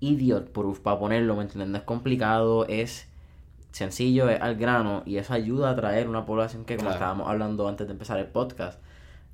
idiot 0.00 0.50
por, 0.50 0.80
para 0.82 0.98
ponerlo, 0.98 1.36
¿me 1.36 1.42
entiendes? 1.42 1.68
No 1.70 1.76
es 1.78 1.84
complicado, 1.84 2.66
es 2.68 3.08
sencillo, 3.72 4.28
es 4.28 4.40
al 4.40 4.56
grano 4.56 5.02
y 5.06 5.16
eso 5.18 5.34
ayuda 5.34 5.68
a 5.68 5.72
atraer 5.72 6.08
una 6.08 6.24
población 6.26 6.64
que, 6.64 6.76
como 6.76 6.88
Claro. 6.88 6.94
estábamos 6.98 7.28
hablando 7.28 7.68
antes 7.68 7.86
de 7.86 7.92
empezar 7.92 8.18
el 8.18 8.26
podcast, 8.26 8.80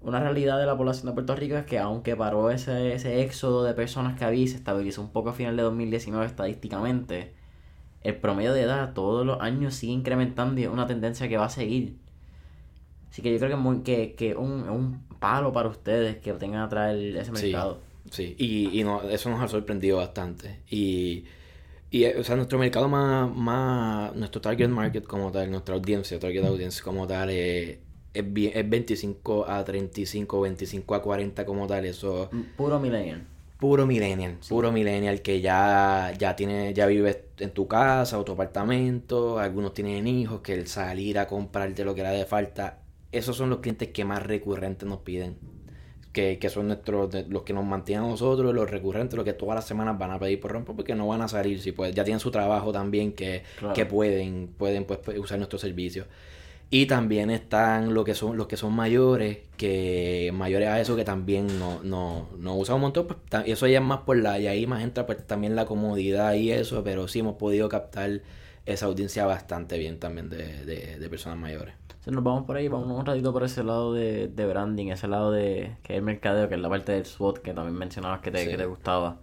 una 0.00 0.20
realidad 0.20 0.58
de 0.58 0.66
la 0.66 0.76
población 0.76 1.06
de 1.06 1.12
Puerto 1.12 1.34
Rico 1.34 1.56
es 1.56 1.64
que 1.64 1.78
aunque 1.78 2.14
paró 2.16 2.50
ese, 2.50 2.92
ese 2.94 3.22
éxodo 3.22 3.64
de 3.64 3.72
personas 3.74 4.18
que 4.18 4.24
había 4.24 4.42
y 4.42 4.48
se 4.48 4.56
estabilizó 4.56 5.00
un 5.00 5.10
poco 5.10 5.30
a 5.30 5.32
final 5.32 5.56
de 5.56 5.62
2019 5.62 6.26
estadísticamente, 6.26 7.32
el 8.02 8.16
promedio 8.16 8.52
de 8.52 8.62
edad 8.62 8.92
todos 8.92 9.24
los 9.24 9.40
años 9.40 9.74
sigue 9.74 9.94
incrementando 9.94 10.60
y 10.60 10.64
es 10.64 10.70
una 10.70 10.86
tendencia 10.86 11.26
que 11.28 11.38
va 11.38 11.46
a 11.46 11.50
seguir. 11.50 11.96
Así 13.10 13.22
que 13.22 13.32
yo 13.32 13.38
creo 13.38 13.62
que 13.62 13.72
es 13.72 13.82
que, 13.84 14.14
que 14.14 14.36
un, 14.36 14.68
un 14.68 15.04
palo 15.20 15.52
para 15.52 15.68
ustedes 15.70 16.16
que 16.18 16.32
tengan 16.34 16.60
a 16.62 16.68
traer 16.68 17.16
ese 17.16 17.32
mercado. 17.32 17.74
Sí, 17.76 17.80
y, 18.22 18.70
y 18.80 18.84
no, 18.84 19.02
eso 19.02 19.30
nos 19.30 19.40
ha 19.42 19.48
sorprendido 19.48 19.98
bastante. 19.98 20.60
Y, 20.70 21.24
y 21.90 22.04
eh, 22.04 22.16
o 22.18 22.24
sea, 22.24 22.36
nuestro 22.36 22.58
mercado 22.58 22.88
más, 22.88 23.34
más, 23.34 24.14
nuestro 24.16 24.40
target 24.40 24.68
market 24.68 25.04
como 25.06 25.30
tal, 25.32 25.50
nuestra 25.50 25.74
audiencia, 25.74 26.18
target 26.18 26.44
audience 26.44 26.82
como 26.82 27.06
tal, 27.06 27.30
es, 27.30 27.78
bien- 28.32 28.52
es 28.54 28.68
25 28.68 29.46
a 29.48 29.64
35, 29.64 30.40
25 30.40 30.94
a 30.94 31.02
40 31.02 31.44
como 31.46 31.66
tal, 31.66 31.84
eso 31.86 32.30
Puro 32.56 32.78
millennial. 32.80 33.26
puro 33.58 33.86
millennial, 33.86 34.38
puro 34.48 34.72
millennial 34.72 35.22
que 35.22 35.40
ya, 35.40 36.12
ya 36.18 36.36
tiene, 36.36 36.74
ya 36.74 36.86
vive 36.86 37.30
en 37.38 37.50
tu 37.52 37.66
casa 37.68 38.18
o 38.18 38.24
tu 38.24 38.32
apartamento, 38.32 39.38
algunos 39.38 39.74
tienen 39.74 40.06
hijos, 40.06 40.40
que 40.42 40.54
el 40.54 40.66
salir 40.66 41.18
a 41.18 41.26
comprarte 41.26 41.84
lo 41.84 41.94
que 41.94 42.02
era 42.02 42.10
de 42.10 42.26
falta, 42.26 42.80
esos 43.12 43.36
son 43.36 43.50
los 43.50 43.60
clientes 43.60 43.88
que 43.90 44.04
más 44.04 44.22
recurrentes 44.22 44.88
nos 44.88 45.00
piden. 45.00 45.38
Que, 46.14 46.38
que 46.38 46.48
son 46.48 46.68
nuestros, 46.68 47.10
de- 47.10 47.26
los 47.28 47.42
que 47.42 47.52
nos 47.52 47.64
mantienen 47.64 48.04
a 48.06 48.08
nosotros, 48.08 48.54
los 48.54 48.70
recurrentes, 48.70 49.16
los 49.16 49.24
que 49.24 49.32
todas 49.34 49.56
las 49.56 49.66
semanas 49.66 49.98
van 49.98 50.12
a 50.12 50.18
pedir 50.18 50.40
por 50.40 50.52
rompo 50.52 50.74
porque 50.74 50.94
no 50.94 51.08
van 51.08 51.20
a 51.22 51.28
salir, 51.28 51.60
si 51.60 51.72
pues, 51.72 51.92
ya 51.94 52.04
tienen 52.04 52.20
su 52.20 52.30
trabajo 52.30 52.70
también 52.72 53.12
que, 53.12 53.42
Claro. 53.58 53.74
que 53.74 53.84
pueden, 53.84 54.48
pueden 54.56 54.84
pues, 54.84 55.00
pues, 55.04 55.18
usar 55.18 55.38
nuestros 55.38 55.60
servicios. 55.60 56.06
Y 56.70 56.86
también 56.86 57.30
están 57.30 57.94
lo 57.94 58.04
que 58.04 58.14
son, 58.14 58.36
los 58.36 58.46
que 58.46 58.56
son 58.56 58.72
mayores, 58.72 59.38
que 59.56 60.30
mayores 60.34 60.68
a 60.68 60.80
eso 60.80 60.96
que 60.96 61.04
también 61.04 61.46
no, 61.58 61.80
no, 61.82 62.28
no 62.38 62.54
usan 62.56 62.76
un 62.76 62.82
montón, 62.82 63.06
pues 63.08 63.18
ta- 63.28 63.42
eso 63.42 63.66
ya 63.66 63.78
es 63.80 63.84
más 63.84 64.00
por 64.00 64.16
la, 64.16 64.38
y 64.38 64.46
ahí 64.46 64.66
más 64.66 64.82
entra 64.82 65.06
pues 65.06 65.24
también 65.26 65.54
la 65.56 65.66
comodidad 65.66 66.34
y 66.34 66.50
eso, 66.52 66.82
pero 66.84 67.06
sí 67.08 67.18
hemos 67.20 67.36
podido 67.36 67.68
captar 67.68 68.20
esa 68.66 68.86
audiencia 68.86 69.26
bastante 69.26 69.78
bien 69.78 69.98
también 70.00 70.30
de, 70.30 70.64
de, 70.64 70.98
de 70.98 71.08
personas 71.10 71.38
mayores. 71.38 71.74
Entonces 71.82 72.12
nos 72.14 72.24
vamos 72.24 72.44
por 72.44 72.56
ahí, 72.56 72.68
vamos 72.68 72.88
un 72.98 73.04
ratito 73.06 73.32
por 73.32 73.44
ese 73.44 73.62
lado 73.64 73.92
de, 73.94 74.28
de 74.28 74.46
branding, 74.46 74.88
ese 74.88 75.06
lado 75.08 75.30
de 75.32 75.76
que 75.82 75.92
es 75.94 75.98
el 75.98 76.04
mercadeo, 76.04 76.48
que 76.48 76.54
es 76.54 76.60
la 76.60 76.68
parte 76.68 76.92
del 76.92 77.04
SWOT 77.06 77.38
que 77.38 77.52
también 77.54 77.76
mencionabas 77.76 78.20
que 78.20 78.30
te, 78.30 78.38
Sí. 78.44 78.50
que 78.50 78.56
te 78.56 78.66
gustaba. 78.66 79.18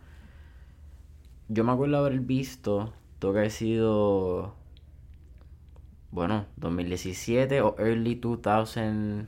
Yo 1.47 1.63
me 1.63 1.71
acuerdo 1.73 1.97
haber 1.97 2.19
visto, 2.19 2.93
tuvo 3.19 3.34
que 3.34 3.39
haber 3.39 3.51
sido, 3.51 4.54
bueno, 6.12 6.45
2017 6.58 7.62
o 7.62 7.75
early 7.80 8.15
2018, 8.15 9.27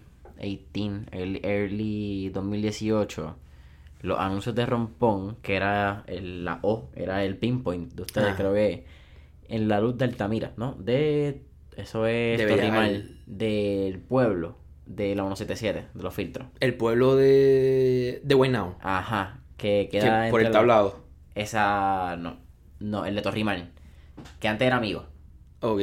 early, 1.11 1.39
early 1.43 2.29
2018, 2.29 3.35
los 4.01 4.19
anuncios 4.19 4.55
de 4.55 4.65
Rompón, 4.65 5.37
que 5.41 5.55
era 5.55 6.03
el- 6.07 6.43
la 6.45 6.59
O, 6.61 6.89
era 6.95 7.23
el 7.23 7.37
pinpoint 7.37 7.93
de 7.93 8.01
ustedes, 8.01 8.27
Ajá. 8.29 8.37
creo 8.37 8.53
que 8.53 8.85
en 9.49 9.67
la 9.67 9.79
luz 9.81 9.97
de 9.97 10.05
Altamira, 10.05 10.53
¿no? 10.57 10.75
De, 10.79 11.43
eso 11.77 12.05
es 12.07 12.39
De 12.39 12.47
Torrimal, 12.47 12.91
Bellal. 12.91 13.17
del 13.25 13.99
pueblo, 13.99 14.57
de 14.85 15.15
la 15.15 15.23
177, 15.23 15.87
de 15.93 16.03
los 16.03 16.13
filtros. 16.13 16.47
El 16.59 16.75
pueblo 16.75 17.15
de, 17.15 18.21
de 18.23 18.35
Guaynabo, 18.35 18.77
Ajá, 18.81 19.39
que 19.57 19.87
que 19.91 19.99
queda 19.99 20.29
por 20.29 20.39
el 20.41 20.45
la- 20.47 20.51
tablado. 20.51 21.03
Esa, 21.35 22.15
no, 22.17 22.37
no, 22.79 23.05
el 23.05 23.15
de 23.15 23.21
Torrimal, 23.21 23.71
que 24.39 24.47
antes 24.47 24.65
era 24.67 24.77
amigo. 24.77 25.05
Ok, 25.61 25.81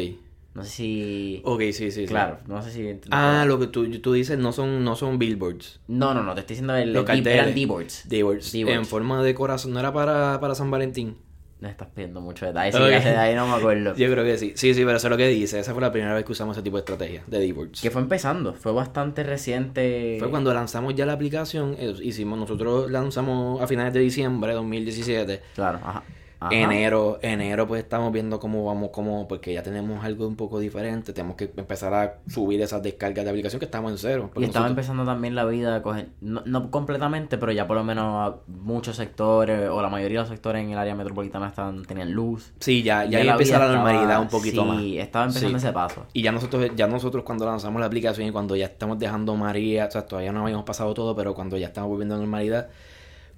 No 0.55 0.63
sé 0.65 0.71
si... 0.71 1.43
ok, 1.45 1.61
sí, 1.61 1.73
sí, 1.73 1.91
sí. 1.93 2.07
Claro, 2.07 2.39
no 2.47 2.61
sé 2.63 2.71
si... 2.71 3.01
Ah, 3.11 3.45
lo 3.47 3.59
que 3.59 3.67
tú, 3.67 3.89
tú 4.01 4.13
dices 4.13 4.39
no 4.39 4.53
son, 4.53 4.85
no 4.85 4.95
son 4.97 5.19
billboards. 5.19 5.81
No, 5.89 6.13
no, 6.15 6.23
no, 6.23 6.35
te 6.35 6.41
estoy 6.41 6.55
diciendo 6.55 6.77
el, 6.77 6.93
Los 6.93 7.09
eran 7.09 7.55
D-boards. 7.55 8.09
D-words. 8.09 8.55
En 8.55 8.85
forma 8.85 9.23
de 9.23 9.35
corazón, 9.35 9.73
no 9.73 9.81
era 9.81 9.93
para, 9.93 10.39
para 10.41 10.55
San 10.55 10.71
Valentín. 10.71 11.17
Me 11.61 11.69
estás 11.71 11.89
pidiendo 11.95 12.21
mucho 12.23 12.47
detalle, 12.47 12.73
sí, 12.73 12.79
Ok. 12.79 12.89
gracias, 12.89 13.15
de 13.15 13.21
ahí 13.21 13.35
no 13.35 13.47
me 13.47 13.55
acuerdo. 13.55 13.95
Yo 13.97 14.11
creo 14.11 14.25
que 14.25 14.39
sí. 14.39 14.53
Sí, 14.57 14.73
sí, 14.73 14.83
pero 14.85 14.97
eso 14.97 15.07
es 15.07 15.11
lo 15.11 15.17
que 15.17 15.29
dice. 15.29 15.59
Esa 15.61 15.73
fue 15.73 15.83
la 15.83 15.93
primera 15.93 16.15
vez 16.15 16.25
que 16.25 16.33
usamos 16.33 16.57
ese 16.57 16.63
tipo 16.63 16.77
de 16.77 16.81
estrategia 16.81 17.23
de 17.27 17.39
D-words. 17.39 17.83
Que 17.83 17.91
fue 17.91 18.01
empezando, 18.01 18.55
fue 18.55 18.73
bastante 18.73 19.23
reciente. 19.23 20.17
Fue 20.19 20.31
cuando 20.31 20.55
lanzamos 20.55 20.95
ya 20.95 21.05
la 21.07 21.13
aplicación, 21.13 21.77
eh, 21.79 21.95
hicimos, 22.03 22.39
nosotros 22.39 22.91
lanzamos 22.91 23.61
a 23.61 23.67
finales 23.67 23.93
de 23.93 24.01
diciembre 24.01 24.51
de 24.53 24.57
2017. 24.57 25.43
Claro, 25.55 25.79
ajá. 25.85 26.03
Ajá. 26.41 26.55
Enero, 26.55 27.19
enero 27.23 27.67
pues 27.69 27.83
estamos 27.83 28.13
viendo 28.13 28.41
cómo 28.41 28.65
vamos, 28.65 28.91
cómo, 28.93 29.29
porque 29.29 29.53
ya 29.53 29.63
tenemos 29.63 30.05
algo 30.05 30.27
un 30.27 30.37
poco 30.37 30.59
diferente, 30.59 31.13
tenemos 31.13 31.37
que 31.37 31.53
empezar 31.57 31.95
a 31.95 32.15
subir 32.29 32.61
esas 32.63 32.83
descargas 32.83 33.25
de 33.25 33.31
aplicación 33.31 33.59
que 33.61 33.67
estamos 33.67 33.93
en 33.93 33.99
cero. 33.99 34.31
Y 34.37 34.45
estaba 34.45 34.67
nosotros- 34.67 34.71
empezando 34.71 35.05
también 35.05 35.35
la 35.35 35.45
vida 35.45 35.77
a 35.77 35.83
coger, 35.83 36.09
no, 36.21 36.43
no 36.47 36.71
completamente, 36.71 37.39
pero 37.39 37.53
ya 37.53 37.67
por 37.67 37.77
lo 37.77 37.85
menos 37.85 38.37
muchos 38.49 38.97
sectores, 38.97 39.69
o 39.71 39.81
la 39.83 39.89
mayoría 39.89 40.19
de 40.19 40.23
los 40.23 40.29
sectores 40.31 40.65
en 40.65 40.71
el 40.71 40.79
área 40.79 40.95
metropolitana 40.95 41.49
estaban, 41.49 41.85
tenían 41.85 42.13
luz. 42.13 42.53
Sí, 42.61 42.83
ya, 42.83 43.05
ya, 43.05 43.23
Ya 43.23 43.33
empieza 43.33 43.59
la 43.59 43.69
normalidad 43.69 44.03
estaba- 44.05 44.21
un 44.21 44.29
poquito 44.29 44.63
sí, 44.63 44.69
más. 44.69 44.83
estaba 45.07 45.25
empezando 45.27 45.59
Sí. 45.59 45.65
ese 45.67 45.73
paso. 45.73 46.07
Y 46.13 46.23
ya 46.23 46.33
nosotros, 46.33 46.71
ya 46.75 46.87
nosotros 46.87 47.23
cuando 47.25 47.45
lanzamos 47.47 47.81
la 47.81 47.87
aplicación 47.87 48.27
y 48.27 48.33
cuando 48.33 48.57
ya 48.57 48.67
estamos 48.67 48.99
dejando 48.99 49.37
María, 49.37 49.87
o 49.87 49.91
sea, 49.91 50.07
todavía 50.07 50.33
no 50.33 50.43
habíamos 50.43 50.65
pasado 50.65 50.95
todo, 50.95 51.15
pero 51.15 51.35
cuando 51.35 51.57
ya 51.59 51.67
estamos 51.69 51.91
volviendo 51.91 52.15
a 52.15 52.19
normalidad, 52.19 52.69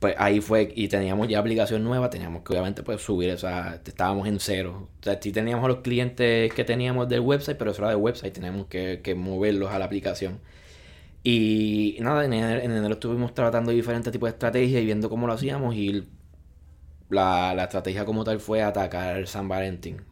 pues 0.03 0.17
ahí 0.19 0.41
fue, 0.41 0.73
y 0.75 0.89
teníamos 0.89 1.29
ya 1.29 1.39
aplicación 1.39 1.85
nueva, 1.85 2.11
teníamos 2.11 2.43
que 2.43 2.53
obviamente 2.53 2.83
pues 2.83 3.01
subir, 3.01 3.31
o 3.33 3.39
sea, 3.39 3.81
estábamos 3.87 4.27
en 4.27 4.41
cero. 4.41 4.89
O 5.01 5.05
sea, 5.05 5.21
sí 5.23 5.31
teníamos 5.31 5.65
a 5.65 5.69
los 5.69 5.79
clientes 5.79 6.53
que 6.53 6.65
teníamos 6.65 7.09
del 7.09 7.21
website, 7.21 7.57
pero 7.57 7.71
eso 7.71 7.83
era 7.83 7.91
del 7.91 7.99
website, 7.99 8.33
teníamos 8.35 8.67
que, 8.67 9.01
que 9.03 9.15
moverlos 9.15 9.71
a 9.71 9.79
la 9.79 9.85
aplicación. 9.85 10.41
Y 11.23 11.99
nada, 12.01 12.25
en 12.25 12.33
enero, 12.33 12.61
en 12.63 12.73
enero 12.73 12.95
estuvimos 12.95 13.33
tratando 13.35 13.71
diferentes 13.71 14.13
tipos 14.13 14.29
de 14.29 14.33
estrategias 14.33 14.83
y 14.83 14.87
viendo 14.87 15.09
cómo 15.09 15.29
lo 15.29 15.35
hacíamos 15.35 15.77
y 15.77 16.05
la, 17.11 17.55
la 17.55 17.65
estrategia 17.65 18.05
como 18.05 18.25
tal 18.25 18.41
fue 18.41 18.63
atacar 18.63 19.27
San 19.29 19.49
Valentín. 19.49 20.03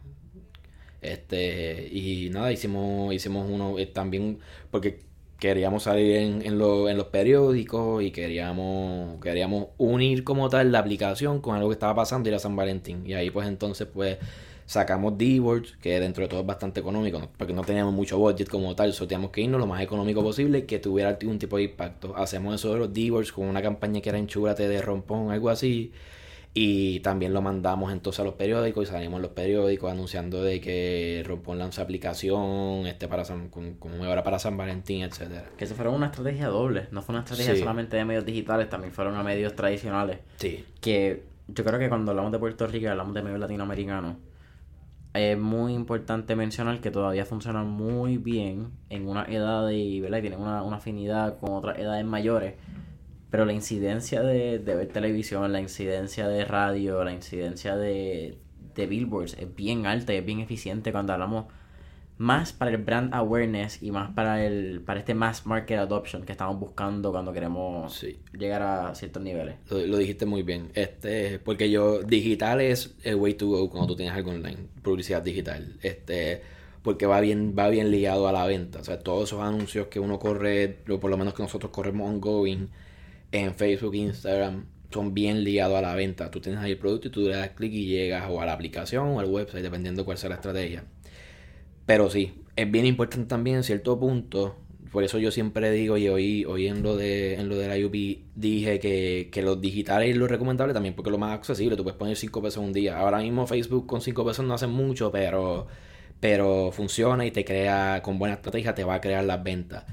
Este, 1.02 1.88
y 1.90 2.30
nada, 2.30 2.52
hicimos, 2.52 3.12
hicimos 3.14 3.50
uno 3.50 3.78
eh, 3.78 3.86
también 3.86 4.38
porque 4.70 5.00
queríamos 5.40 5.84
salir 5.84 6.16
en, 6.16 6.42
en, 6.42 6.58
lo- 6.58 6.88
en 6.88 6.96
los 6.96 7.06
periódicos 7.06 8.02
y 8.02 8.10
queríamos, 8.12 9.20
queríamos 9.22 9.68
unir 9.78 10.24
como 10.24 10.48
tal 10.48 10.72
la 10.72 10.80
aplicación 10.80 11.40
con 11.40 11.56
algo 11.56 11.68
que 11.70 11.74
estaba 11.74 11.94
pasando 11.94 12.28
y 12.28 12.30
era 12.32 12.38
San 12.38 12.56
Valentín. 12.56 13.04
Y 13.06 13.14
ahí 13.14 13.30
pues 13.30 13.48
entonces 13.48 13.88
pues 13.92 14.18
sacamos 14.66 15.18
D-Words, 15.18 15.76
que 15.82 15.98
dentro 16.00 16.22
de 16.22 16.28
todo 16.28 16.40
es 16.40 16.46
bastante 16.46 16.80
económico, 16.80 17.20
porque 17.36 17.52
no 17.52 17.62
teníamos 17.64 17.92
mucho 17.92 18.18
budget 18.18 18.48
como 18.48 18.74
tal, 18.76 18.92
so 18.92 19.06
teníamos 19.08 19.30
que 19.32 19.40
irnos 19.40 19.60
lo 19.60 19.66
más 19.66 19.82
económico 19.82 20.22
posible 20.22 20.64
que 20.66 20.78
tuviera 20.78 21.10
algún 21.10 21.38
tipo 21.38 21.56
de 21.56 21.64
impacto. 21.64 22.14
Hacemos 22.16 22.54
eso 22.54 22.72
de 22.72 22.78
los 22.80 22.92
D-Words 22.94 23.32
con 23.32 23.46
una 23.48 23.62
campaña 23.62 24.00
que 24.00 24.08
era 24.10 24.18
enchúrate 24.18 24.68
de 24.68 24.80
rompón, 24.82 25.30
algo 25.32 25.50
así. 25.50 25.92
Y 26.52 26.98
también 27.00 27.32
lo 27.32 27.42
mandamos 27.42 27.92
entonces 27.92 28.18
a 28.20 28.24
los 28.24 28.34
periódicos 28.34 28.88
y 28.88 28.90
salimos 28.90 29.18
en 29.18 29.22
los 29.22 29.30
periódicos 29.30 29.92
anunciando 29.92 30.42
de 30.42 30.60
que 30.60 31.22
Rompón 31.24 31.58
lanza 31.60 31.82
aplicación 31.82 32.86
este 32.88 33.06
para 33.06 33.24
San, 33.24 33.50
con, 33.50 33.74
como 33.74 34.02
ahora 34.04 34.24
para 34.24 34.40
San 34.40 34.56
Valentín, 34.56 35.02
etcétera. 35.02 35.44
Que 35.56 35.66
se 35.66 35.74
fueron 35.76 35.94
una 35.94 36.06
estrategia 36.06 36.48
doble, 36.48 36.88
no 36.90 37.02
fue 37.02 37.12
una 37.12 37.20
estrategia 37.22 37.54
Sí. 37.54 37.60
solamente 37.60 37.96
de 37.96 38.04
medios 38.04 38.26
digitales, 38.26 38.68
también 38.68 38.92
fueron 38.92 39.14
a 39.14 39.22
medios 39.22 39.54
tradicionales. 39.54 40.18
Sí. 40.38 40.64
que 40.80 41.22
yo 41.52 41.64
creo 41.64 41.78
que 41.78 41.88
cuando 41.88 42.10
hablamos 42.12 42.30
de 42.32 42.38
Puerto 42.38 42.66
Rico 42.66 42.84
y 42.84 42.88
hablamos 42.88 43.14
de 43.14 43.22
medios 43.22 43.38
latinoamericanos, 43.40 44.16
es 45.14 45.36
muy 45.38 45.72
importante 45.74 46.36
mencionar 46.36 46.80
que 46.80 46.90
todavía 46.92 47.24
funcionan 47.26 47.68
muy 47.68 48.16
bien 48.18 48.70
en 48.88 49.08
una 49.08 49.24
edad 49.24 49.68
y, 49.70 50.00
¿verdad? 50.00 50.18
y 50.18 50.20
tienen 50.22 50.40
una, 50.40 50.62
una 50.62 50.76
afinidad 50.76 51.38
con 51.40 51.52
otras 51.54 51.78
edades 51.78 52.04
mayores. 52.04 52.54
Pero 53.30 53.44
la 53.44 53.52
incidencia 53.52 54.22
de, 54.22 54.58
de 54.58 54.74
ver 54.74 54.88
televisión, 54.88 55.52
la 55.52 55.60
incidencia 55.60 56.26
de 56.28 56.44
radio, 56.44 57.04
la 57.04 57.12
incidencia 57.12 57.76
de, 57.76 58.38
de 58.74 58.86
billboards 58.86 59.36
es 59.38 59.54
bien 59.54 59.86
alta 59.86 60.12
y 60.12 60.16
es 60.16 60.24
bien 60.24 60.40
eficiente 60.40 60.90
cuando 60.92 61.12
hablamos 61.12 61.46
más 62.18 62.52
para 62.52 62.70
el 62.72 62.76
brand 62.76 63.14
awareness 63.14 63.82
y 63.82 63.90
más 63.92 64.10
para 64.12 64.44
el 64.44 64.82
para 64.82 65.00
este 65.00 65.14
mass 65.14 65.46
market 65.46 65.78
adoption 65.78 66.22
que 66.24 66.32
estamos 66.32 66.60
buscando 66.60 67.12
cuando 67.12 67.32
queremos 67.32 67.94
Sí. 67.94 68.18
llegar 68.38 68.60
a 68.62 68.94
ciertos 68.94 69.22
niveles. 69.22 69.54
Lo, 69.70 69.78
lo 69.86 69.96
dijiste 69.96 70.26
muy 70.26 70.42
bien. 70.42 70.68
Este, 70.74 71.38
porque 71.38 71.70
yo, 71.70 72.02
digital 72.02 72.60
es 72.60 72.94
el 73.04 73.14
way 73.14 73.34
to 73.34 73.46
go 73.46 73.70
cuando 73.70 73.86
tú 73.86 73.96
tienes 73.96 74.14
algo 74.14 74.32
online, 74.32 74.58
publicidad 74.82 75.22
digital. 75.22 75.78
Este, 75.82 76.42
porque 76.82 77.06
va 77.06 77.20
bien, 77.20 77.54
va 77.58 77.68
bien 77.70 77.90
ligado 77.90 78.28
a 78.28 78.32
la 78.32 78.44
venta. 78.46 78.80
O 78.80 78.84
sea, 78.84 78.98
todos 78.98 79.30
esos 79.30 79.40
anuncios 79.40 79.86
que 79.86 79.98
uno 80.00 80.18
corre, 80.18 80.78
o 80.90 81.00
por 81.00 81.10
lo 81.10 81.16
menos 81.16 81.32
que 81.32 81.42
nosotros 81.42 81.72
corremos 81.72 82.06
ongoing 82.10 82.68
en 83.32 83.54
Facebook, 83.54 83.94
Instagram, 83.94 84.66
son 84.90 85.14
bien 85.14 85.44
ligados 85.44 85.78
a 85.78 85.82
la 85.82 85.94
venta. 85.94 86.30
Tú 86.30 86.40
tienes 86.40 86.60
ahí 86.60 86.72
el 86.72 86.78
producto 86.78 87.08
y 87.08 87.10
tú 87.10 87.20
le 87.22 87.36
das 87.36 87.50
clic 87.50 87.72
y 87.72 87.86
llegas 87.86 88.26
o 88.28 88.40
a 88.40 88.46
la 88.46 88.52
aplicación 88.52 89.08
o 89.08 89.20
al 89.20 89.26
website, 89.26 89.62
dependiendo 89.62 90.04
cuál 90.04 90.18
sea 90.18 90.30
la 90.30 90.36
estrategia. 90.36 90.84
Pero 91.86 92.10
sí, 92.10 92.34
es 92.56 92.70
bien 92.70 92.86
importante 92.86 93.28
también 93.28 93.56
en 93.56 93.64
cierto 93.64 93.98
punto. 93.98 94.56
Por 94.92 95.04
eso 95.04 95.18
yo 95.18 95.30
siempre 95.30 95.70
digo, 95.70 95.96
y 95.96 96.08
hoy, 96.08 96.44
hoy 96.44 96.66
en 96.66 96.82
lo 96.82 96.96
de 96.96 97.34
en 97.34 97.48
lo 97.48 97.56
la 97.56 97.76
UP 97.86 97.94
dije 98.34 98.80
que, 98.80 99.28
que 99.32 99.42
los 99.42 99.60
digitales 99.60 100.10
es 100.10 100.16
lo 100.16 100.26
recomendable 100.26 100.74
también, 100.74 100.94
porque 100.94 101.10
es 101.10 101.12
lo 101.12 101.18
más 101.18 101.34
accesible. 101.34 101.76
Tú 101.76 101.84
puedes 101.84 101.98
poner 101.98 102.16
5 102.16 102.42
pesos 102.42 102.64
un 102.64 102.72
día. 102.72 102.98
Ahora 102.98 103.18
mismo 103.18 103.46
Facebook 103.46 103.86
con 103.86 104.00
5 104.00 104.24
pesos 104.24 104.44
no 104.44 104.54
hace 104.54 104.66
mucho, 104.66 105.12
pero, 105.12 105.68
pero 106.18 106.72
funciona 106.72 107.24
y 107.24 107.30
te 107.30 107.44
crea, 107.44 108.02
con 108.02 108.18
buena 108.18 108.34
estrategia, 108.34 108.74
te 108.74 108.82
va 108.82 108.94
a 108.94 109.00
crear 109.00 109.24
las 109.24 109.42
ventas. 109.42 109.84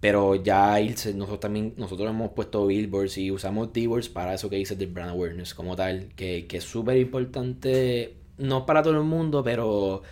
Pero 0.00 0.34
ya 0.36 0.78
nosotros 1.14 1.40
también, 1.40 1.74
nosotros 1.76 2.08
hemos 2.08 2.30
puesto 2.32 2.66
billboards 2.66 3.18
y 3.18 3.30
usamos 3.30 3.68
keywords 3.68 4.08
para 4.08 4.34
eso 4.34 4.48
que 4.48 4.56
dices 4.56 4.78
de 4.78 4.86
brand 4.86 5.10
awareness 5.10 5.54
como 5.54 5.76
tal, 5.76 6.08
que, 6.16 6.46
que 6.46 6.56
es 6.58 6.64
súper 6.64 6.96
importante, 6.96 8.16
no 8.38 8.64
para 8.66 8.82
todo 8.82 8.94
el 8.94 9.04
mundo, 9.04 9.42
pero 9.44 10.02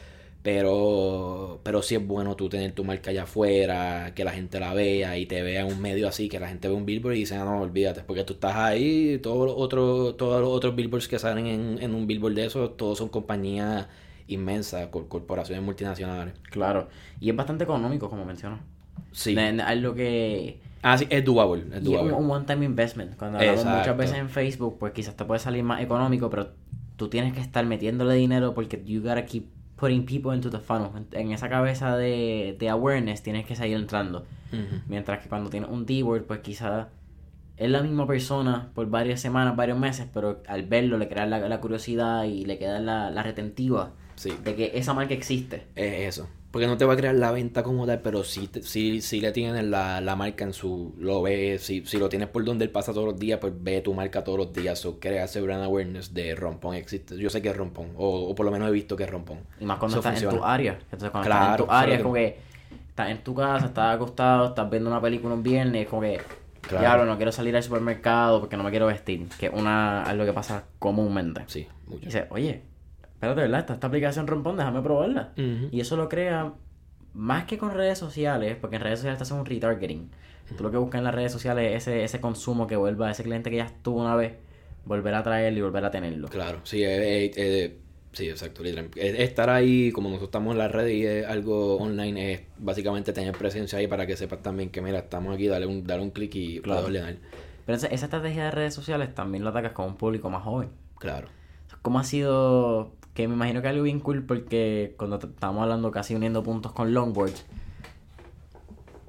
pero 0.43 1.61
pero 1.65 1.83
sí 1.83 1.95
es 1.97 2.07
bueno 2.07 2.37
tú 2.37 2.49
tener 2.49 2.73
tu 2.73 2.85
marca 2.85 3.11
allá 3.11 3.25
afuera, 3.25 4.13
que 4.15 4.25
la 4.25 4.33
gente 4.33 4.61
la 4.61 4.75
vea 4.75 5.19
y 5.19 5.27
te 5.27 5.43
vea 5.43 5.63
en 5.63 5.73
un 5.73 5.81
medio 5.81 6.09
así, 6.09 6.29
que 6.29 6.39
la 6.41 6.49
gente 6.49 6.69
ve 6.69 6.75
un 6.75 6.87
billboard 6.87 7.15
y 7.17 7.21
dice, 7.21 7.37
ah, 7.37 7.45
no, 7.45 7.61
olvídate, 7.61 8.03
porque 8.03 8.25
tú 8.25 8.35
estás 8.35 8.57
ahí, 8.57 9.19
todos 9.23 9.47
los 9.47 9.55
otros, 9.59 10.17
todos 10.17 10.41
los 10.41 10.51
otros 10.51 10.75
billboards 10.77 11.09
que 11.09 11.19
salen 11.19 11.47
en, 11.47 11.79
en 11.83 11.95
un 11.95 12.07
billboard 12.07 12.35
de 12.35 12.47
esos, 12.47 12.77
todos 12.77 12.99
son 12.99 13.09
compañías 13.09 13.89
inmensas, 14.27 14.89
corporaciones 14.89 15.65
multinacionales. 15.65 16.35
Claro, 16.51 16.89
y 17.21 17.31
es 17.31 17.37
bastante 17.37 17.65
económico, 17.65 18.09
como 18.11 18.25
mencionas. 18.25 18.61
Sí. 19.13 19.37
Es 19.37 19.81
lo 19.81 19.95
que... 19.95 20.61
Ah, 20.83 20.97
sí, 20.97 21.07
es 21.11 21.25
doable. 21.25 21.65
Es 21.75 21.85
Y 21.85 21.95
un, 21.95 22.31
one-time 22.31 22.65
investment. 22.65 23.17
Cuando 23.17 23.39
hablamos 23.39 23.65
muchas 23.65 23.97
veces 23.97 24.19
en 24.19 24.29
Facebook, 24.29 24.79
pues 24.79 24.93
quizás 24.93 25.17
te 25.17 25.25
puede 25.25 25.41
salir 25.41 25.65
más 25.65 25.83
económico, 25.83 26.31
pero 26.31 26.51
tú 26.97 27.09
tienes 27.09 27.33
que 27.33 27.41
estar 27.41 27.65
metiéndole 27.67 28.15
dinero 28.15 28.55
porque 28.55 28.83
you 28.85 29.01
gotta 29.01 29.25
keep 29.25 29.47
putting 29.77 30.05
people 30.05 30.35
into 30.35 30.51
the 30.51 30.59
funnel. 30.59 30.91
En 31.13 31.33
esa 31.33 31.49
cabeza 31.49 31.97
de, 31.97 32.57
de 32.59 32.69
awareness 32.69 33.23
tienes 33.23 33.47
que 33.47 33.57
seguir 33.57 33.77
entrando. 33.77 34.27
Mientras 34.87 35.23
que 35.23 35.29
cuando 35.29 35.51
tienes 35.51 35.69
un 35.69 35.85
D-word, 35.85 36.23
pues 36.25 36.41
quizás 36.41 36.87
es 37.57 37.71
la 37.71 37.83
misma 37.83 38.07
persona 38.07 38.71
por 38.75 38.89
varias 38.89 39.21
semanas, 39.21 39.57
varios 39.57 39.79
meses, 39.79 40.07
pero 40.13 40.43
al 40.47 40.63
verlo 40.63 40.97
le 40.97 41.09
crea 41.09 41.27
la, 41.27 41.41
la 41.41 41.61
curiosidad 41.61 42.25
y 42.25 42.45
le 42.45 42.57
queda 42.57 42.81
la, 42.81 43.11
la 43.11 43.23
retentiva 43.23 43.93
de 44.45 44.55
que 44.55 44.73
esa 44.75 44.95
marca 44.95 45.15
existe. 45.15 45.67
Es 45.75 46.09
eso. 46.17 46.29
Porque 46.51 46.67
no 46.67 46.79
te 46.79 46.87
va 46.87 46.95
a 46.95 46.97
crear 46.97 47.15
la 47.15 47.31
venta 47.31 47.63
como 47.63 47.87
tal, 47.87 48.01
pero 48.01 48.25
sí, 48.25 48.49
sí, 48.63 49.03
sí 49.03 49.21
le 49.21 49.33
tienes 49.33 49.65
la, 49.65 50.01
la 50.01 50.17
marca 50.17 50.45
en 50.45 50.55
su... 50.55 50.95
Lo 50.99 51.21
ves, 51.21 51.63
si, 51.63 51.85
si 51.85 51.99
lo 51.99 52.09
tienes 52.09 52.29
por 52.29 52.43
donde 52.43 52.65
él 52.65 52.71
pasa 52.71 52.95
todos 52.95 53.07
los 53.07 53.19
días, 53.19 53.39
pues 53.39 53.53
ve 53.61 53.83
tu 53.83 53.93
marca 53.93 54.25
todos 54.25 54.39
los 54.39 54.53
días. 54.53 54.85
O 54.87 54.99
crea 54.99 55.25
ese 55.25 55.43
brand 55.43 55.63
awareness 55.63 56.15
de 56.15 56.35
Rompón 56.35 56.75
existe. 56.75 57.19
Yo 57.19 57.29
sé 57.29 57.43
que 57.43 57.51
es 57.51 57.57
Rompón, 57.57 57.91
o, 57.97 58.35
por 58.35 58.47
lo 58.47 58.53
menos 58.53 58.69
he 58.69 58.73
visto 58.73 58.97
que 58.97 59.05
es 59.05 59.11
Rompón. 59.11 59.41
Y 59.61 59.67
más 59.67 59.79
cuando 59.79 59.99
estás 59.99 60.23
en 60.23 60.31
tu 60.31 60.43
área. 60.43 60.79
Entonces 60.85 61.11
cuando 61.11 61.31
estás 61.31 61.51
en 61.51 61.67
tu 61.67 61.71
área 61.71 61.97
es 61.97 62.03
como 62.03 62.15
que 62.15 62.39
estás 62.89 63.11
en 63.11 63.19
tu 63.19 63.35
casa, 63.35 63.67
estás 63.67 63.95
acostado, 63.95 64.49
estás 64.49 64.71
viendo 64.71 64.89
una 64.89 65.03
película 65.03 65.35
un 65.35 65.43
viernes, 65.43 65.83
es 65.83 65.89
como 65.89 66.03
que... 66.03 66.19
Claro. 66.63 67.07
no 67.07 67.17
quiero 67.17 67.33
salir 67.33 67.57
al 67.57 67.63
supermercado 67.63 68.41
porque 68.41 68.57
no 68.57 68.63
me 68.63 68.71
quiero 68.71 68.87
vestir. 68.87 69.27
Que 69.39 69.47
es 69.47 69.53
una, 69.55 70.03
algo 70.03 70.25
que 70.25 70.33
pasa 70.33 70.65
comúnmente. 70.79 71.43
Sí, 71.47 71.67
mucho. 71.87 72.03
Y 72.03 72.07
dice, 72.07 72.27
oye, 72.31 72.63
espérate, 73.19 73.41
¿verdad? 73.41 73.61
Esta, 73.61 73.75
esta 73.75 73.87
aplicación 73.89 74.29
Rompón, 74.29 74.57
déjame 74.57 74.81
probarla. 74.81 75.33
Y 75.37 75.81
eso 75.81 75.97
lo 75.97 76.09
crea 76.09 76.55
más 77.15 77.47
que 77.47 77.59
con 77.59 77.75
redes 77.75 77.99
sociales, 77.99 78.57
porque 78.61 78.77
en 78.77 78.83
redes 78.83 79.01
sociales 79.01 79.19
te 79.19 79.25
hacen 79.25 79.39
un 79.39 79.47
retargeting. 79.47 80.09
Tú 80.57 80.63
lo 80.63 80.71
que 80.71 80.77
buscas 80.77 81.01
en 81.01 81.05
las 81.05 81.15
redes 81.15 81.33
sociales 81.33 81.73
es 81.75 81.89
ese, 81.89 82.05
ese 82.05 82.21
consumo 82.21 82.67
que 82.67 82.77
vuelva 82.77 83.09
a 83.09 83.11
ese 83.11 83.25
cliente 83.25 83.51
que 83.51 83.57
ya 83.57 83.65
estuvo 83.65 84.01
una 84.01 84.15
vez, 84.15 84.35
volver 84.85 85.15
a 85.15 85.23
traerlo 85.23 85.59
y 85.59 85.63
volver 85.63 85.85
a 85.85 85.91
tenerlo. 85.91 86.29
Claro, 86.29 86.61
sí, 86.63 86.85
sí, 88.13 88.29
exacto. 88.29 88.63
Estar 88.95 89.51
ahí, 89.51 89.91
como 89.91 90.09
nosotros 90.11 90.29
estamos 90.29 90.53
en 90.53 90.59
la 90.59 90.69
red 90.69 90.87
y 90.87 91.05
es 91.05 91.27
algo 91.27 91.77
online, 91.77 92.33
es 92.33 92.41
básicamente 92.57 93.13
tener 93.13 93.37
presencia 93.37 93.81
ahí 93.81 93.89
para 93.89 94.07
que 94.07 94.17
sepas 94.17 94.41
también 94.41 94.71
que, 94.71 94.81
mira, 94.81 95.01
estamos 95.01 95.35
aquí, 95.35 95.49
dale 95.49 95.67
un, 95.67 95.85
dale 95.85 96.03
un 96.03 96.13
clic 96.13 96.35
y 96.37 96.61
claro. 96.61 96.87
ordenar. 96.87 97.17
Pero 97.67 97.77
esa, 97.77 97.89
esa 97.89 98.07
estrategia 98.07 98.45
de 98.45 98.51
redes 98.53 98.75
sociales 98.75 99.13
también 99.15 99.43
lo 99.43 99.51
atacas 99.51 99.73
con 99.73 99.87
un 99.87 99.97
público 99.97 100.31
más 100.31 100.45
joven. 100.45 100.71
Claro. 100.99 101.29
¿Cómo 101.83 101.99
ha 101.99 102.05
sido 102.05 102.93
que 103.19 103.27
me 103.27 103.35
imagino 103.35 103.61
que 103.61 103.67
algo 103.67 103.83
bien 103.83 103.99
cool 103.99 104.23
porque 104.23 104.95
cuando 104.97 105.17
estábamos 105.17 105.65
hablando 105.65 105.91
casi 105.91 106.15
uniendo 106.15 106.45
puntos 106.45 106.71
con 106.71 106.95
longboards, 106.95 107.45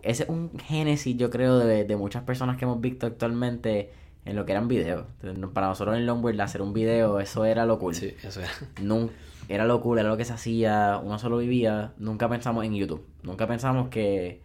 ese 0.02 0.24
es 0.24 0.30
un 0.30 0.50
génesis, 0.58 1.16
yo 1.16 1.30
creo, 1.30 1.60
de, 1.60 1.84
de, 1.84 1.96
muchas 1.96 2.24
personas 2.24 2.58
que 2.58 2.66
hemos 2.66 2.82
visto 2.82 3.06
actualmente 3.06 3.92
en 4.26 4.36
lo 4.36 4.48
que 4.48 4.54
eran 4.54 4.68
videos. 4.68 5.06
Para 5.54 5.68
nosotros 5.68 5.96
en 5.96 6.08
longboard 6.08 6.42
hacer 6.42 6.64
un 6.64 6.74
video, 6.74 7.20
eso 7.20 7.46
era 7.46 7.68
lo 7.68 7.78
cool. 7.78 7.94
Sí, 7.94 8.16
eso 8.24 8.40
era. 8.40 8.50
Nunca, 8.82 9.14
era 9.48 9.66
lo 9.66 9.80
cool, 9.80 10.00
era 10.00 10.10
lo 10.10 10.18
que 10.18 10.26
se 10.26 10.34
hacía, 10.34 11.00
uno 11.04 11.20
solo 11.20 11.38
vivía. 11.38 11.94
Nunca 12.00 12.28
pensamos 12.28 12.66
en 12.66 12.74
YouTube. 12.74 13.06
Nunca 13.22 13.46
pensamos 13.46 13.90
que 13.90 14.42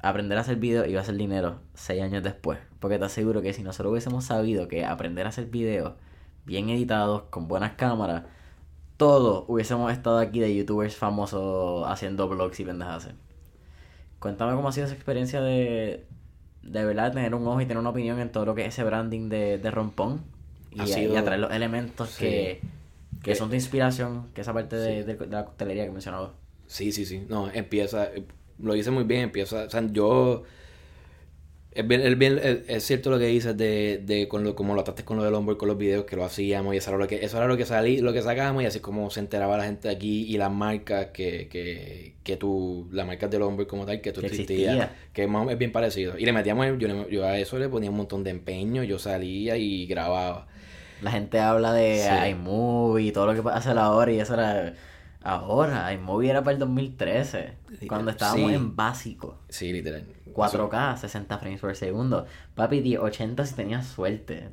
aprender 0.00 0.36
a 0.36 0.42
hacer 0.42 0.56
video 0.56 0.84
iba 0.84 1.00
a 1.00 1.04
ser 1.04 1.16
dinero 1.16 1.60
seis 1.72 2.02
años 2.02 2.22
después. 2.22 2.58
Porque 2.78 2.98
te 2.98 3.06
aseguro 3.06 3.40
que 3.40 3.54
si 3.54 3.62
nosotros 3.62 3.92
hubiésemos 3.92 4.26
sabido 4.26 4.68
que 4.68 4.84
aprender 4.84 5.24
a 5.24 5.30
hacer 5.30 5.46
videos 5.46 5.94
bien 6.44 6.68
editados, 6.68 7.22
con 7.30 7.48
buenas 7.48 7.72
cámaras, 7.72 8.24
todos 8.96 9.44
hubiésemos 9.48 9.92
estado 9.92 10.18
aquí 10.18 10.40
de 10.40 10.54
youtubers 10.54 10.96
famosos 10.96 11.86
haciendo 11.88 12.28
vlogs 12.28 12.58
y 12.60 12.64
pendejas. 12.64 13.08
Cuéntame 14.18 14.54
cómo 14.54 14.68
ha 14.68 14.72
sido 14.72 14.86
esa 14.86 14.94
experiencia 14.94 15.40
de, 15.40 16.06
de 16.62 16.84
verdad 16.84 17.12
tener 17.12 17.34
un 17.34 17.46
ojo 17.46 17.60
y 17.60 17.66
tener 17.66 17.78
una 17.78 17.90
opinión 17.90 18.18
en 18.18 18.30
todo 18.32 18.46
lo 18.46 18.54
que 18.54 18.62
es 18.62 18.68
ese 18.68 18.84
branding 18.84 19.28
de, 19.28 19.58
de 19.58 19.70
Rompón 19.70 20.22
y, 20.70 20.82
y 20.82 21.16
atraer 21.16 21.40
los 21.40 21.52
elementos 21.52 22.16
que, 22.16 22.60
que, 23.22 23.34
son 23.34 23.50
de 23.50 23.56
inspiración, 23.56 24.28
que 24.34 24.40
esa 24.40 24.52
parte 24.52 24.76
de, 24.76 25.04
de, 25.04 25.26
la 25.26 25.44
coctelería 25.44 25.84
que 25.84 25.90
mencionaba. 25.90 26.32
Sí, 26.66 26.92
sí, 26.92 27.04
sí. 27.04 27.24
No, 27.28 27.50
empieza, 27.52 28.08
lo 28.58 28.74
hice 28.74 28.90
muy 28.90 29.04
bien, 29.04 29.22
empieza, 29.22 29.64
o 29.64 29.70
sea, 29.70 29.86
yo 29.90 30.42
es, 31.76 31.86
bien, 31.86 32.18
bien, 32.18 32.40
es, 32.68 32.84
cierto 32.84 33.10
lo 33.10 33.18
que 33.18 33.26
dices 33.26 33.56
de, 33.56 34.02
de 34.04 34.28
con 34.28 34.44
lo, 34.44 34.54
como 34.54 34.74
lo 34.74 34.82
trataste 34.82 35.04
con 35.04 35.18
lo 35.18 35.24
del 35.24 35.34
hombre 35.34 35.56
con 35.56 35.68
los 35.68 35.76
videos 35.76 36.04
que 36.04 36.16
lo 36.16 36.24
hacíamos 36.24 36.74
y 36.74 36.78
eso 36.78 36.90
era 36.90 36.98
lo 36.98 37.06
que, 37.06 37.24
eso 37.24 37.36
era 37.36 37.46
lo 37.46 37.56
que 37.56 37.66
salí, 37.66 37.98
lo 37.98 38.12
que 38.12 38.22
sacábamos 38.22 38.62
y 38.62 38.66
así 38.66 38.80
como 38.80 39.10
se 39.10 39.20
enteraba 39.20 39.58
la 39.58 39.64
gente 39.64 39.90
aquí 39.90 40.24
y 40.24 40.38
las 40.38 40.50
marcas 40.50 41.08
que, 41.12 41.48
que, 41.48 42.14
que 42.22 42.36
tú, 42.36 42.88
las 42.92 43.06
marcas 43.06 43.30
del 43.30 43.42
hombre 43.42 43.66
como 43.66 43.84
tal, 43.84 44.00
que 44.00 44.12
tú 44.12 44.22
existías, 44.22 44.90
que 45.12 45.24
es 45.24 45.58
bien 45.58 45.72
parecido. 45.72 46.18
Y 46.18 46.24
le 46.24 46.32
metíamos, 46.32 46.66
yo, 46.78 47.08
yo 47.08 47.26
a 47.26 47.38
eso 47.38 47.58
le 47.58 47.68
ponía 47.68 47.90
un 47.90 47.96
montón 47.96 48.24
de 48.24 48.30
empeño, 48.30 48.82
yo 48.82 48.98
salía 48.98 49.56
y 49.58 49.86
grababa. 49.86 50.46
La 51.02 51.10
gente 51.10 51.38
habla 51.38 51.74
de 51.74 52.30
iMovie 52.30 53.08
y 53.08 53.12
todo 53.12 53.26
lo 53.26 53.34
que 53.34 53.42
pasa 53.42 53.72
ahora 53.72 54.10
y 54.10 54.18
eso 54.18 54.32
era 54.32 54.74
ahora, 55.22 55.92
iMovie 55.92 56.30
era 56.30 56.42
para 56.42 56.54
el 56.54 56.58
2013, 56.58 57.52
cuando 57.86 58.12
estábamos 58.12 58.52
en 58.52 58.74
básico. 58.74 59.38
Sí, 59.50 59.72
literal. 59.72 60.15
4K, 60.36 60.98
60 60.98 61.38
frames 61.38 61.60
por 61.60 61.74
segundo. 61.74 62.26
Papi, 62.54 62.96
80 62.96 63.46
si 63.46 63.54
tenías 63.54 63.86
suerte. 63.86 64.48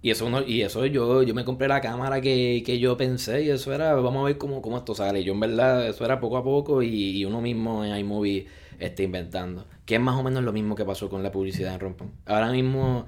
Y 0.00 0.10
eso 0.10 0.30
no, 0.30 0.42
y 0.42 0.62
eso 0.62 0.86
yo, 0.86 1.22
yo 1.22 1.34
me 1.34 1.44
compré 1.44 1.66
la 1.66 1.80
cámara 1.80 2.20
que, 2.20 2.62
que 2.64 2.78
yo 2.78 2.96
pensé 2.96 3.42
y 3.42 3.50
eso 3.50 3.74
era, 3.74 3.94
vamos 3.94 4.22
a 4.22 4.26
ver 4.26 4.38
cómo, 4.38 4.62
cómo 4.62 4.78
esto 4.78 4.94
sale. 4.94 5.24
Yo 5.24 5.32
en 5.32 5.40
verdad, 5.40 5.88
eso 5.88 6.04
era 6.04 6.20
poco 6.20 6.36
a 6.36 6.44
poco 6.44 6.82
y, 6.82 7.24
uno 7.24 7.40
mismo 7.40 7.84
en 7.84 7.96
iMovie 7.96 8.46
está 8.78 9.02
inventando. 9.02 9.66
Que 9.84 9.96
es 9.96 10.00
más 10.00 10.16
o 10.16 10.22
menos 10.22 10.44
lo 10.44 10.52
mismo 10.52 10.76
que 10.76 10.84
pasó 10.84 11.10
con 11.10 11.22
la 11.22 11.32
publicidad 11.32 11.74
en 11.74 11.80
Rompón. 11.80 12.12
Ahora 12.24 12.52
mismo 12.52 13.06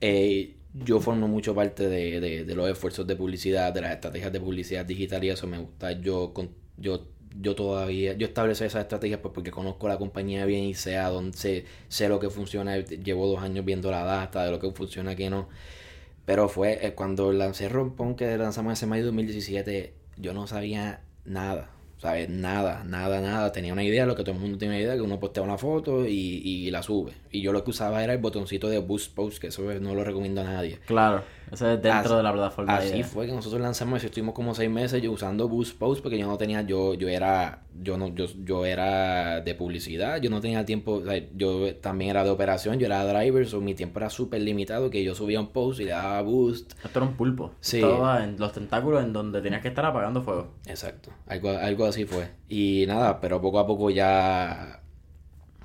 eh, 0.00 0.56
yo 0.74 1.00
formo 1.00 1.28
mucho 1.28 1.54
parte 1.54 1.88
de, 1.88 2.20
de, 2.20 2.44
de, 2.44 2.54
los 2.54 2.68
esfuerzos 2.68 3.06
de 3.06 3.16
publicidad, 3.16 3.72
de 3.72 3.82
las 3.82 3.92
estrategias 3.92 4.32
de 4.32 4.40
publicidad 4.40 4.84
digital 4.84 5.22
y 5.24 5.30
eso 5.30 5.46
me 5.46 5.58
gusta. 5.58 5.92
Yo, 5.92 6.32
con, 6.34 6.50
yo 6.76 7.06
yo 7.40 7.54
todavía, 7.54 8.14
yo 8.14 8.26
establecí 8.26 8.64
esas 8.64 8.82
estrategias 8.82 9.20
pues 9.20 9.32
porque 9.34 9.50
conozco 9.50 9.88
la 9.88 9.98
compañía 9.98 10.44
bien 10.46 10.64
y 10.64 10.74
sé 10.74 10.96
a 10.96 11.08
dónde, 11.08 11.36
sé, 11.36 11.64
sé 11.88 12.08
lo 12.08 12.20
que 12.20 12.30
funciona, 12.30 12.78
llevo 12.78 13.26
dos 13.26 13.42
años 13.42 13.64
viendo 13.64 13.90
la 13.90 14.04
data 14.04 14.44
de 14.44 14.50
lo 14.50 14.58
que 14.58 14.70
funciona 14.70 15.14
que 15.14 15.30
no. 15.30 15.48
Pero 16.24 16.48
fue 16.48 16.86
eh, 16.86 16.94
cuando 16.94 17.32
lancé 17.32 17.68
Rompón, 17.68 18.16
que 18.16 18.36
lanzamos 18.36 18.72
ese 18.74 18.86
mayo 18.86 19.02
de 19.02 19.06
2017, 19.06 19.94
yo 20.16 20.34
no 20.34 20.46
sabía 20.46 21.00
nada. 21.24 21.70
¿Sabes? 21.98 22.28
Nada, 22.28 22.84
nada, 22.84 23.22
nada. 23.22 23.52
Tenía 23.52 23.72
una 23.72 23.82
idea, 23.82 24.04
lo 24.04 24.14
que 24.14 24.22
todo 24.22 24.34
el 24.34 24.40
mundo 24.40 24.58
tiene 24.58 24.74
una 24.74 24.82
idea, 24.82 24.94
que 24.96 25.00
uno 25.00 25.18
postea 25.18 25.42
una 25.42 25.56
foto 25.56 26.06
y, 26.06 26.12
y 26.12 26.70
la 26.70 26.82
sube. 26.82 27.12
Y 27.30 27.40
yo 27.40 27.52
lo 27.52 27.64
que 27.64 27.70
usaba 27.70 28.04
era 28.04 28.12
el 28.12 28.18
botoncito 28.18 28.68
de 28.68 28.78
Boost 28.78 29.14
Post, 29.14 29.38
que 29.38 29.46
eso 29.46 29.62
no 29.80 29.94
lo 29.94 30.04
recomiendo 30.04 30.42
a 30.42 30.44
nadie. 30.44 30.78
Claro. 30.84 31.22
Eso 31.50 31.70
es 31.70 31.80
dentro 31.80 32.16
de 32.16 32.22
la 32.22 32.32
plataforma. 32.32 32.76
Así 32.76 33.02
fue 33.02 33.26
que 33.26 33.32
nosotros 33.32 33.60
lanzamos 33.60 33.98
eso. 33.98 34.06
Estuvimos 34.06 34.34
como 34.34 34.54
seis 34.54 34.70
meses 34.70 35.00
yo 35.02 35.12
usando 35.12 35.48
Boost 35.48 35.78
Post 35.78 36.02
porque 36.02 36.18
yo 36.18 36.26
no 36.26 36.36
tenía, 36.36 36.62
yo, 36.62 36.94
yo 36.94 37.08
era, 37.08 37.62
yo 37.80 37.96
no, 37.96 38.08
yo, 38.08 38.26
yo 38.44 38.66
era 38.66 39.40
de 39.40 39.54
publicidad, 39.54 40.20
yo 40.20 40.30
no 40.30 40.40
tenía 40.40 40.64
tiempo, 40.64 41.02
yo 41.34 41.76
también 41.76 42.10
era 42.10 42.24
de 42.24 42.30
operación, 42.30 42.78
yo 42.78 42.86
era 42.86 43.04
driver, 43.04 43.46
so 43.46 43.60
mi 43.60 43.74
tiempo 43.74 43.98
era 44.00 44.10
súper 44.10 44.42
limitado 44.42 44.90
que 44.90 45.04
yo 45.04 45.14
subía 45.14 45.40
un 45.40 45.48
post 45.48 45.80
y 45.80 45.84
le 45.84 45.90
daba 45.90 46.20
boost. 46.22 46.72
Esto 46.84 46.98
era 46.98 47.08
un 47.08 47.14
pulpo. 47.14 47.52
Sí. 47.60 47.78
Estaba 47.78 48.24
en 48.24 48.38
los 48.38 48.52
tentáculos 48.52 49.04
en 49.04 49.12
donde 49.12 49.40
tenías 49.40 49.62
que 49.62 49.68
estar 49.68 49.84
apagando 49.84 50.22
fuego. 50.22 50.54
Exacto. 50.66 51.10
Algo, 51.26 51.50
algo 51.50 51.86
así 51.86 52.04
fue. 52.04 52.28
Y 52.48 52.84
nada, 52.86 53.20
pero 53.20 53.40
poco 53.40 53.58
a 53.58 53.66
poco 53.66 53.90
ya 53.90 54.80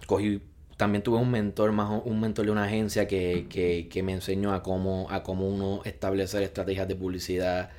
cogí 0.05 0.41
también 0.81 1.03
tuve 1.03 1.19
un 1.19 1.29
mentor, 1.29 1.71
más 1.73 2.01
un 2.05 2.19
mentor 2.19 2.45
de 2.45 2.51
una 2.51 2.63
agencia 2.63 3.07
que, 3.07 3.45
que, 3.47 3.87
que, 3.87 4.01
me 4.01 4.13
enseñó 4.13 4.51
a 4.51 4.63
cómo, 4.63 5.05
a 5.11 5.21
cómo 5.21 5.47
uno 5.47 5.81
establecer 5.85 6.41
estrategias 6.41 6.87
de 6.87 6.95
publicidad 6.95 7.69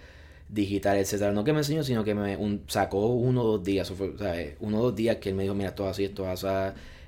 digital, 0.48 0.98
etcétera. 0.98 1.32
No 1.32 1.42
que 1.42 1.52
me 1.52 1.58
enseñó, 1.58 1.82
sino 1.82 2.04
que 2.04 2.14
me 2.14 2.38
sacó 2.68 3.06
uno 3.08 3.42
o 3.42 3.56
dos 3.56 3.64
días, 3.64 3.92
uno 4.60 4.78
o 4.78 4.82
dos 4.84 4.94
días 4.94 5.16
que 5.16 5.30
él 5.30 5.34
me 5.34 5.42
dijo, 5.42 5.52
mira, 5.52 5.70
esto 5.70 5.88
así, 5.88 6.04
esto 6.04 6.28
así, 6.28 6.46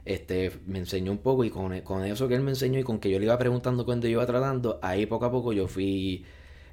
este, 0.05 0.51
me 0.67 0.81
enseñó 0.81 1.13
un 1.13 1.19
poco 1.19 1.45
y 1.45 1.51
con, 1.51 1.81
con 1.83 2.05
eso 2.05 2.27
que 2.27 2.35
él 2.35 2.43
me 2.43 2.51
enseñó 2.51 2.81
y 2.81 2.83
con 2.83 2.99
que 2.99 3.09
yo 3.09 3.21
le 3.21 3.27
iba 3.27 3.39
preguntando 3.39 3.85
cuando 3.85 4.09
yo 4.09 4.15
iba 4.15 4.27
tratando, 4.27 4.81
ahí 4.83 5.07
poco 5.07 5.27
a 5.27 5.31
poco 5.31 5.53
yo 5.53 5.69
fui 5.69 6.25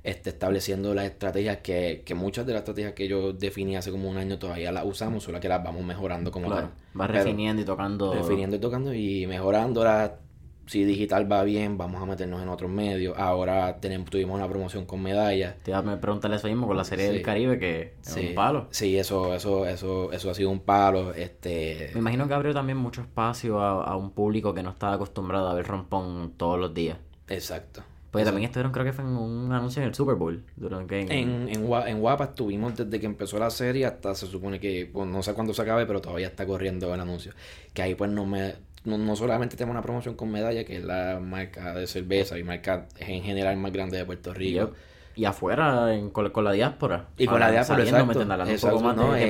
este, 0.04 0.32
estableciendo 0.32 0.94
las 0.94 1.06
estrategias 1.06 1.58
que, 1.58 2.04
que 2.06 2.16
muchas 2.16 2.46
de 2.46 2.54
las 2.54 2.62
estrategias 2.62 2.94
que 2.94 3.08
yo 3.08 3.34
definí 3.34 3.76
hace 3.76 3.92
como 3.92 4.10
un 4.10 4.18
año 4.18 4.40
todavía 4.40 4.72
las 4.72 4.86
usamos, 4.86 5.24
solo 5.24 5.40
que 5.40 5.48
las 5.48 5.64
vamos 5.64 5.84
mejorando 5.84 6.32
como 6.32 6.48
claro, 6.48 6.72
Vas 6.94 7.10
refiniendo 7.12 7.62
y 7.62 7.66
tocando. 7.66 8.14
Refiniendo 8.14 8.56
y 8.56 8.60
tocando 8.60 8.94
y 8.94 9.28
mejorando. 9.28 9.82
Ahora, 9.82 10.20
si 10.66 10.86
digital 10.86 11.32
va 11.32 11.44
bien, 11.44 11.78
vamos 11.78 12.02
a 12.02 12.06
meternos 12.06 12.42
en 12.42 12.50
otros 12.50 12.72
medios. 12.72 13.16
Ahora 13.18 13.80
tenemos, 13.80 14.10
tuvimos 14.10 14.36
una 14.36 14.48
promoción 14.48 14.86
con 14.86 15.04
medallas. 15.04 15.56
Te 15.64 15.72
iba 15.72 15.80
a 15.80 16.02
preguntarle 16.02 16.38
eso 16.38 16.48
mismo 16.48 16.66
con 16.66 16.78
la 16.78 16.84
serie 16.84 17.12
del 17.12 17.22
Caribe, 17.22 17.60
que 17.60 17.94
es 18.02 18.16
un 18.16 18.34
palo. 18.34 18.68
Sí, 18.72 18.98
eso, 18.98 19.36
eso, 19.36 19.68
eso, 19.68 20.12
eso 20.12 20.30
ha 20.32 20.34
sido 20.34 20.50
un 20.50 20.62
palo. 20.62 21.14
Este... 21.14 21.92
Me 21.94 22.00
imagino 22.00 22.28
que 22.28 22.34
abrió 22.34 22.54
también 22.54 22.78
mucho 22.78 23.02
espacio 23.02 23.60
a, 23.60 23.84
a 23.84 23.96
un 23.96 24.12
público 24.12 24.54
que 24.54 24.64
no 24.64 24.72
estaba 24.72 24.94
acostumbrado 24.94 25.50
a 25.50 25.54
ver 25.54 25.68
rompón 25.68 26.34
todos 26.38 26.58
los 26.58 26.74
días. 26.74 26.98
Exacto. 27.28 27.84
Pues 28.12 28.26
también 28.26 28.46
estuvieron, 28.46 28.74
creo 28.74 28.86
que 28.86 28.92
fue 28.92 29.06
en 29.06 29.12
un 29.12 29.52
anuncio 29.54 29.82
en 29.82 29.88
el 29.88 29.96
Super 29.96 30.16
Bowl. 30.16 30.44
Durante, 30.58 31.00
en, 31.00 31.12
en, 31.12 31.50
en, 31.50 32.00
Guapa 32.00 32.26
estuvimos 32.26 32.76
desde 32.76 33.00
que 33.00 33.06
empezó 33.06 33.40
la 33.40 33.50
serie 33.50 33.86
hasta 33.86 34.14
se 34.16 34.28
supone 34.28 34.60
que, 34.60 34.90
pues, 34.92 35.08
no 35.08 35.24
sé 35.24 35.34
cuándo 35.34 35.54
se 35.54 35.62
acabe, 35.62 35.86
pero 35.86 36.02
todavía 36.02 36.28
está 36.28 36.46
corriendo 36.46 36.94
el 36.94 37.00
anuncio. 37.00 37.32
Que 37.74 37.82
ahí 37.82 37.96
pues 37.96 38.12
no 38.12 38.26
me... 38.26 38.56
No, 38.84 39.16
solamente 39.16 39.56
tenemos 39.56 39.74
una 39.74 39.84
promoción 39.84 40.16
con 40.16 40.32
Medalla, 40.32 40.66
que 40.66 40.78
es 40.78 40.84
la 40.84 41.20
marca 41.22 41.74
de 41.74 41.88
cerveza 41.88 42.38
y 42.38 42.44
marca 42.44 42.88
en 42.98 43.24
general 43.24 43.56
más 43.58 43.72
grande 43.72 43.98
de 43.98 44.06
Puerto 44.06 44.34
Rico 44.34 44.72
y 45.16 45.26
afuera 45.26 45.94
en, 45.94 46.10
con, 46.10 46.44
la 46.44 46.52
diáspora. 46.52 47.08
Y 47.18 47.28
con 47.28 47.40
la 47.40 47.52
diáspora, 47.52 47.84
exacto. 47.84 48.22
exacto 48.22 48.78
un 48.78 48.84
poco 48.84 48.94
no, 48.94 49.16
es, 49.16 49.24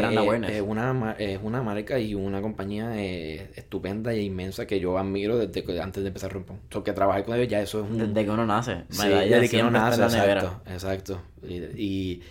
es, 0.50 0.62
una, 0.62 1.16
es 1.18 1.40
una 1.42 1.62
marca 1.62 2.00
y 2.00 2.14
una 2.14 2.42
compañía 2.42 2.92
eh, 2.96 3.52
estupenda 3.56 4.14
e 4.14 4.22
inmensa 4.22 4.66
que 4.68 4.80
yo 4.80 4.98
admiro 4.98 5.38
desde 5.38 5.82
antes 5.82 6.04
de 6.04 6.10
empezar 6.10 6.32
a 6.32 6.34
romper. 6.34 6.58
O 6.74 6.84
que 6.84 6.94
trabajar 6.94 7.24
con 7.24 7.36
ellos 7.36 7.48
ya 7.48 7.62
eso 7.62 7.84
es 7.84 7.92
un... 7.92 7.98
Desde 7.98 8.26
que 8.26 8.32
uno 8.32 8.46
nace. 8.46 8.84
Sí, 8.90 9.08
desde 9.08 9.50
que 9.50 9.62
uno 9.62 9.72
nace, 9.72 10.02
exacto. 10.04 10.62
Exacto. 10.68 11.22
Y, 11.48 12.22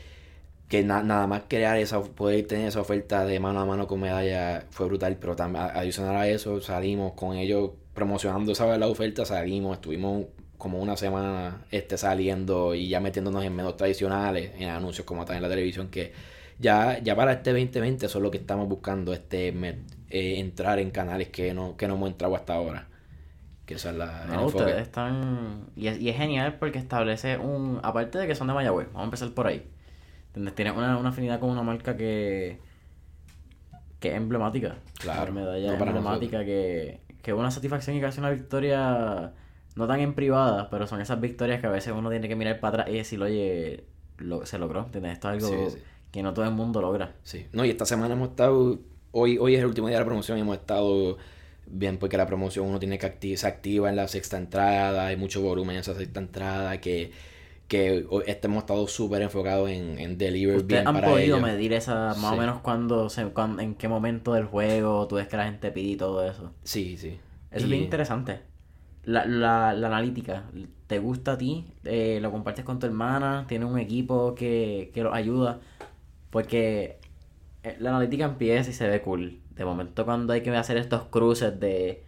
que 0.69 0.85
nada 0.85 1.27
más 1.27 1.43
crear 1.49 1.79
esa, 1.79 2.01
poder 2.01 2.47
tener 2.47 2.69
esa 2.69 2.81
oferta 2.81 3.25
de 3.25 3.41
mano 3.41 3.59
a 3.59 3.67
mano 3.67 3.89
con 3.89 3.99
medalla 3.99 4.65
fue 4.71 4.87
brutal, 4.87 5.17
pero 5.21 5.35
también 5.35 5.65
adicional 5.75 6.15
a 6.15 6.29
eso 6.29 6.61
salimos 6.61 7.15
con 7.15 7.37
ellos 7.37 7.73
promocionando 7.93 8.53
esa 8.53 8.79
la 8.79 8.87
oferta, 8.87 9.25
salimos, 9.25 9.79
estuvimos 9.79 10.27
como 10.61 10.79
una 10.79 10.97
semana 10.97 11.63
este, 11.71 11.97
saliendo 11.97 12.75
y 12.75 12.89
ya 12.89 13.01
metiéndonos 13.01 13.43
en 13.43 13.57
medios 13.57 13.77
tradicionales, 13.79 14.53
en 14.59 14.69
anuncios 14.69 15.07
como 15.07 15.25
tal 15.25 15.37
en 15.37 15.43
la 15.43 15.49
televisión, 15.49 15.89
que 15.89 16.13
ya, 16.59 16.99
ya 16.99 17.17
para 17.17 17.33
este 17.33 17.51
2020 17.51 18.05
eso 18.05 18.19
es 18.19 18.23
lo 18.23 18.31
que 18.31 18.37
estamos 18.37 18.69
buscando, 18.69 19.15
este 19.15 19.49
eh, 19.49 20.39
entrar 20.39 20.79
en 20.79 20.91
canales 20.91 21.31
que 21.31 21.55
no, 21.55 21.79
que 21.79 21.89
no 21.89 21.95
hemos 21.95 22.11
entrado 22.11 22.37
hasta 22.37 22.55
ahora. 22.55 22.87
Que 23.65 23.75
esa 23.75 23.91
es 23.91 23.97
la... 23.97 24.27
No, 24.27 24.47
ustedes 24.47 24.83
están... 24.83 25.69
Y 25.77 25.87
es, 25.87 25.99
y 25.99 26.11
es 26.11 26.17
genial 26.17 26.59
porque 26.59 26.79
establece 26.79 27.39
un... 27.39 27.81
Aparte 27.83 28.19
de 28.19 28.27
que 28.27 28.35
son 28.35 28.47
de 28.47 28.53
Mayagüez, 28.53 28.89
vamos 28.89 29.01
a 29.01 29.05
empezar 29.05 29.31
por 29.31 29.47
ahí. 29.47 29.67
Donde 30.35 30.51
tienen 30.51 30.77
una, 30.77 30.99
una 30.99 31.09
afinidad 31.09 31.41
con 31.41 31.49
una 31.49 31.63
marca 31.63 31.97
que... 31.97 32.59
Que 33.99 34.09
es 34.09 34.15
emblemática. 34.15 34.77
Claro. 34.99 35.33
medalla 35.33 35.73
emblemática 35.73 36.45
que, 36.45 37.01
que 37.23 37.31
es 37.31 37.37
una 37.37 37.51
satisfacción 37.51 37.97
y 37.97 38.03
hace 38.03 38.21
una 38.21 38.31
victoria 38.31 39.33
no 39.77 39.87
tan 39.87 40.01
en 40.01 40.15
privada, 40.15 40.69
pero 40.71 40.87
son 40.87 41.01
esas 41.01 41.21
victorias 41.21 41.61
que 41.61 41.67
a 41.67 41.71
veces 41.71 41.93
uno 41.97 42.11
tiene 42.11 42.29
que 42.29 42.37
mirar 42.37 42.61
para 42.61 42.83
atrás 42.83 42.95
y 42.95 42.99
decir, 42.99 43.23
oye, 43.23 43.85
lo, 44.19 44.45
se 44.47 44.59
logró, 44.59 44.85
¿entiendes? 44.85 45.13
Esto 45.13 45.33
es 45.33 45.45
algo 45.45 45.69
que 46.11 46.23
no 46.23 46.35
todo 46.35 46.45
el 46.45 46.53
mundo 46.53 46.81
logra. 46.81 47.15
Sí, 47.23 47.47
no, 47.53 47.65
y 47.65 47.71
esta 47.71 47.87
semana 47.87 48.15
hemos 48.15 48.31
estado, 48.31 48.79
hoy, 49.13 49.39
hoy 49.39 49.55
es 49.55 49.61
el 49.61 49.67
último 49.67 49.89
día 49.89 49.97
de 49.97 50.03
la 50.03 50.07
promoción 50.07 50.39
y 50.39 50.41
hemos 50.41 50.57
estado 50.57 51.19
bien 51.67 51.99
porque 51.99 52.17
la 52.17 52.27
promoción 52.27 52.67
uno 52.67 52.81
tiene 52.81 52.99
que 52.99 53.07
activar, 53.07 53.39
se 53.39 53.47
activa 53.47 53.89
en 53.89 53.97
la 53.97 54.09
sexta 54.09 54.37
entrada, 54.37 55.07
hay 55.07 55.17
mucho 55.17 55.41
volumen 55.41 55.77
en 55.77 55.81
esa 55.81 55.95
sexta 55.95 56.19
entrada, 56.19 56.81
que, 56.81 57.13
que 57.69 58.07
este 58.27 58.49
hemos 58.49 58.65
estado 58.65 58.89
súper 58.89 59.23
enfocados 59.23 59.71
en, 59.71 60.01
en 60.01 60.19
deliver 60.19 60.65
bien 60.65 60.89
han 60.89 61.01
podido 61.01 61.39
medir 61.39 61.73
esa, 61.75 62.15
más 62.19 62.33
o 62.33 62.37
menos 62.37 62.61
cuando, 62.61 63.09
se, 63.09 63.23
en 63.61 63.77
qué 63.77 63.87
momento 63.87 64.35
del 64.35 64.47
juego 64.47 65.07
tú 65.07 65.15
ves 65.15 65.29
que 65.29 65.37
la 65.37 65.45
gente 65.45 65.71
pide 65.71 65.93
y 65.93 65.97
todo 65.97 66.29
eso? 66.29 66.53
Sí, 66.65 66.97
sí. 66.97 67.21
Eso 67.53 67.65
es 67.65 67.71
bien 67.71 67.85
interesante 67.85 68.50
la, 69.05 69.25
la, 69.27 69.73
la 69.73 69.87
analítica 69.87 70.45
te 70.91 70.99
gusta 70.99 71.33
a 71.35 71.39
ti, 71.39 71.67
eh, 71.85 72.19
lo 72.21 72.33
compartes 72.33 72.65
con 72.65 72.81
tu 72.81 72.87
hermana, 72.87 73.45
tienes 73.47 73.71
un 73.71 73.79
equipo 73.79 74.35
que, 74.35 74.91
que 74.93 75.05
los 75.05 75.15
ayuda, 75.15 75.61
porque 76.31 76.99
eh, 77.63 77.77
la 77.79 77.91
analítica 77.91 78.25
empieza 78.25 78.71
y 78.71 78.73
se 78.73 78.89
ve 78.89 79.01
cool. 79.01 79.39
De 79.55 79.65
momento 79.65 80.05
cuando 80.05 80.33
hay 80.33 80.43
que 80.43 80.51
hacer 80.51 80.77
estos 80.79 81.05
cruces 81.05 81.61
de 81.61 82.03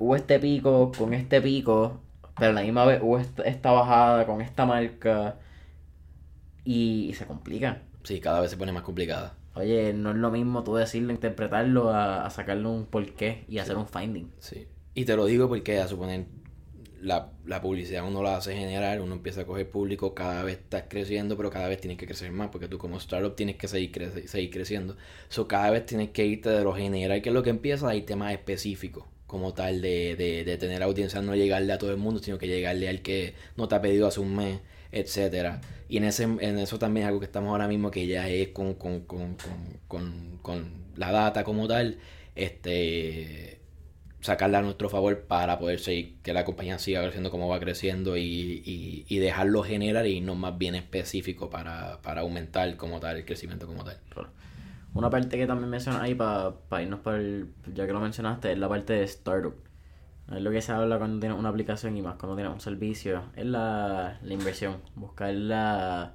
hubo 0.00 0.16
este 0.16 0.40
pico 0.40 0.90
con 0.98 1.14
este 1.14 1.40
pico, 1.40 2.00
pero 2.36 2.50
a 2.50 2.54
la 2.54 2.62
misma 2.62 2.84
vez 2.86 3.00
hubo 3.02 3.18
esta, 3.18 3.70
bajada 3.70 4.26
con 4.26 4.40
esta 4.40 4.66
marca 4.66 5.36
y, 6.64 7.12
se 7.14 7.24
complica. 7.26 7.82
Sí, 8.02 8.20
cada 8.20 8.40
vez 8.40 8.50
se 8.50 8.56
pone 8.56 8.72
más 8.72 8.82
complicada. 8.82 9.34
Oye, 9.54 9.92
no 9.92 10.10
es 10.10 10.16
lo 10.16 10.32
mismo 10.32 10.64
tú 10.64 10.74
decirlo, 10.74 11.12
interpretarlo, 11.12 11.90
a, 11.90 12.28
sacarle 12.30 12.66
un 12.66 12.86
porqué 12.86 13.44
y 13.48 13.58
hacer 13.58 13.76
un 13.76 13.86
finding. 13.86 14.32
Sí. 14.38 14.66
Y 14.96 15.04
te 15.04 15.14
lo 15.14 15.26
digo 15.26 15.46
porque 15.46 15.78
a 15.78 15.86
suponer 15.86 16.24
la, 17.02 17.30
la, 17.44 17.60
publicidad 17.60 18.08
uno 18.08 18.22
la 18.22 18.38
hace 18.38 18.56
general, 18.56 19.02
uno 19.02 19.14
empieza 19.14 19.42
a 19.42 19.44
coger 19.44 19.68
público, 19.68 20.14
cada 20.14 20.42
vez 20.42 20.56
estás 20.56 20.84
creciendo, 20.88 21.36
pero 21.36 21.50
cada 21.50 21.68
vez 21.68 21.82
tienes 21.82 21.98
que 21.98 22.06
crecer 22.06 22.32
más, 22.32 22.48
porque 22.48 22.66
tú 22.66 22.78
como 22.78 22.96
startup 22.96 23.36
tienes 23.36 23.56
que 23.56 23.68
seguir, 23.68 24.24
seguir 24.26 24.50
creciendo. 24.50 24.96
So, 25.28 25.46
cada 25.46 25.70
vez 25.70 25.84
tienes 25.84 26.12
que 26.12 26.24
irte 26.24 26.48
de 26.48 26.64
lo 26.64 26.74
general, 26.74 27.20
que 27.20 27.28
es 27.28 27.34
lo 27.34 27.42
que 27.42 27.50
empieza, 27.50 27.90
a 27.90 27.94
irte 27.94 28.16
más 28.16 28.32
específico, 28.32 29.06
como 29.26 29.52
tal, 29.52 29.82
de, 29.82 30.16
de, 30.16 30.44
de 30.44 30.56
tener 30.56 30.82
audiencia, 30.82 31.20
no 31.20 31.36
llegarle 31.36 31.74
a 31.74 31.78
todo 31.78 31.90
el 31.90 31.98
mundo, 31.98 32.22
sino 32.22 32.38
que 32.38 32.48
llegarle 32.48 32.88
al 32.88 33.02
que 33.02 33.34
no 33.58 33.68
te 33.68 33.74
ha 33.74 33.82
pedido 33.82 34.06
hace 34.06 34.20
un 34.20 34.34
mes, 34.34 34.60
etcétera 34.92 35.60
Y 35.90 35.98
en 35.98 36.04
ese 36.04 36.22
en 36.22 36.58
eso 36.58 36.78
también 36.78 37.04
es 37.04 37.08
algo 37.08 37.20
que 37.20 37.26
estamos 37.26 37.50
ahora 37.50 37.68
mismo, 37.68 37.90
que 37.90 38.06
ya 38.06 38.30
es 38.30 38.48
con, 38.48 38.74
con, 38.76 39.02
con, 39.02 39.36
con 40.40 40.70
la 40.96 41.12
data 41.12 41.44
como 41.44 41.68
tal, 41.68 41.98
este 42.34 43.55
sacarla 44.20 44.58
a 44.58 44.62
nuestro 44.62 44.88
favor 44.88 45.22
para 45.22 45.58
poder 45.58 45.78
seguir, 45.78 46.16
que 46.22 46.32
la 46.32 46.44
compañía 46.44 46.78
siga 46.78 47.02
creciendo 47.02 47.30
como 47.30 47.48
va 47.48 47.60
creciendo 47.60 48.16
y, 48.16 48.62
y, 49.08 49.18
dejarlo 49.18 49.62
generar 49.62 50.06
y 50.06 50.20
no 50.20 50.34
más 50.34 50.56
bien 50.58 50.74
específico 50.74 51.50
para, 51.50 52.00
para, 52.02 52.22
aumentar 52.22 52.76
como 52.76 52.98
tal 53.00 53.16
el 53.16 53.24
crecimiento 53.24 53.66
como 53.66 53.84
tal. 53.84 53.98
Una 54.94 55.10
parte 55.10 55.36
que 55.36 55.46
también 55.46 55.68
mencionas 55.68 56.02
ahí 56.02 56.14
para 56.14 56.82
irnos 56.82 57.00
por 57.00 57.14
el, 57.14 57.52
ya 57.74 57.86
que 57.86 57.92
lo 57.92 58.00
mencionaste, 58.00 58.52
es 58.52 58.58
la 58.58 58.68
parte 58.68 58.94
de 58.94 59.04
startup. 59.04 59.54
Es 60.32 60.42
lo 60.42 60.50
que 60.50 60.60
se 60.60 60.72
habla 60.72 60.98
cuando 60.98 61.20
tienes 61.20 61.38
una 61.38 61.50
aplicación 61.50 61.96
y 61.96 62.02
más 62.02 62.16
cuando 62.16 62.34
tienes 62.34 62.52
un 62.52 62.60
servicio. 62.60 63.22
Es 63.36 63.46
la, 63.46 64.18
la 64.22 64.32
inversión. 64.32 64.78
Buscar 64.96 65.32
la, 65.34 66.14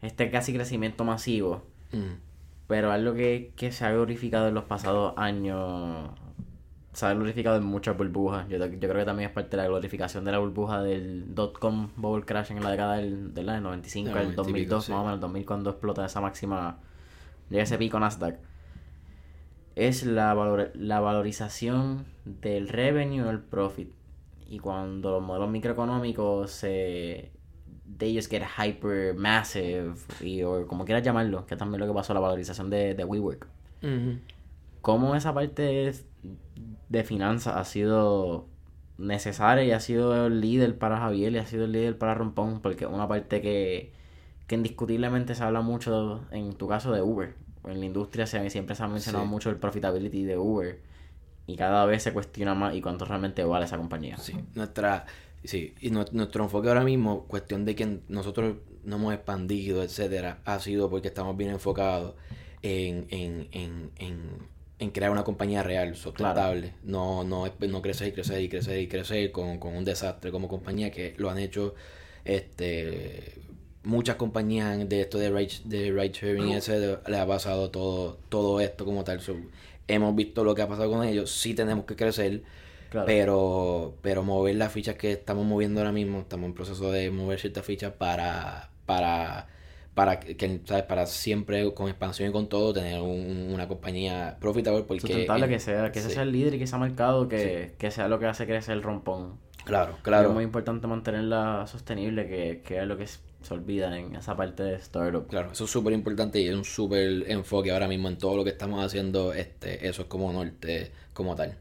este 0.00 0.30
casi 0.30 0.54
crecimiento 0.54 1.04
masivo. 1.04 1.62
Mm. 1.92 2.14
Pero 2.66 2.92
algo 2.92 3.12
que, 3.12 3.52
que 3.56 3.72
se 3.72 3.84
ha 3.84 3.92
glorificado 3.92 4.48
en 4.48 4.54
los 4.54 4.64
pasados 4.64 5.12
años 5.18 6.10
se 6.92 7.06
ha 7.06 7.14
glorificado 7.14 7.56
en 7.56 7.64
muchas 7.64 7.96
burbujas. 7.96 8.48
Yo, 8.48 8.58
yo, 8.58 8.78
creo 8.78 8.94
que 8.94 9.04
también 9.04 9.30
es 9.30 9.34
parte 9.34 9.56
de 9.56 9.62
la 9.62 9.68
glorificación 9.68 10.24
de 10.24 10.32
la 10.32 10.38
burbuja 10.38 10.82
del 10.82 11.34
dot-com 11.34 11.90
bubble 11.96 12.24
crash 12.24 12.50
en 12.50 12.62
la 12.62 12.70
década 12.70 12.96
del, 12.96 13.32
del 13.32 13.46
95 13.46 14.10
al 14.10 14.34
2002, 14.34 14.90
más 14.90 14.98
o 14.98 15.02
menos, 15.02 15.14
el 15.14 15.20
2000 15.20 15.46
cuando 15.46 15.70
explota 15.70 16.04
esa 16.04 16.20
máxima, 16.20 16.78
llega 17.48 17.62
ese 17.62 17.78
pico 17.78 17.98
Nasdaq. 17.98 18.38
Es 19.74 20.04
la, 20.04 20.34
la 20.74 21.00
valorización 21.00 22.04
del 22.26 22.68
revenue 22.68 23.22
o 23.22 23.30
el 23.30 23.40
profit. 23.40 23.90
Y 24.46 24.58
cuando 24.58 25.12
los 25.12 25.22
modelos 25.22 25.48
microeconómicos 25.48 26.50
se... 26.50 27.32
de 27.86 28.06
ellos 28.06 28.28
get 28.28 28.42
hyper 28.58 29.14
massive, 29.14 29.94
y, 30.20 30.42
o 30.42 30.66
como 30.66 30.84
quieras 30.84 31.02
llamarlo, 31.02 31.46
que 31.46 31.56
también 31.56 31.80
lo 31.80 31.86
que 31.86 31.94
pasó, 31.94 32.12
la 32.12 32.20
valorización 32.20 32.68
de, 32.68 32.92
de 32.92 33.04
WeWork. 33.04 33.48
Cómo 34.82 35.14
esa 35.14 35.32
parte 35.32 35.94
de 36.92 37.04
finanzas 37.04 37.56
ha 37.56 37.64
sido 37.64 38.46
necesaria 38.98 39.64
y 39.64 39.72
ha 39.72 39.80
sido 39.80 40.26
el 40.26 40.40
líder 40.40 40.78
para 40.78 40.98
Javier 40.98 41.32
y 41.32 41.38
ha 41.38 41.46
sido 41.46 41.64
el 41.64 41.72
líder 41.72 41.98
para 41.98 42.14
Rompón, 42.14 42.60
porque 42.60 42.86
una 42.86 43.08
parte 43.08 43.40
que, 43.40 43.92
que 44.46 44.54
indiscutiblemente 44.54 45.34
se 45.34 45.42
habla 45.42 45.62
mucho, 45.62 46.24
en 46.30 46.52
tu 46.52 46.68
caso, 46.68 46.92
de 46.92 47.00
Uber. 47.00 47.34
En 47.64 47.80
la 47.80 47.86
industria 47.86 48.26
se, 48.26 48.48
siempre 48.50 48.74
se 48.76 48.82
ha 48.82 48.88
mencionado 48.88 49.24
mucho 49.24 49.48
el 49.48 49.56
profitability 49.56 50.24
de 50.24 50.36
Uber 50.36 50.80
y 51.46 51.56
cada 51.56 51.86
vez 51.86 52.02
se 52.02 52.12
cuestiona 52.12 52.54
más 52.54 52.74
y 52.74 52.82
cuánto 52.82 53.04
realmente 53.04 53.42
vale 53.44 53.64
esa 53.64 53.78
compañía. 53.78 54.18
Sí, 54.18 54.34
nuestra, 54.54 55.06
sí, 55.44 55.74
y 55.80 55.90
nuestro 55.90 56.44
enfoque 56.44 56.68
ahora 56.68 56.84
mismo, 56.84 57.24
cuestión 57.26 57.64
de 57.64 57.74
que 57.74 58.00
nosotros 58.08 58.56
no 58.84 58.96
hemos 58.96 59.14
expandido, 59.14 59.82
etcétera, 59.82 60.40
ha 60.44 60.58
sido 60.58 60.90
porque 60.90 61.08
estamos 61.08 61.36
bien 61.36 61.50
enfocados 61.50 62.14
en, 62.62 63.06
en, 63.10 63.48
en, 63.52 63.90
en, 63.96 64.51
en 64.82 64.90
crear 64.90 65.10
una 65.10 65.24
compañía 65.24 65.62
real, 65.62 65.94
sustentable. 65.96 66.74
No, 66.82 67.24
no, 67.24 67.44
no 67.46 67.82
crecer 67.82 68.08
y 68.08 68.12
crecer 68.12 68.40
y 68.40 68.48
crecer 68.48 68.78
y 68.80 68.88
crecer 68.88 69.32
con, 69.32 69.58
con 69.58 69.76
un 69.76 69.84
desastre 69.84 70.30
como 70.30 70.48
compañía 70.48 70.90
que 70.90 71.14
lo 71.18 71.30
han 71.30 71.38
hecho 71.38 71.74
este 72.24 73.42
muchas 73.84 74.16
compañías 74.16 74.88
de 74.88 75.00
esto 75.00 75.18
de 75.18 75.30
ride, 75.30 75.54
de 75.64 75.90
ride 75.90 76.12
sharing, 76.12 76.52
etcétera, 76.52 77.00
le 77.08 77.18
ha 77.18 77.26
pasado 77.26 77.70
todo, 77.70 78.18
todo 78.28 78.60
esto 78.60 78.84
como 78.84 79.04
tal. 79.04 79.20
Hemos 79.88 80.14
visto 80.14 80.44
lo 80.44 80.54
que 80.54 80.62
ha 80.62 80.68
pasado 80.68 80.90
con 80.90 81.04
ellos, 81.04 81.30
sí 81.30 81.54
tenemos 81.54 81.84
que 81.84 81.96
crecer, 81.96 82.42
pero, 83.06 83.96
pero 84.00 84.22
mover 84.22 84.56
las 84.56 84.72
fichas 84.72 84.94
que 84.96 85.12
estamos 85.12 85.44
moviendo 85.44 85.80
ahora 85.80 85.92
mismo, 85.92 86.20
estamos 86.20 86.46
en 86.46 86.54
proceso 86.54 86.92
de 86.92 87.10
mover 87.10 87.40
ciertas 87.40 87.64
fichas 87.64 87.92
para, 87.92 88.70
para, 88.86 89.48
para 89.94 90.20
que, 90.20 90.60
¿sabes? 90.64 90.84
Para 90.84 91.06
siempre 91.06 91.72
con 91.74 91.88
expansión 91.88 92.30
y 92.30 92.32
con 92.32 92.48
todo 92.48 92.72
tener 92.72 93.00
una 93.00 93.68
compañía 93.68 94.36
profitable 94.40 94.84
porque... 94.84 95.00
Sustentable, 95.00 95.48
que 95.48 95.58
sea, 95.58 95.92
que 95.92 96.00
sea 96.00 96.22
el 96.22 96.32
líder 96.32 96.54
y 96.54 96.58
que 96.58 96.66
sea 96.66 96.78
marcado, 96.78 97.28
que, 97.28 97.74
que 97.78 97.90
sea 97.90 98.08
lo 98.08 98.18
que 98.18 98.26
hace 98.26 98.46
crecer 98.46 98.74
el 98.74 98.82
rompón. 98.82 99.38
Claro, 99.64 99.96
claro. 100.02 100.28
es 100.28 100.34
muy 100.34 100.44
importante 100.44 100.86
mantenerla 100.86 101.66
sostenible, 101.66 102.26
que, 102.26 102.62
que 102.64 102.80
es 102.80 102.86
lo 102.86 102.96
que 102.96 103.04
es 103.04 103.20
se 103.42 103.54
olvidan 103.54 103.92
en 103.92 104.16
esa 104.16 104.36
parte 104.36 104.62
de 104.62 104.76
startup. 104.76 105.26
Claro, 105.28 105.52
eso 105.52 105.64
es 105.64 105.70
súper 105.70 105.92
importante 105.92 106.40
y 106.40 106.46
es 106.46 106.54
un 106.54 106.64
súper 106.64 107.30
enfoque 107.30 107.72
ahora 107.72 107.88
mismo 107.88 108.08
en 108.08 108.16
todo 108.16 108.36
lo 108.36 108.44
que 108.44 108.50
estamos 108.50 108.84
haciendo. 108.84 109.32
este 109.32 109.88
Eso 109.88 110.02
es 110.02 110.08
como 110.08 110.32
norte, 110.32 110.92
como 111.12 111.34
tal. 111.34 111.56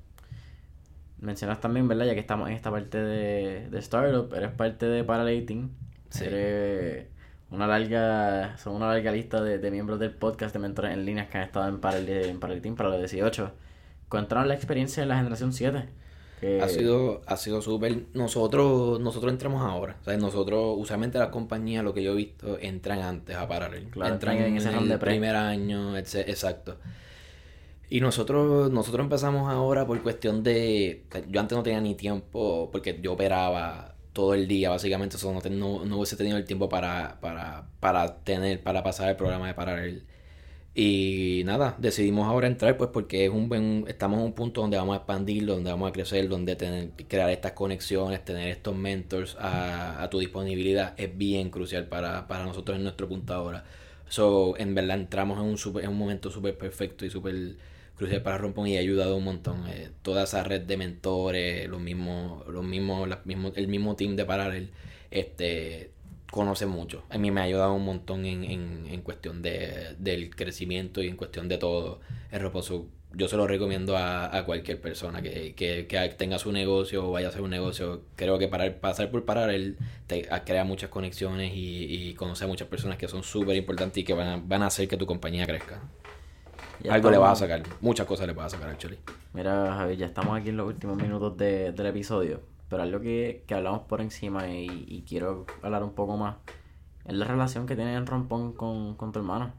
Mencionas 1.19 1.59
también, 1.59 1.87
¿verdad? 1.87 2.05
Ya 2.05 2.13
que 2.13 2.19
estamos 2.19 2.49
en 2.49 2.55
esta 2.55 2.71
parte 2.71 2.97
de, 2.97 3.69
de 3.69 3.79
startup, 3.79 4.33
eres 4.35 4.51
parte 4.51 4.85
de 4.85 5.03
Paralating. 5.03 5.71
Sí. 6.09 6.25
Eres 6.25 7.07
una 7.51 7.67
larga, 7.67 8.57
son 8.57 8.75
una 8.75 8.87
larga 8.87 9.11
lista 9.11 9.41
de, 9.43 9.71
miembros 9.71 9.99
del 9.99 10.11
podcast 10.11 10.53
de 10.53 10.59
mentores 10.59 10.93
en 10.93 11.05
líneas 11.05 11.29
que 11.29 11.37
han 11.37 11.43
estado 11.43 11.67
en 11.67 11.79
Paralating 11.79 12.75
para 12.75 12.89
los 12.89 12.99
18. 12.99 13.51
Cuéntanos 14.07 14.47
la 14.47 14.55
experiencia 14.55 15.03
en 15.03 15.09
la 15.09 15.17
generación 15.17 15.53
7. 15.53 15.89
Ha 16.59 16.67
sido, 16.69 17.21
ha 17.27 17.37
sido 17.37 17.61
súper. 17.61 18.05
Nosotros, 18.13 18.99
nosotros 18.99 19.31
entramos 19.31 19.61
ahora. 19.61 19.97
O 20.01 20.03
sea, 20.03 20.17
nosotros, 20.17 20.75
usualmente 20.77 21.19
las 21.19 21.27
compañías, 21.27 21.83
lo 21.83 21.93
que 21.93 22.01
yo 22.01 22.13
he 22.13 22.15
visto, 22.15 22.57
entran 22.59 22.99
antes 23.01 23.35
a 23.35 23.47
parar. 23.47 23.75
entran 23.75 24.37
en, 24.37 24.57
ese 24.57 24.69
el 24.69 24.97
primer 24.97 25.35
año, 25.35 25.95
exacto. 25.97 26.77
Y 27.89 27.99
nosotros, 27.99 28.71
nosotros 28.71 29.03
empezamos 29.03 29.51
ahora 29.51 29.85
por 29.85 30.01
cuestión 30.01 30.41
de. 30.41 31.03
Yo 31.29 31.39
antes 31.41 31.55
no 31.55 31.63
tenía 31.63 31.81
ni 31.81 31.93
tiempo, 31.93 32.69
porque 32.71 32.97
yo 33.01 33.13
operaba 33.13 33.90
todo 34.13 34.33
el 34.33 34.47
día, 34.47 34.69
básicamente. 34.69 35.17
Eso 35.17 35.33
no, 35.33 35.85
no, 35.85 35.97
hubiese 35.97 36.15
tenido 36.15 36.37
el 36.37 36.45
tiempo 36.45 36.69
para, 36.69 37.19
para, 37.21 37.67
para 37.79 38.17
tener, 38.23 38.61
para 38.63 38.83
pasar 38.83 39.09
el 39.09 39.15
programa 39.15 39.47
de 39.47 39.53
parar 39.53 39.79
el 39.79 40.05
y 40.73 41.43
nada, 41.45 41.75
decidimos 41.79 42.27
ahora 42.27 42.47
entrar 42.47 42.77
pues 42.77 42.91
porque 42.93 43.25
es 43.25 43.31
un 43.31 43.49
buen, 43.49 43.83
estamos 43.89 44.19
en 44.19 44.25
un 44.25 44.33
punto 44.33 44.61
donde 44.61 44.77
vamos 44.77 44.93
a 44.93 44.97
expandirlo, 44.99 45.55
donde 45.55 45.69
vamos 45.69 45.89
a 45.89 45.91
crecer, 45.91 46.29
donde 46.29 46.55
tener, 46.55 46.91
crear 47.09 47.29
estas 47.29 47.51
conexiones, 47.51 48.23
tener 48.23 48.47
estos 48.47 48.73
mentors 48.75 49.35
a, 49.37 50.07
tu 50.09 50.19
disponibilidad 50.19 50.93
es 50.97 51.17
bien 51.17 51.49
crucial 51.49 51.87
para, 51.87 52.25
para 52.27 52.45
nosotros 52.45 52.77
en 52.77 52.83
nuestro 52.83 53.09
punto 53.09 53.33
ahora. 53.33 53.65
So, 54.07 54.57
en 54.57 54.73
verdad 54.73 54.97
entramos 54.97 55.39
en 55.39 55.45
un, 55.45 55.57
super, 55.57 55.83
en 55.83 55.89
un 55.91 55.97
momento 55.97 56.31
súper 56.31 56.57
perfecto 56.57 57.05
y 57.05 57.09
súper 57.09 57.57
crucial 58.01 58.23
para 58.23 58.39
Rompón 58.39 58.65
y 58.65 58.77
ha 58.77 58.79
ayudado 58.79 59.15
un 59.15 59.23
montón. 59.23 59.67
Eh, 59.67 59.91
toda 60.01 60.23
esa 60.23 60.43
red 60.43 60.61
de 60.61 60.75
mentores, 60.75 61.69
los 61.69 61.79
mismos, 61.79 62.47
los 62.47 62.65
mismos, 62.65 63.07
el 63.55 63.67
mismo 63.67 63.95
team 63.95 64.15
de 64.15 64.25
Paralel, 64.25 64.71
este 65.11 65.91
conoce 66.31 66.65
mucho. 66.65 67.03
A 67.11 67.19
mí 67.19 67.29
me 67.29 67.41
ha 67.41 67.43
ayudado 67.43 67.73
un 67.75 67.85
montón 67.85 68.25
en, 68.25 68.43
en, 68.43 68.87
en 68.89 69.01
cuestión 69.01 69.43
de, 69.43 69.95
del 69.99 70.35
crecimiento 70.35 71.03
y 71.03 71.09
en 71.09 71.15
cuestión 71.15 71.47
de 71.47 71.59
todo. 71.59 71.99
El 72.31 72.39
reposo, 72.39 72.87
yo 73.13 73.27
se 73.27 73.37
lo 73.37 73.45
recomiendo 73.45 73.95
a, 73.95 74.35
a 74.35 74.45
cualquier 74.45 74.81
persona 74.81 75.21
que, 75.21 75.53
que, 75.53 75.85
que, 75.85 76.09
tenga 76.17 76.39
su 76.39 76.51
negocio 76.51 77.07
o 77.07 77.11
vaya 77.11 77.27
a 77.27 77.29
hacer 77.29 77.41
un 77.41 77.51
negocio. 77.51 78.01
Creo 78.15 78.39
que 78.39 78.47
para 78.47 78.79
pasar 78.79 79.11
por 79.11 79.25
parar, 79.25 79.51
él 79.51 79.77
te 80.07 80.27
crea 80.43 80.63
muchas 80.63 80.89
conexiones 80.89 81.53
y, 81.53 82.09
y 82.09 82.13
conoce 82.15 82.45
a 82.45 82.47
muchas 82.47 82.67
personas 82.67 82.97
que 82.97 83.07
son 83.07 83.21
súper 83.21 83.55
importantes 83.57 83.97
y 83.99 84.03
que 84.03 84.13
van 84.13 84.27
a, 84.27 84.37
van 84.37 84.63
a 84.63 84.67
hacer 84.67 84.87
que 84.87 84.97
tu 84.97 85.05
compañía 85.05 85.45
crezca. 85.45 85.83
Algo 86.89 87.11
le 87.11 87.17
vas 87.17 87.33
a 87.33 87.47
sacar, 87.47 87.63
muchas 87.81 88.05
cosas 88.07 88.27
le 88.27 88.33
vas 88.33 88.53
a 88.53 88.57
sacar 88.57 88.71
actually. 88.71 88.97
Mira, 89.33 89.73
Javi, 89.75 89.97
ya 89.97 90.05
estamos 90.05 90.37
aquí 90.37 90.49
en 90.49 90.57
los 90.57 90.67
últimos 90.67 90.97
minutos 90.97 91.37
de, 91.37 91.71
del 91.71 91.85
episodio 91.87 92.51
pero 92.71 92.83
algo 92.83 93.01
que, 93.01 93.43
que 93.45 93.53
hablamos 93.53 93.81
por 93.81 93.99
encima 93.99 94.47
y, 94.47 95.03
quiero 95.05 95.45
hablar 95.61 95.83
un 95.83 95.91
poco 95.91 96.15
más 96.15 96.37
es 97.03 97.13
la 97.13 97.25
relación 97.25 97.67
que 97.67 97.75
tiene 97.75 97.97
el 97.97 98.07
rompón 98.07 98.53
con, 98.53 98.95
con 98.95 99.11
tu 99.11 99.19
hermano. 99.19 99.51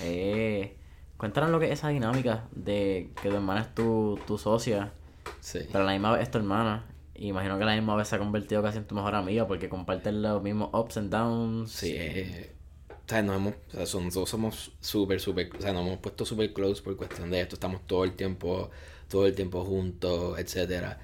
Eh, 0.00 0.78
cuéntanos 1.18 1.50
lo 1.50 1.60
que 1.60 1.66
es 1.66 1.72
esa 1.72 1.90
dinámica 1.90 2.48
de 2.52 3.10
que 3.20 3.28
tu 3.28 3.34
hermana 3.34 3.60
es 3.60 3.74
tu, 3.74 4.18
tu 4.26 4.38
socia, 4.38 4.94
sí. 5.40 5.60
pero 5.70 5.84
la 5.84 5.92
misma 5.92 6.12
vez 6.12 6.22
es 6.22 6.30
tu 6.30 6.38
hermana. 6.38 6.86
Y 7.14 7.28
imagino 7.28 7.58
que 7.58 7.66
la 7.66 7.74
misma 7.74 7.96
vez 7.96 8.08
se 8.08 8.16
ha 8.16 8.18
convertido 8.18 8.62
casi 8.62 8.78
en 8.78 8.86
tu 8.86 8.94
mejor 8.94 9.14
amiga 9.14 9.46
porque 9.46 9.68
comparten 9.68 10.22
los 10.22 10.42
mismos 10.42 10.70
ups 10.72 10.96
and 10.96 11.10
downs. 11.10 11.70
Sí, 11.70 11.92
eh, 11.94 12.54
o 13.06 13.08
sea, 13.08 13.22
nos 13.22 13.36
hemos, 13.36 13.54
o 13.74 13.86
sea, 13.86 14.00
nosotros 14.00 14.30
somos 14.30 14.72
súper, 14.80 15.20
súper, 15.20 15.50
o 15.58 15.60
sea, 15.60 15.72
nos 15.72 15.86
hemos 15.86 15.98
puesto 15.98 16.24
súper 16.24 16.52
close 16.52 16.82
por 16.82 16.96
cuestión 16.96 17.30
de 17.30 17.40
esto. 17.42 17.56
Estamos 17.56 17.86
todo 17.86 18.04
el 18.04 18.12
tiempo, 18.14 18.70
todo 19.08 19.26
el 19.26 19.34
tiempo 19.34 19.64
juntos, 19.64 20.38
etcétera. 20.38 21.00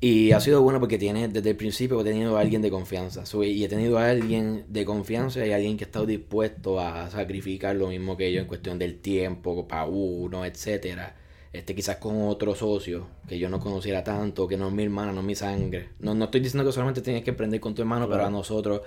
Y 0.00 0.32
ha 0.32 0.40
sido 0.40 0.60
bueno 0.62 0.80
porque 0.80 0.98
tiene, 0.98 1.28
desde 1.28 1.50
el 1.50 1.56
principio 1.56 2.00
he 2.00 2.04
tenido 2.04 2.36
a 2.36 2.40
alguien 2.40 2.60
de 2.60 2.70
confianza. 2.70 3.22
y 3.44 3.64
he 3.64 3.68
tenido 3.68 3.98
a 3.98 4.10
alguien 4.10 4.64
de 4.68 4.84
confianza 4.84 5.46
y 5.46 5.52
alguien 5.52 5.76
que 5.76 5.84
ha 5.84 5.86
estado 5.86 6.06
dispuesto 6.06 6.80
a 6.80 7.08
sacrificar 7.10 7.76
lo 7.76 7.88
mismo 7.88 8.16
que 8.16 8.32
yo 8.32 8.40
en 8.40 8.46
cuestión 8.46 8.78
del 8.78 8.98
tiempo, 8.98 9.68
para 9.68 9.86
uno, 9.86 10.44
etcétera. 10.44 11.16
Este, 11.52 11.74
quizás 11.74 11.96
con 11.98 12.22
otro 12.22 12.54
socio 12.54 13.06
que 13.28 13.38
yo 13.38 13.48
no 13.48 13.60
conociera 13.60 14.02
tanto, 14.02 14.48
que 14.48 14.56
no 14.56 14.68
es 14.68 14.74
mi 14.74 14.82
hermana, 14.82 15.12
no 15.12 15.20
es 15.20 15.26
mi 15.26 15.34
sangre. 15.36 15.90
No, 16.00 16.14
no 16.14 16.24
estoy 16.24 16.40
diciendo 16.40 16.68
que 16.68 16.72
solamente 16.72 17.00
tienes 17.00 17.22
que 17.22 17.30
aprender 17.30 17.60
con 17.60 17.74
tu 17.74 17.82
hermano, 17.82 18.08
pero 18.08 18.26
a 18.26 18.30
nosotros 18.30 18.82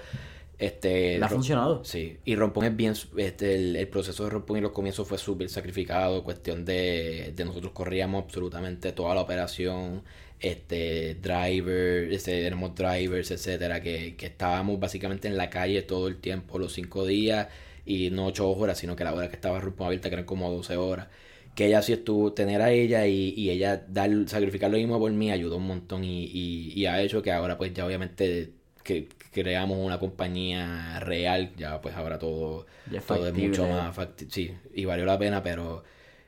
este, 0.57 1.21
ha 1.21 1.27
funcionado? 1.27 1.83
Sí, 1.83 2.17
y 2.23 2.35
Rompón 2.35 2.65
es 2.65 2.75
bien, 2.75 2.93
este, 3.17 3.55
el, 3.55 3.87
proceso 3.87 4.23
de 4.23 4.29
Rompón 4.29 4.57
y 4.57 4.61
los 4.61 4.71
comienzos 4.71 5.07
fue 5.07 5.17
súper 5.17 5.49
sacrificado, 5.49 6.23
cuestión 6.23 6.63
de, 6.63 7.33
de 7.35 7.45
nosotros 7.45 7.73
corríamos 7.73 8.23
absolutamente 8.23 8.93
toda 8.93 9.15
la 9.15 9.21
operación, 9.21 10.03
este 10.39 11.15
driver, 11.15 12.11
este, 12.11 12.43
tenemos 12.43 12.73
drivers, 12.75 13.31
etcétera, 13.31 13.81
que, 13.81 14.15
que 14.15 14.27
estábamos 14.27 14.79
básicamente 14.79 15.27
en 15.27 15.37
la 15.37 15.49
calle 15.49 15.81
todo 15.81 16.07
el 16.07 16.17
tiempo, 16.17 16.57
los 16.57 16.73
cinco 16.73 17.05
días, 17.05 17.47
y 17.85 18.09
no 18.09 18.25
ocho 18.27 18.49
horas, 18.49 18.77
sino 18.77 18.95
que 18.95 19.03
la 19.03 19.13
hora 19.13 19.29
que 19.29 19.35
estaba 19.35 19.59
Rompón 19.59 19.87
abierta, 19.87 20.09
que 20.09 20.15
eran 20.15 20.25
como 20.25 20.51
12 20.51 20.77
horas. 20.77 21.07
Que 21.55 21.67
ella 21.67 21.81
sí 21.81 21.93
estuvo, 21.93 22.33
tener 22.33 22.61
a 22.61 22.71
ella 22.71 23.07
y, 23.07 23.33
y 23.37 23.49
ella 23.49 23.85
dar, 23.87 24.09
sacrificar 24.27 24.71
lo 24.71 24.77
mismo 24.77 24.99
por 24.99 25.11
mí 25.11 25.31
ayudó 25.31 25.57
un 25.57 25.67
montón 25.67 26.03
y, 26.03 26.25
y, 26.25 26.73
y 26.75 26.85
ha 26.85 27.01
hecho 27.01 27.21
que 27.21 27.31
ahora 27.31 27.57
pues 27.57 27.73
ya 27.73 27.85
obviamente 27.85 28.51
que 28.85 29.07
creamos 29.31 29.79
una 29.79 29.99
compañía 29.99 30.99
real, 30.99 31.51
ya 31.57 31.81
pues 31.81 31.95
ahora 31.95 32.19
todo, 32.19 32.67
todo 33.07 33.27
es 33.27 33.33
mucho 33.33 33.67
más 33.67 33.93
factible. 33.93 34.33
Sí, 34.33 34.53
y 34.75 34.85
valió 34.85 35.05
la 35.05 35.17
pena, 35.17 35.41
pero 35.43 35.83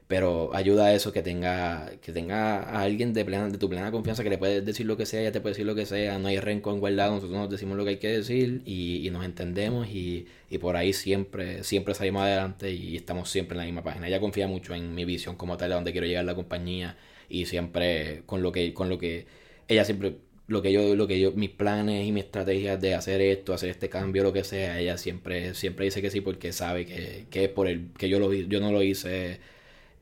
pero 0.08 0.55
ayuda 0.55 0.86
a 0.86 0.93
eso 0.93 1.12
que 1.12 1.22
tenga 1.22 1.91
que 2.01 2.14
tenga 2.14 2.64
a 2.64 2.82
alguien 2.82 3.14
de 3.14 3.26
plena 3.26 3.49
de 3.49 3.58
tu 3.58 3.70
plena 3.70 3.91
confianza 3.91 4.24
que 4.24 4.30
le 4.30 4.38
puedes 4.38 4.66
decir 4.66 4.86
lo 4.86 4.95
que 4.95 5.05
sea 5.05 5.22
ya 5.22 5.34
te 5.34 5.41
puede 5.41 5.51
decir 5.51 5.66
lo 5.66 5.76
que 5.76 5.86
sea 5.86 6.18
no 6.18 6.30
hay 6.30 6.39
rencor 6.39 6.80
guardado 6.80 7.16
nosotros 7.16 7.38
nos 7.38 7.49
decimos 7.49 7.76
lo 7.76 7.84
que 7.84 7.89
hay 7.91 7.97
que 7.97 8.08
decir 8.08 8.62
y, 8.66 9.05
y 9.05 9.10
nos 9.12 9.26
entendemos 9.26 9.88
y, 9.89 10.28
y, 10.49 10.60
por 10.60 10.78
ahí 10.78 10.93
siempre 10.93 11.64
siempre 11.66 11.93
salimos 11.93 12.24
adelante 12.24 12.72
y 12.72 12.95
estamos 12.95 13.30
siempre 13.30 13.55
en 13.55 13.60
la 13.60 13.66
misma 13.66 13.84
página 13.84 14.08
ella 14.08 14.22
confía 14.22 14.47
mucho 14.47 14.74
en 14.74 14.95
mi 14.95 15.03
visión 15.03 15.36
como 15.36 15.58
tal 15.58 15.74
a 15.74 15.76
donde 15.76 15.91
quiero 15.91 16.08
llegar 16.08 16.24
la 16.24 16.36
compañía 16.36 16.97
y 17.28 17.45
siempre 17.45 18.24
con 18.26 18.41
lo 18.41 18.53
que 18.53 18.74
con 18.74 18.88
lo 18.88 18.97
que 18.97 19.28
ella 19.68 19.84
siempre 19.84 20.16
lo 20.48 20.62
que 20.62 20.72
yo 20.72 20.95
lo 20.95 21.08
que 21.08 21.20
yo 21.20 21.34
mis 21.34 21.50
planes 21.50 22.08
y 22.08 22.12
mis 22.12 22.26
estrategias 22.26 22.80
de 22.82 22.95
hacer 22.95 23.22
esto 23.22 23.54
hacer 23.54 23.70
este 23.70 23.89
cambio 23.89 24.24
lo 24.24 24.34
que 24.34 24.43
sea 24.43 24.80
ella 24.80 24.98
siempre 24.98 25.54
siempre 25.54 25.86
dice 25.86 26.02
que 26.02 26.10
sí 26.10 26.22
porque 26.22 26.54
sabe 26.54 26.86
que, 26.86 27.26
que 27.30 27.45
es 27.45 27.50
por 27.50 27.68
el 27.68 27.89
que 27.98 28.10
yo 28.10 28.20
lo 28.20 28.34
yo 28.34 28.60
no 28.60 28.72
lo 28.72 28.82
hice 28.84 29.39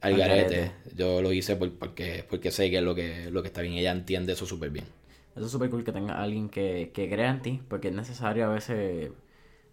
al 0.02 0.18
garete. 0.18 0.72
Yo 0.96 1.22
lo 1.22 1.32
hice 1.32 1.56
porque, 1.56 2.26
porque 2.30 2.52
sé 2.52 2.70
que 2.70 2.78
es 2.78 2.84
lo 2.84 2.96
que, 2.96 3.30
lo 3.32 3.42
que 3.42 3.48
está 3.48 3.62
bien. 3.62 3.74
Ella 3.74 3.92
entiende 3.92 4.34
eso 4.34 4.46
súper 4.46 4.70
bien. 4.70 4.86
Eso 5.36 5.46
es 5.46 5.52
súper 5.52 5.70
cool 5.70 5.84
que 5.84 5.92
tenga 5.92 6.22
alguien 6.22 6.50
que, 6.50 6.92
que 6.94 7.10
crea 7.10 7.30
en 7.32 7.42
ti, 7.42 7.62
porque 7.68 7.90
es 7.90 7.94
necesario 7.94 8.46
a 8.46 8.54
veces 8.54 9.12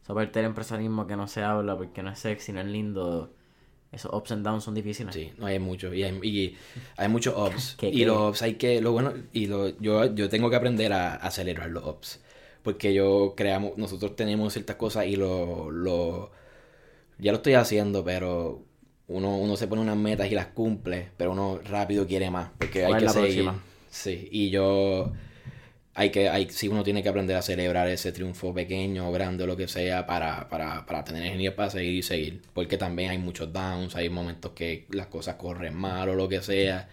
saber 0.03 0.31
el 0.35 0.45
empresarismo 0.45 1.07
que 1.07 1.17
no 1.17 1.29
se 1.29 1.43
habla, 1.43 1.77
porque 1.77 2.03
no 2.03 2.11
es 2.11 2.19
sexy, 2.19 2.53
no 2.53 2.61
es 2.61 2.67
lindo. 2.67 3.33
Esos 3.93 4.13
ups 4.13 4.33
and 4.33 4.45
downs 4.45 4.65
son 4.65 4.75
difíciles. 4.75 5.15
Sí, 5.15 5.33
no 5.39 5.47
hay 5.47 5.59
mucho. 5.59 5.93
Y 5.95 6.03
hay, 6.03 6.19
y 6.23 6.57
hay 6.97 7.09
muchos 7.09 7.35
ups. 7.37 7.77
¿Qué- 7.79 7.89
y 7.89 8.05
los 8.05 8.31
ups 8.31 8.43
hay 8.43 8.55
que, 8.55 8.81
lo 8.81 8.93
bueno, 8.93 9.13
y 9.33 9.47
lo, 9.47 9.69
yo, 9.79 10.15
yo 10.15 10.29
tengo 10.29 10.51
que 10.51 10.57
aprender 10.57 10.93
a, 10.93 11.15
a 11.17 11.31
celebrar 11.31 11.71
los 11.71 11.87
ups. 11.87 12.21
Porque 12.63 12.95
yo 12.95 13.35
creamos, 13.37 13.77
nosotros 13.77 14.15
tenemos 14.17 14.53
ciertas 14.53 14.77
cosas 14.77 15.07
y 15.07 15.17
lo, 15.17 15.71
lo, 15.71 16.31
ya 17.19 17.33
lo 17.33 17.37
estoy 17.39 17.55
haciendo, 17.55 18.05
pero 18.05 18.63
uno, 19.09 19.37
uno 19.39 19.57
se 19.57 19.69
pone 19.69 19.83
unas 19.83 19.97
metas 19.97 20.31
y 20.31 20.35
las 20.35 20.47
cumple, 20.49 21.11
pero 21.17 21.33
uno 21.33 21.61
rápido 21.65 22.07
quiere 22.07 22.31
más, 22.31 22.51
porque 22.59 22.85
hay 22.85 22.91
¿Cuál 22.91 23.03
que 23.03 23.09
seguir. 23.09 23.23
próxima? 23.45 23.63
Sí, 23.91 24.29
y 24.31 24.51
yo, 24.51 25.13
hay 25.95 26.11
que, 26.11 26.29
hay, 26.29 26.49
sí, 26.51 26.69
uno 26.69 26.83
tiene 26.83 27.03
que 27.03 27.09
aprender 27.11 27.37
a 27.37 27.43
celebrar 27.43 27.89
ese 27.89 28.13
triunfo 28.13 28.55
pequeño 28.55 29.09
o 29.09 29.13
grande 29.13 29.45
o 29.45 29.47
lo 29.47 29.57
que 29.57 29.69
sea 29.69 30.07
para, 30.07 30.49
para, 30.49 30.87
para 30.87 31.05
tener 31.05 31.23
energía 31.23 31.55
para 31.55 31.71
seguir 31.71 31.95
y 31.95 32.03
seguir. 32.03 32.43
Porque 32.55 32.79
también 32.79 33.11
hay 33.11 33.19
muchos 33.19 33.53
downs, 33.53 33.95
hay 33.95 34.09
momentos 34.09 34.53
que 34.53 34.87
las 34.91 35.09
cosas 35.09 35.37
corren 35.37 35.75
mal 35.75 36.09
o 36.09 36.15
lo 36.15 36.29
que 36.29 36.41
sea. 36.41 36.89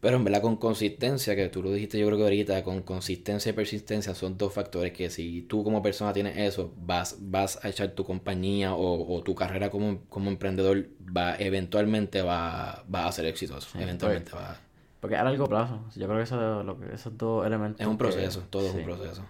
Pero 0.00 0.16
en 0.16 0.24
verdad 0.24 0.42
con 0.42 0.56
consistencia, 0.56 1.34
que 1.34 1.48
tú 1.48 1.62
lo 1.62 1.72
dijiste 1.72 1.98
yo 1.98 2.06
creo 2.06 2.18
que 2.18 2.24
ahorita, 2.24 2.62
con 2.62 2.82
consistencia 2.82 3.50
y 3.50 3.52
persistencia 3.52 4.14
son 4.14 4.38
dos 4.38 4.52
factores 4.52 4.92
que 4.92 5.10
si 5.10 5.42
tú 5.42 5.64
como 5.64 5.82
persona 5.82 6.12
tienes 6.12 6.36
eso, 6.36 6.72
vas, 6.76 7.16
vas 7.18 7.58
a 7.64 7.68
echar 7.68 7.90
tu 7.92 8.04
compañía 8.04 8.74
o, 8.74 9.16
o 9.16 9.22
tu 9.22 9.34
carrera 9.34 9.70
como, 9.70 10.02
como 10.08 10.30
emprendedor, 10.30 10.86
va, 11.16 11.34
eventualmente 11.36 12.22
va, 12.22 12.84
va 12.94 13.08
a 13.08 13.12
ser 13.12 13.26
exitoso. 13.26 13.68
Sí, 13.72 13.82
eventualmente 13.82 14.32
va. 14.32 14.60
Porque 15.00 15.16
a 15.16 15.22
largo 15.24 15.46
plazo, 15.46 15.80
yo 15.94 16.06
creo 16.06 16.16
que, 16.18 16.24
eso, 16.24 16.62
lo 16.64 16.78
que 16.78 16.94
esos 16.94 17.16
dos 17.16 17.46
elementos... 17.46 17.80
Es 17.80 17.86
un 17.86 17.94
que- 17.94 17.98
proceso, 18.04 18.42
todo 18.50 18.66
es 18.66 18.74
un 18.74 18.84
proceso. 18.84 19.22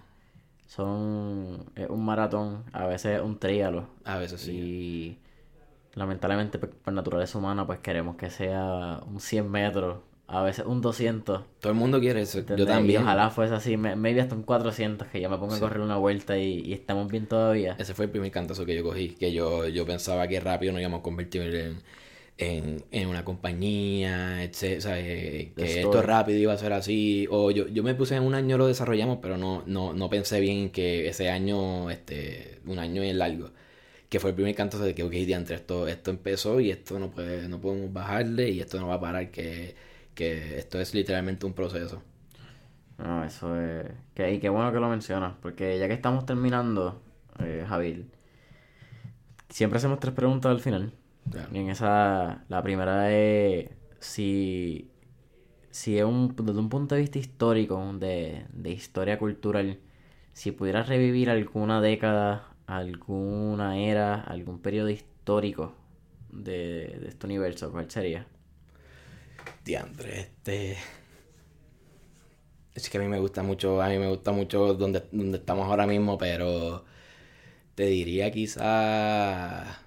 Son 0.66 1.64
es 1.76 1.88
un 1.88 2.04
maratón, 2.04 2.64
a 2.72 2.86
veces 2.86 3.20
un 3.22 3.38
tríalo. 3.38 3.86
A 4.04 4.18
veces 4.18 4.40
sí. 4.42 4.52
Y 4.52 5.18
lamentablemente 5.94 6.58
pues, 6.58 6.72
por 6.84 6.92
naturaleza 6.92 7.38
humana 7.38 7.66
pues 7.66 7.78
queremos 7.80 8.16
que 8.16 8.28
sea 8.30 9.00
un 9.06 9.18
100 9.20 9.50
metros, 9.50 9.98
a 10.26 10.42
veces 10.42 10.66
un 10.66 10.82
200. 10.82 11.42
Todo 11.60 11.72
el 11.72 11.78
mundo 11.78 11.98
quiere 12.00 12.20
eso. 12.20 12.40
Yo 12.40 12.66
también. 12.66 13.00
Y 13.00 13.02
ojalá 13.02 13.30
fuese 13.30 13.54
así, 13.54 13.76
me- 13.78 13.96
maybe 13.96 14.20
hasta 14.20 14.34
un 14.34 14.42
400, 14.42 15.08
que 15.08 15.20
ya 15.20 15.30
me 15.30 15.38
ponga 15.38 15.56
a 15.56 15.60
correr 15.60 15.80
una 15.80 15.96
vuelta 15.96 16.36
y, 16.38 16.60
y 16.60 16.74
estamos 16.74 17.08
bien 17.10 17.26
todavía. 17.26 17.74
Ese 17.78 17.94
fue 17.94 18.04
el 18.04 18.10
primer 18.10 18.30
cantazo 18.30 18.66
que 18.66 18.76
yo 18.76 18.82
cogí, 18.84 19.10
que 19.10 19.32
yo, 19.32 19.66
yo 19.68 19.86
pensaba 19.86 20.28
que 20.28 20.38
rápido 20.38 20.72
nos 20.72 20.80
íbamos 20.82 21.00
a 21.00 21.02
convertir 21.02 21.42
en, 21.54 21.82
en, 22.38 22.84
en 22.92 23.08
una 23.08 23.24
compañía, 23.24 24.42
etc. 24.44 24.80
¿sabes? 24.80 25.04
Que 25.04 25.52
The 25.56 25.80
esto 25.82 26.00
story. 26.00 26.06
rápido 26.06 26.38
iba 26.38 26.52
a 26.54 26.58
ser 26.58 26.72
así. 26.72 27.26
O 27.30 27.50
yo, 27.50 27.68
yo 27.68 27.82
me 27.82 27.94
puse 27.94 28.16
en 28.16 28.24
un 28.24 28.34
año 28.34 28.58
lo 28.58 28.66
desarrollamos, 28.68 29.18
pero 29.22 29.36
no, 29.38 29.64
no, 29.66 29.92
no 29.94 30.10
pensé 30.10 30.40
bien 30.40 30.70
que 30.70 31.08
ese 31.08 31.30
año, 31.30 31.90
este, 31.90 32.60
un 32.66 32.78
año 32.78 33.02
es 33.02 33.14
largo. 33.16 33.52
Que 34.08 34.20
fue 34.20 34.30
el 34.30 34.36
primer 34.36 34.54
cantazo 34.54 34.84
de 34.84 34.94
que, 34.94 35.02
ok, 35.04 35.12
diantre, 35.12 35.56
esto, 35.56 35.88
esto 35.88 36.10
empezó 36.10 36.60
y 36.60 36.70
esto 36.70 36.98
no 36.98 37.10
puede, 37.10 37.48
no 37.48 37.60
podemos 37.60 37.92
bajarle 37.92 38.50
y 38.50 38.60
esto 38.60 38.80
no 38.80 38.88
va 38.88 38.94
a 38.96 39.00
parar, 39.00 39.30
que, 39.30 39.76
que 40.14 40.58
esto 40.58 40.80
es 40.80 40.94
literalmente 40.94 41.46
un 41.46 41.54
proceso. 41.54 42.02
No, 42.98 43.24
eso 43.24 43.60
es... 43.60 43.86
Que, 44.14 44.32
y 44.34 44.40
qué 44.40 44.48
bueno 44.48 44.72
que 44.72 44.80
lo 44.80 44.88
mencionas, 44.88 45.34
porque 45.40 45.78
ya 45.78 45.86
que 45.88 45.94
estamos 45.94 46.26
terminando, 46.26 47.00
eh, 47.38 47.64
Javier, 47.68 48.06
siempre 49.48 49.78
hacemos 49.78 50.00
tres 50.00 50.14
preguntas 50.14 50.50
al 50.50 50.60
final. 50.60 50.92
En 51.52 51.68
esa, 51.68 52.44
la 52.48 52.62
primera 52.62 53.12
es 53.12 53.70
si, 54.00 54.90
si 55.70 55.98
es 55.98 56.04
un, 56.04 56.34
desde 56.36 56.58
un 56.58 56.68
punto 56.68 56.94
de 56.94 57.02
vista 57.02 57.18
histórico, 57.18 57.92
de, 57.94 58.46
de 58.52 58.70
historia 58.70 59.18
cultural, 59.18 59.80
si 60.32 60.52
pudieras 60.52 60.88
revivir 60.88 61.30
alguna 61.30 61.80
década, 61.80 62.54
alguna 62.66 63.78
era, 63.78 64.20
algún 64.22 64.60
periodo 64.60 64.90
histórico 64.90 65.74
de, 66.30 66.98
de 67.00 67.08
este 67.08 67.26
universo, 67.26 67.70
¿cuál 67.72 67.90
sería? 67.90 68.26
Diandre, 69.64 70.20
este. 70.20 70.76
Es 72.74 72.88
que 72.88 72.98
a 72.98 73.00
mí 73.00 73.08
me 73.08 73.18
gusta 73.18 73.42
mucho, 73.42 73.82
a 73.82 73.88
mí 73.88 73.98
me 73.98 74.08
gusta 74.08 74.32
mucho 74.32 74.74
donde, 74.74 75.04
donde 75.12 75.38
estamos 75.38 75.66
ahora 75.66 75.86
mismo, 75.86 76.16
pero 76.16 76.84
te 77.74 77.86
diría 77.86 78.30
quizá 78.30 79.80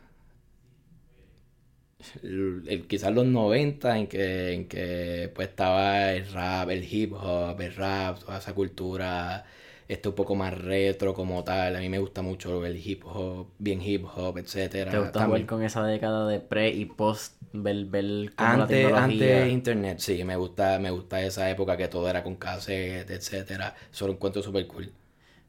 el, 2.23 2.63
el- 2.67 2.87
quizás 2.87 3.13
los 3.13 3.25
90 3.25 3.97
en 3.97 4.07
que, 4.07 4.53
en 4.53 4.67
que 4.67 5.31
pues 5.35 5.49
estaba 5.49 6.11
el 6.13 6.31
rap, 6.31 6.69
el 6.69 6.83
hip 6.91 7.13
hop, 7.13 7.59
el 7.61 7.73
rap, 7.75 8.19
toda 8.19 8.37
esa 8.39 8.53
cultura, 8.53 9.45
este 9.87 10.09
un 10.09 10.15
poco 10.15 10.35
más 10.35 10.53
retro 10.57 11.13
como 11.13 11.43
tal. 11.43 11.75
A 11.75 11.79
mí 11.79 11.89
me 11.89 11.99
gusta 11.99 12.21
mucho 12.21 12.65
el 12.65 12.77
hip 12.85 13.03
hop, 13.05 13.47
bien 13.59 13.81
hip 13.81 14.05
hop, 14.15 14.37
etcétera. 14.37 14.91
¿Te 14.91 14.97
gusta 14.99 15.19
También- 15.19 15.45
jugar 15.45 15.45
con 15.47 15.63
esa 15.63 15.85
década 15.85 16.27
de 16.27 16.39
pre 16.39 16.69
y 16.69 16.85
post, 16.85 17.35
ver, 17.53 17.85
ver 17.85 18.33
cómo 18.35 18.57
la 18.57 18.63
antes, 18.63 18.67
tecnología... 18.67 19.03
antes 19.03 19.51
internet, 19.53 19.99
sí, 19.99 20.23
me 20.23 20.35
gusta, 20.35 20.79
me 20.79 20.91
gusta 20.91 21.21
esa 21.21 21.49
época 21.49 21.77
que 21.77 21.87
todo 21.87 22.09
era 22.09 22.23
con 22.23 22.35
cassette, 22.35 23.09
etcétera. 23.09 23.75
Eso 23.91 24.07
lo 24.07 24.13
encuentro 24.13 24.41
súper 24.41 24.67
cool. 24.67 24.91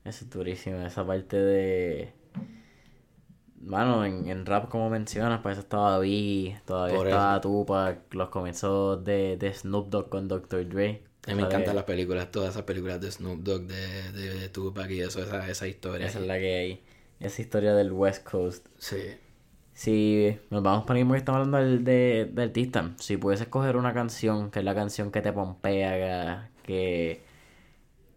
Eso 0.04 0.24
es 0.24 0.30
durísimo, 0.30 0.84
esa 0.86 1.06
parte 1.06 1.36
de... 1.36 2.12
Bueno, 3.64 4.04
en, 4.04 4.28
en 4.28 4.44
rap 4.44 4.68
como 4.68 4.90
mencionas, 4.90 5.40
pues 5.40 5.56
estaba 5.56 5.98
Biggie, 6.00 6.60
todavía 6.64 6.96
Por 6.96 7.06
estaba 7.06 7.40
Tupac, 7.40 8.12
los 8.12 8.28
comienzos 8.28 9.04
de, 9.04 9.36
de 9.36 9.54
Snoop 9.54 9.88
Dogg 9.88 10.08
con 10.08 10.26
Dr. 10.26 10.68
Dre. 10.68 11.04
A 11.26 11.30
mí 11.30 11.36
me 11.36 11.42
encantan 11.42 11.70
que 11.70 11.74
las 11.74 11.84
películas, 11.84 12.30
todas 12.32 12.50
esas 12.50 12.64
películas 12.64 13.00
de 13.00 13.12
Snoop 13.12 13.40
Dogg, 13.40 13.62
de, 13.62 14.12
de, 14.12 14.34
de 14.34 14.48
Tupac 14.48 14.90
y 14.90 15.00
eso, 15.00 15.22
esa, 15.22 15.48
esa 15.48 15.68
historia. 15.68 16.06
Esa 16.08 16.18
es 16.18 16.26
la 16.26 16.38
que 16.38 16.56
hay. 16.56 16.82
Esa 17.20 17.40
historia 17.40 17.74
del 17.74 17.92
West 17.92 18.28
Coast. 18.28 18.66
Sí. 18.78 18.96
Si 19.74 20.38
nos 20.50 20.62
vamos 20.62 20.84
para 20.84 20.98
el 20.98 21.04
mismo 21.04 21.14
que 21.14 21.18
estamos 21.18 21.38
hablando 21.38 21.58
del, 21.58 21.84
de, 21.84 22.28
de 22.32 22.42
artista, 22.42 22.92
si 22.98 23.16
puedes 23.16 23.40
escoger 23.40 23.76
una 23.76 23.94
canción, 23.94 24.50
que 24.50 24.58
es 24.58 24.64
la 24.64 24.74
canción 24.74 25.10
que 25.12 25.22
te 25.22 25.32
pompea, 25.32 26.50
que, 26.62 27.22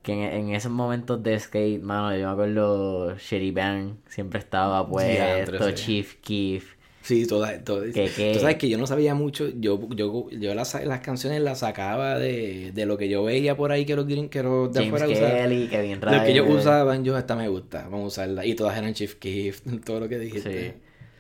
que 0.06 0.14
en, 0.14 0.22
en 0.22 0.56
esos 0.56 0.72
momentos 0.72 1.22
de 1.24 1.38
skate, 1.40 1.82
mano, 1.82 2.16
yo 2.16 2.28
me 2.28 2.32
acuerdo 2.32 3.18
Shitty 3.18 3.52
Bang 3.52 3.96
siempre 4.08 4.40
estaba 4.40 4.88
puesto, 4.88 5.68
sí. 5.70 5.74
Chief 5.74 6.16
Keef. 6.22 6.76
Sí, 7.02 7.28
todas, 7.28 7.64
todas. 7.64 7.94
Que- 7.94 8.10
que- 8.10 8.32
Tú 8.34 8.40
sabes 8.40 8.56
que 8.56 8.68
yo 8.70 8.78
no 8.80 8.88
sabía 8.88 9.14
mucho, 9.14 9.48
yo, 9.60 9.80
yo, 9.92 10.28
yo 10.32 10.56
las, 10.56 10.74
las 10.86 11.02
canciones 11.02 11.40
las 11.42 11.60
sacaba 11.60 12.18
de, 12.18 12.72
de 12.74 12.86
lo 12.88 12.98
que 12.98 13.10
yo 13.10 13.24
veía 13.24 13.56
por 13.56 13.72
ahí 13.72 13.86
que 13.86 13.96
los, 13.96 14.06
que 14.06 14.42
los 14.42 14.74
de 14.74 14.80
James 14.86 15.02
afuera 15.02 15.08
usaban. 15.14 15.44
Kelly, 15.50 15.68
Kevin 15.68 16.00
Lo 16.02 16.24
que 16.24 16.32
ellos 16.32 16.48
usaban, 16.50 17.04
yo 17.04 17.16
esta 17.18 17.36
me 17.36 17.48
gusta, 17.48 17.84
vamos 17.84 18.04
a 18.06 18.08
usarla. 18.08 18.46
Y 18.46 18.56
todas 18.56 18.76
eran 18.78 18.94
Chief 18.96 19.16
Keef, 19.16 19.62
todo 19.86 20.00
lo 20.00 20.10
que 20.10 20.18
dijiste. 20.18 20.72
Sí. 20.72 20.74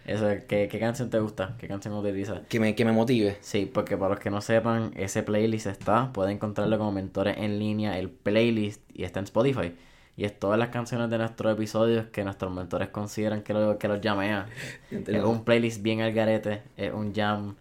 Eso, 0.06 0.28
¿qué, 0.47 0.68
¿Qué 0.68 0.80
canción 0.80 1.10
te 1.10 1.20
gusta? 1.20 1.56
¿Qué 1.58 1.68
canción 1.68 1.93
utilizas? 1.95 2.41
Que 2.47 2.60
me, 2.60 2.76
que 2.76 2.86
me 2.86 2.91
motive. 2.91 3.38
Sí, 3.41 3.66
porque 3.66 3.97
para 3.97 4.12
los 4.12 4.20
que 4.20 4.30
no 4.30 4.39
sepan, 4.39 4.91
ese 4.95 5.24
playlist 5.24 5.66
está, 5.66 6.14
pueden 6.14 6.36
encontrarlo 6.36 6.78
como 6.78 6.91
mentores 6.91 7.38
en 7.39 7.58
línea, 7.58 7.97
el 7.97 8.10
playlist, 8.12 8.82
y 8.93 9.03
está 9.03 9.20
en 9.20 9.26
Spotify. 9.26 9.74
Y 10.16 10.26
es 10.26 10.39
todas 10.39 10.60
las 10.60 10.70
canciones 10.70 11.10
de 11.10 11.18
nuestros 11.18 11.53
episodios 11.53 12.06
que 12.08 12.24
nuestros 12.24 12.53
mentores 12.53 12.89
consideran 12.89 13.41
que, 13.41 13.53
lo, 13.53 13.78
que 13.80 13.88
los 13.88 13.99
llamean. 13.99 14.45
Es 14.91 15.24
un 15.24 15.43
playlist 15.43 15.82
bien 15.82 16.01
al 16.01 16.14
garete, 16.14 16.62
es 16.78 16.93
un 16.93 17.14
jam. 17.14 17.56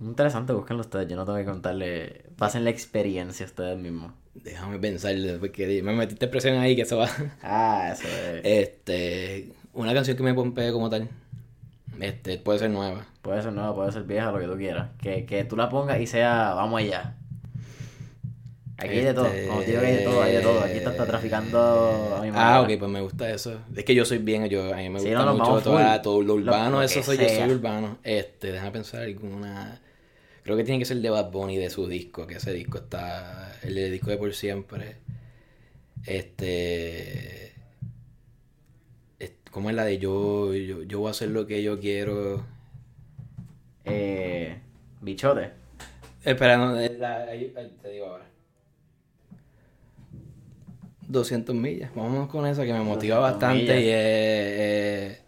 Interesante, 0.00 0.52
búsquenlo 0.52 0.80
ustedes, 0.80 1.06
yo 1.08 1.14
no 1.14 1.24
tengo 1.24 1.38
que 1.38 1.44
contarle. 1.44 2.24
Pasen 2.36 2.64
la 2.64 2.70
experiencia 2.70 3.46
ustedes 3.46 3.78
mismos. 3.78 4.12
Déjame 4.34 4.78
pensar, 4.78 5.14
porque 5.38 5.82
me 5.82 5.92
metiste 5.92 6.26
presión 6.26 6.56
ahí 6.56 6.74
que 6.74 6.82
eso 6.82 6.96
va. 6.96 7.08
Ah, 7.42 7.90
eso 7.92 8.08
es. 8.08 8.40
Este, 8.44 9.52
una 9.74 9.94
canción 9.94 10.16
que 10.16 10.22
me 10.22 10.34
pompee 10.34 10.72
como 10.72 10.90
tal. 10.90 11.08
Este, 12.00 12.38
puede 12.38 12.58
ser 12.58 12.70
nueva. 12.70 13.06
Puede 13.22 13.42
ser 13.42 13.52
nueva, 13.52 13.74
puede 13.74 13.92
ser 13.92 14.02
vieja, 14.04 14.30
lo 14.32 14.38
que 14.38 14.46
tú 14.46 14.56
quieras. 14.56 14.88
Que, 15.00 15.24
que 15.26 15.44
tú 15.44 15.56
la 15.56 15.68
pongas 15.68 16.00
y 16.00 16.06
sea, 16.06 16.54
vamos 16.54 16.80
allá. 16.80 17.16
Aquí 18.76 18.88
hay 18.88 19.04
de 19.04 19.14
todo, 19.14 19.26
Este, 19.26 19.46
como 19.46 19.60
te 19.60 19.66
digo 19.66 19.80
que 19.80 19.86
hay 19.86 19.96
de 19.96 20.02
todo, 20.04 20.22
hay 20.22 20.32
de 20.34 20.40
todo. 20.40 20.60
Aquí 20.60 20.72
está, 20.78 20.90
está 20.90 21.06
traficando 21.06 22.16
a 22.18 22.20
mi 22.22 22.28
Ah, 22.28 22.32
manera. 22.32 22.60
ok, 22.62 22.78
pues 22.80 22.90
me 22.90 23.00
gusta 23.00 23.30
eso. 23.30 23.60
Es 23.74 23.84
que 23.84 23.94
yo 23.94 24.04
soy 24.04 24.18
bien, 24.18 24.46
yo, 24.48 24.74
a 24.74 24.76
mí 24.78 24.90
me 24.90 24.98
Sí, 24.98 25.06
gusta 25.10 25.24
no, 25.24 25.34
mucho 25.34 25.60
toda- 25.62 26.02
todo 26.02 26.22
lo 26.22 26.34
urbano, 26.34 26.78
lo 26.78 26.82
eso 26.82 27.02
soy, 27.02 27.16
yo 27.16 27.28
soy 27.28 27.50
urbano. 27.52 27.98
Este, 28.02 28.50
déjame 28.50 28.72
pensar 28.72 29.02
alguna. 29.02 29.80
Creo 30.42 30.56
que 30.56 30.64
tiene 30.64 30.80
que 30.80 30.84
ser 30.84 30.96
de 30.98 31.08
Bad 31.08 31.30
Bunny 31.30 31.56
de 31.56 31.70
su 31.70 31.86
disco, 31.86 32.26
que 32.26 32.34
ese 32.34 32.52
disco 32.52 32.78
está. 32.78 33.52
El 33.62 33.76
de 33.76 33.90
disco 33.90 34.10
de 34.10 34.16
por 34.18 34.34
siempre. 34.34 34.96
Este. 36.04 37.43
¿Cómo 39.54 39.70
es 39.70 39.76
la 39.76 39.84
de 39.84 39.98
yo, 39.98 40.52
yo, 40.52 40.82
yo 40.82 40.98
voy 40.98 41.06
a 41.06 41.10
hacer 41.12 41.28
lo 41.28 41.46
que 41.46 41.62
yo 41.62 41.78
quiero? 41.78 42.44
Eh, 43.84 44.58
bichote. 45.00 45.52
Espera, 46.24 46.56
no, 46.56 46.74
la- 46.74 47.26
te 47.80 47.88
digo 47.88 48.06
ahora. 48.06 48.24
200 51.06 51.54
millas. 51.54 51.94
Vámonos 51.94 52.28
con 52.28 52.44
esa 52.46 52.64
que 52.64 52.72
me 52.72 52.80
motiva 52.80 53.18
200 53.18 53.40
bastante 53.40 53.62
millas. 53.62 53.80
y 53.80 53.88
es... 53.92 55.22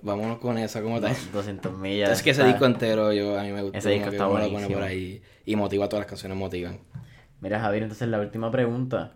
vámonos 0.00 0.38
con 0.38 0.56
esa 0.56 0.80
como 0.80 0.98
tal. 1.02 1.14
200 1.30 1.76
millas. 1.76 2.12
Es 2.12 2.22
que 2.22 2.30
ese 2.30 2.44
disco 2.44 2.64
entero 2.64 3.12
yo 3.12 3.38
a 3.38 3.42
mí 3.42 3.52
me 3.52 3.60
gusta. 3.60 3.76
Ese 3.76 3.90
disco 3.90 4.08
está 4.08 4.26
buenísimo. 4.26 4.72
por 4.72 4.82
ahí 4.84 5.20
y 5.44 5.54
motiva 5.54 5.86
todas 5.90 6.04
las 6.04 6.08
canciones 6.08 6.38
motivan. 6.38 6.78
Mira, 7.42 7.60
Javier, 7.60 7.82
entonces 7.82 8.08
la 8.08 8.20
última 8.20 8.50
pregunta. 8.50 9.12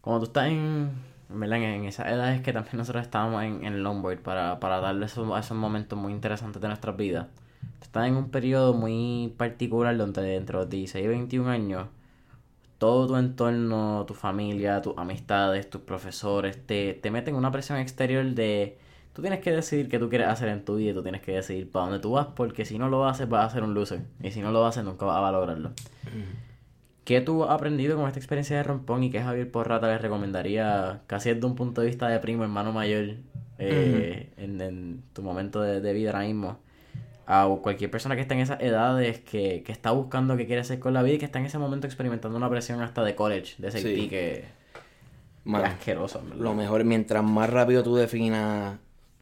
Cuando 0.00 0.20
tú 0.20 0.26
estás 0.30 0.46
En 0.48 1.11
verdad, 1.38 1.58
en, 1.58 1.84
esas 1.84 2.06
edades 2.08 2.40
que 2.42 2.52
también 2.52 2.78
nosotros 2.78 3.02
estábamos 3.04 3.42
en, 3.42 3.64
en 3.64 3.82
longboard 3.82 4.20
para, 4.20 4.60
para 4.60 4.80
darle 4.80 5.06
esos, 5.06 5.52
momentos 5.52 5.98
muy 5.98 6.12
interesantes 6.12 6.60
de 6.60 6.68
nuestras 6.68 6.96
vidas. 6.96 7.26
Estás 7.80 8.08
en 8.08 8.16
un 8.16 8.30
periodo 8.30 8.74
muy 8.74 9.34
particular 9.36 9.96
donde 9.96 10.36
entre 10.36 10.56
los 10.56 10.68
16 10.68 11.04
y 11.04 11.08
21 11.08 11.50
años 11.50 11.88
todo 12.78 13.06
tu 13.06 13.16
entorno, 13.16 14.04
tu 14.06 14.14
familia, 14.14 14.82
tus 14.82 14.98
amistades, 14.98 15.70
tus 15.70 15.82
profesores, 15.82 16.66
te, 16.66 16.94
te 16.94 17.10
meten 17.12 17.36
una 17.36 17.52
presión 17.52 17.78
exterior 17.78 18.24
de 18.24 18.78
tú 19.12 19.22
tienes 19.22 19.40
que 19.40 19.52
decidir 19.52 19.88
qué 19.88 19.98
tú 19.98 20.08
quieres 20.08 20.28
hacer 20.28 20.48
en 20.48 20.64
tu 20.64 20.76
vida 20.76 20.90
y 20.90 20.94
tú 20.94 21.02
tienes 21.02 21.22
que 21.22 21.32
decidir 21.32 21.70
para 21.70 21.86
dónde 21.86 22.00
tú 22.00 22.12
vas, 22.12 22.28
porque 22.34 22.64
si 22.64 22.78
no 22.78 22.88
lo 22.88 23.06
haces 23.06 23.28
vas 23.28 23.46
a 23.46 23.50
ser 23.50 23.62
un 23.62 23.74
loser. 23.74 24.00
Y 24.20 24.30
si 24.30 24.40
no 24.40 24.50
lo 24.50 24.66
haces 24.66 24.84
nunca 24.84 25.06
vas 25.06 25.22
a 25.22 25.32
lograrlo. 25.32 25.72
¿Qué 27.04 27.20
tú 27.20 27.44
has 27.44 27.50
aprendido 27.50 27.96
con 27.96 28.06
esta 28.06 28.18
experiencia 28.20 28.56
de 28.56 28.62
rompón 28.62 29.02
y 29.02 29.10
qué 29.10 29.20
Javier 29.22 29.50
Porrata 29.50 29.88
les 29.88 30.00
recomendaría, 30.00 31.00
casi 31.06 31.34
desde 31.34 31.46
un 31.46 31.56
punto 31.56 31.80
de 31.80 31.88
vista 31.88 32.08
de 32.08 32.18
primo, 32.20 32.44
hermano 32.44 32.72
mayor, 32.72 33.16
eh, 33.58 34.30
en, 34.36 34.60
en 34.60 35.02
tu 35.12 35.22
momento 35.22 35.60
de, 35.60 35.80
de 35.80 35.92
vida 35.92 36.10
ahora 36.10 36.24
mismo? 36.26 36.58
a 37.24 37.48
cualquier 37.62 37.88
persona 37.90 38.16
que 38.16 38.22
esté 38.22 38.34
en 38.34 38.40
esas 38.40 38.60
edades, 38.60 39.20
que, 39.20 39.62
que 39.64 39.70
está 39.72 39.92
buscando 39.92 40.36
qué 40.36 40.44
quiere 40.46 40.60
hacer 40.62 40.80
con 40.80 40.92
la 40.92 41.02
vida 41.02 41.14
y 41.14 41.18
que 41.18 41.24
está 41.24 41.38
en 41.38 41.46
ese 41.46 41.56
momento 41.56 41.86
experimentando 41.86 42.36
una 42.36 42.50
presión 42.50 42.82
hasta 42.82 43.04
de 43.04 43.14
college, 43.14 43.54
de 43.58 43.70
Sí. 43.70 44.08
que, 44.08 44.44
que 45.44 45.56
asqueroso, 45.56 46.20
verdad. 46.22 46.42
Lo 46.42 46.54
mejor, 46.54 46.84
mientras 46.84 47.22
más 47.22 47.48
rápido 47.48 47.82
tú 47.84 47.94
definas, 47.94 48.76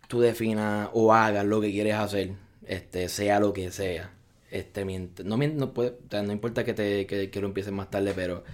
tú 0.09 0.21
definas 0.21 0.89
o 0.95 1.13
hagas 1.13 1.45
lo 1.45 1.61
que 1.61 1.71
quieres 1.71 1.95
hacer, 1.95 2.33
este, 2.67 3.09
sea 3.09 3.39
lo 3.39 3.53
que 3.53 3.71
sea. 3.71 4.11
Este, 4.51 4.85
no, 5.25 5.37
no, 5.37 5.75
puede, 5.75 5.91
o 5.91 6.11
sea, 6.11 6.23
no 6.23 6.33
importa 6.33 6.65
que, 6.65 6.75
te, 6.75 7.07
que, 7.07 7.31
que 7.31 7.41
lo 7.41 7.47
empieces 7.49 7.73
más 7.73 7.91
tarde, 7.91 8.13
pero 8.15 8.45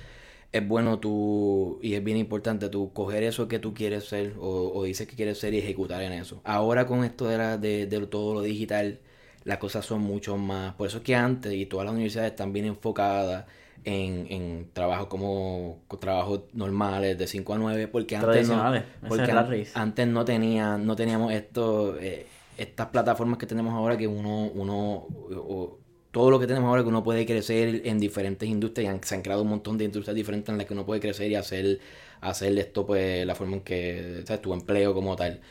es 0.53 0.67
bueno 0.67 0.99
tú, 1.01 1.79
y 1.83 1.95
es 1.95 2.05
bien 2.05 2.17
importante 2.19 2.69
tú 2.69 2.93
coger 2.93 3.23
eso 3.25 3.49
que 3.49 3.59
tú 3.59 3.75
quieres 3.75 4.05
ser 4.05 4.35
o, 4.39 4.73
o 4.75 4.85
dices 4.85 5.07
que 5.07 5.17
quieres 5.17 5.39
ser 5.39 5.55
y 5.55 5.59
ejecutar 5.59 6.03
en 6.03 6.13
eso. 6.13 6.41
Ahora 6.45 6.87
con 6.87 7.05
esto 7.05 7.27
de, 7.29 7.39
la, 7.39 7.59
de, 7.59 7.87
de 7.87 8.07
todo 8.07 8.35
lo 8.35 8.43
digital, 8.43 9.01
las 9.45 9.59
cosas 9.59 9.85
son 9.87 10.03
mucho 10.03 10.37
más. 10.37 10.75
Por 10.75 10.89
eso 10.89 10.99
es 10.99 11.05
que 11.05 11.15
antes, 11.15 11.53
y 11.55 11.67
todas 11.67 11.85
las 11.87 11.95
universidades 11.95 12.33
están 12.33 12.53
bien 12.53 12.67
enfocadas 12.67 13.47
en, 13.85 14.27
en 14.31 14.71
trabajos 14.73 15.07
como 15.09 15.85
trabajos 16.01 16.45
normales 16.53 17.19
de 17.19 17.27
5 17.27 17.55
a 17.55 17.59
9, 17.59 17.89
porque 17.89 18.17
antes 18.17 18.43
no, 18.43 18.69
porque 19.07 19.31
an- 19.33 19.53
antes 19.73 20.07
no 20.09 20.25
tenía, 20.25 20.79
no 20.79 20.97
teníamos 20.97 21.33
esto, 21.33 21.99
eh, 21.99 22.27
estas 22.57 22.89
plataformas 22.89 23.39
que 23.39 23.47
tenemos 23.47 23.73
ahora 23.75 23.97
que 23.97 24.07
uno, 24.09 24.47
uno, 24.55 25.07
o- 25.15 25.81
todo 26.17 26.31
lo 26.31 26.41
que 26.41 26.47
tenemos 26.47 26.69
ahora 26.69 26.83
que 26.83 26.89
uno 26.89 27.05
puede 27.05 27.27
crecer 27.27 27.83
en 27.85 27.99
diferentes 28.01 28.49
industrias, 28.49 28.97
y 28.97 29.07
se 29.07 29.15
han 29.15 29.21
creado 29.21 29.43
un 29.43 29.49
montón 29.49 29.77
de 29.77 29.85
industrias 29.85 30.15
diferentes 30.17 30.49
en 30.49 30.57
las 30.57 30.67
que 30.67 30.73
uno 30.73 30.87
puede 30.87 30.99
crecer 30.99 31.31
y 31.31 31.35
hacer, 31.35 31.79
hacer 32.23 32.59
esto 32.59 32.87
pues 32.87 33.27
la 33.27 33.35
forma 33.35 33.57
en 33.57 33.61
que, 33.61 34.25
tu 34.43 34.55
empleo 34.55 34.95
como 34.95 35.15
tal. 35.15 35.43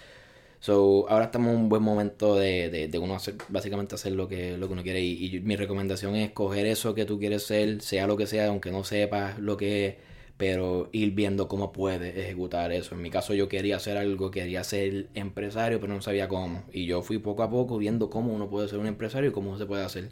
So, 0.60 1.08
ahora 1.10 1.26
estamos 1.26 1.54
en 1.54 1.58
un 1.60 1.70
buen 1.70 1.84
momento 1.84 2.36
de, 2.36 2.72
de, 2.72 2.88
de 2.88 2.98
uno 2.98 3.16
hacer, 3.16 3.36
básicamente 3.50 3.94
hacer 3.96 4.14
lo 4.14 4.28
que, 4.28 4.58
lo 4.58 4.68
que 4.68 4.74
uno 4.74 4.82
quiere. 4.84 5.02
Y, 5.02 5.36
y 5.38 5.40
mi 5.42 5.56
recomendación 5.56 6.16
es 6.16 6.32
coger 6.32 6.66
eso 6.66 6.96
que 6.96 7.06
tú 7.06 7.20
quieres 7.20 7.44
ser, 7.44 7.82
sea 7.84 8.08
lo 8.08 8.18
que 8.18 8.26
sea, 8.28 8.48
aunque 8.48 8.72
no 8.72 8.84
sepas 8.84 9.38
lo 9.40 9.58
que 9.58 9.88
es, 9.88 9.96
pero 10.38 10.90
ir 10.94 11.12
viendo 11.12 11.48
cómo 11.48 11.72
puedes 11.74 12.18
ejecutar 12.18 12.72
eso. 12.72 12.96
En 12.96 13.04
mi 13.04 13.12
caso 13.12 13.36
yo 13.36 13.48
quería 13.50 13.76
hacer 13.78 13.98
algo, 13.98 14.32
quería 14.32 14.64
ser 14.64 15.10
empresario, 15.14 15.80
pero 15.80 15.94
no 15.94 16.02
sabía 16.02 16.28
cómo. 16.28 16.64
Y 16.74 16.88
yo 16.88 17.04
fui 17.04 17.20
poco 17.20 17.44
a 17.44 17.52
poco 17.52 17.78
viendo 17.78 18.10
cómo 18.10 18.34
uno 18.34 18.50
puede 18.50 18.68
ser 18.68 18.80
un 18.80 18.88
empresario 18.88 19.30
y 19.30 19.34
cómo 19.34 19.58
se 19.60 19.68
puede 19.68 19.84
hacer. 19.84 20.10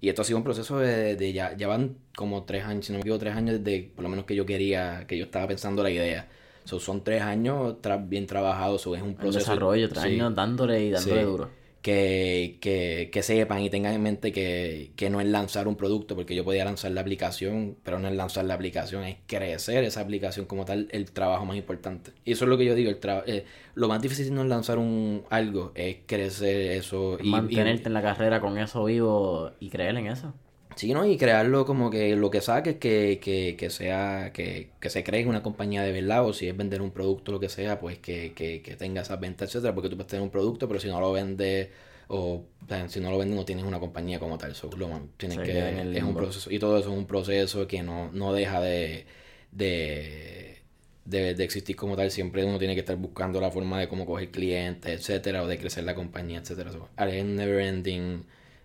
Y 0.00 0.08
esto 0.08 0.22
ha 0.22 0.24
sido 0.24 0.38
un 0.38 0.44
proceso 0.44 0.78
de, 0.78 1.16
de 1.16 1.32
ya, 1.32 1.56
ya 1.56 1.66
van 1.68 1.98
como 2.16 2.44
tres 2.44 2.64
años, 2.64 2.86
si 2.86 2.92
no 2.92 2.98
me 2.98 3.00
equivoco, 3.02 3.20
tres 3.20 3.34
años 3.36 3.62
desde 3.62 3.88
por 3.94 4.02
lo 4.04 4.08
menos 4.08 4.24
que 4.26 4.34
yo 4.36 4.46
quería, 4.46 5.06
que 5.06 5.18
yo 5.18 5.24
estaba 5.24 5.48
pensando 5.48 5.82
la 5.82 5.90
idea. 5.90 6.28
So, 6.64 6.78
son 6.80 7.02
tres 7.02 7.22
años 7.22 7.76
tra- 7.82 8.08
bien 8.08 8.26
trabajados, 8.26 8.82
so, 8.82 8.94
es 8.94 9.02
un 9.02 9.16
proceso. 9.18 9.38
desarrollo, 9.38 9.88
tres 9.88 10.02
sí, 10.02 10.08
años 10.08 10.34
dándole 10.34 10.84
y 10.84 10.90
dándole 10.90 11.22
sí, 11.22 11.24
duro. 11.24 11.50
Que, 11.88 12.58
que, 12.60 13.08
que 13.10 13.22
sepan 13.22 13.62
y 13.62 13.70
tengan 13.70 13.94
en 13.94 14.02
mente 14.02 14.30
que, 14.30 14.90
que 14.94 15.08
no 15.08 15.22
es 15.22 15.26
lanzar 15.26 15.66
un 15.68 15.74
producto, 15.74 16.14
porque 16.14 16.34
yo 16.34 16.44
podía 16.44 16.62
lanzar 16.66 16.90
la 16.90 17.00
aplicación, 17.00 17.78
pero 17.82 17.98
no 17.98 18.08
es 18.08 18.14
lanzar 18.14 18.44
la 18.44 18.52
aplicación, 18.52 19.04
es 19.04 19.16
crecer 19.26 19.84
esa 19.84 20.02
aplicación 20.02 20.44
como 20.44 20.66
tal, 20.66 20.88
el 20.90 21.10
trabajo 21.10 21.46
más 21.46 21.56
importante. 21.56 22.10
Y 22.26 22.32
eso 22.32 22.44
es 22.44 22.50
lo 22.50 22.58
que 22.58 22.66
yo 22.66 22.74
digo, 22.74 22.90
el 22.90 22.98
eh, 23.26 23.44
lo 23.74 23.88
más 23.88 24.02
difícil 24.02 24.34
no 24.34 24.42
es 24.42 24.48
lanzar 24.48 24.76
un 24.76 25.22
algo, 25.30 25.72
es 25.74 25.96
crecer 26.04 26.72
eso 26.72 27.16
y- 27.22 27.30
Mantenerte 27.30 27.88
en 27.88 27.94
la 27.94 28.02
carrera 28.02 28.38
con 28.38 28.58
eso 28.58 28.84
vivo 28.84 29.52
y 29.58 29.70
creer 29.70 29.96
en 29.96 30.08
eso. 30.08 30.34
Sí, 30.78 30.94
¿no? 30.94 31.04
Y 31.04 31.16
crearlo 31.16 31.66
como 31.66 31.90
que 31.90 32.14
lo 32.14 32.30
que 32.30 32.40
saques 32.40 32.76
que, 32.76 33.18
que, 33.20 33.56
que 33.58 33.68
sea, 33.68 34.30
que, 34.32 34.70
que 34.80 34.90
se 34.90 35.02
cree 35.02 35.26
una 35.26 35.42
compañía 35.42 35.82
de 35.82 35.90
verdad, 35.90 36.24
o 36.24 36.32
si 36.32 36.46
es 36.46 36.56
vender 36.56 36.82
un 36.82 36.92
producto, 36.92 37.32
lo 37.32 37.40
que 37.40 37.48
sea, 37.48 37.80
pues 37.80 37.98
que, 37.98 38.32
que, 38.32 38.62
que 38.62 38.76
tenga 38.76 39.02
esas 39.02 39.18
ventas, 39.18 39.48
etcétera, 39.48 39.74
porque 39.74 39.88
tú 39.88 39.96
puedes 39.96 40.08
tener 40.08 40.22
un 40.22 40.30
producto, 40.30 40.68
pero 40.68 40.78
si 40.78 40.86
no 40.86 41.00
lo 41.00 41.10
vendes, 41.10 41.70
o, 42.06 42.44
o 42.64 42.66
sea, 42.68 42.88
si 42.88 43.00
no 43.00 43.10
lo 43.10 43.18
vendes, 43.18 43.36
no 43.36 43.44
tienes 43.44 43.64
una 43.64 43.80
compañía 43.80 44.20
como 44.20 44.38
tal. 44.38 44.54
So, 44.54 44.70
lo, 44.76 44.88
tienes 45.16 45.38
que, 45.38 45.44
queda 45.44 45.68
en 45.70 45.78
el 45.78 45.96
es 45.96 46.02
un 46.04 46.14
proceso, 46.14 46.48
y 46.48 46.60
todo 46.60 46.78
eso 46.78 46.92
es 46.92 46.96
un 46.96 47.06
proceso 47.06 47.66
que 47.66 47.82
no, 47.82 48.12
no 48.12 48.32
deja 48.32 48.60
de, 48.60 49.04
de, 49.50 50.58
de, 51.04 51.34
de 51.34 51.44
existir 51.44 51.74
como 51.74 51.96
tal. 51.96 52.12
Siempre 52.12 52.44
uno 52.44 52.56
tiene 52.60 52.74
que 52.74 52.80
estar 52.80 52.96
buscando 52.96 53.40
la 53.40 53.50
forma 53.50 53.80
de 53.80 53.88
cómo 53.88 54.06
coger 54.06 54.30
clientes, 54.30 54.92
etcétera, 54.92 55.42
o 55.42 55.48
de 55.48 55.58
crecer 55.58 55.82
la 55.82 55.96
compañía, 55.96 56.38
etcétera. 56.38 56.70
So, 56.70 56.88
es 56.96 57.24
never 57.24 57.60
ending, 57.62 58.24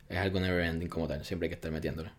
es 0.10 0.18
algo 0.18 0.40
never 0.40 0.64
ending 0.64 0.90
como 0.90 1.08
tal, 1.08 1.24
siempre 1.26 1.48
hay 1.48 1.50
que 1.50 1.56
estar 1.56 1.72
metiéndole. 1.72 2.12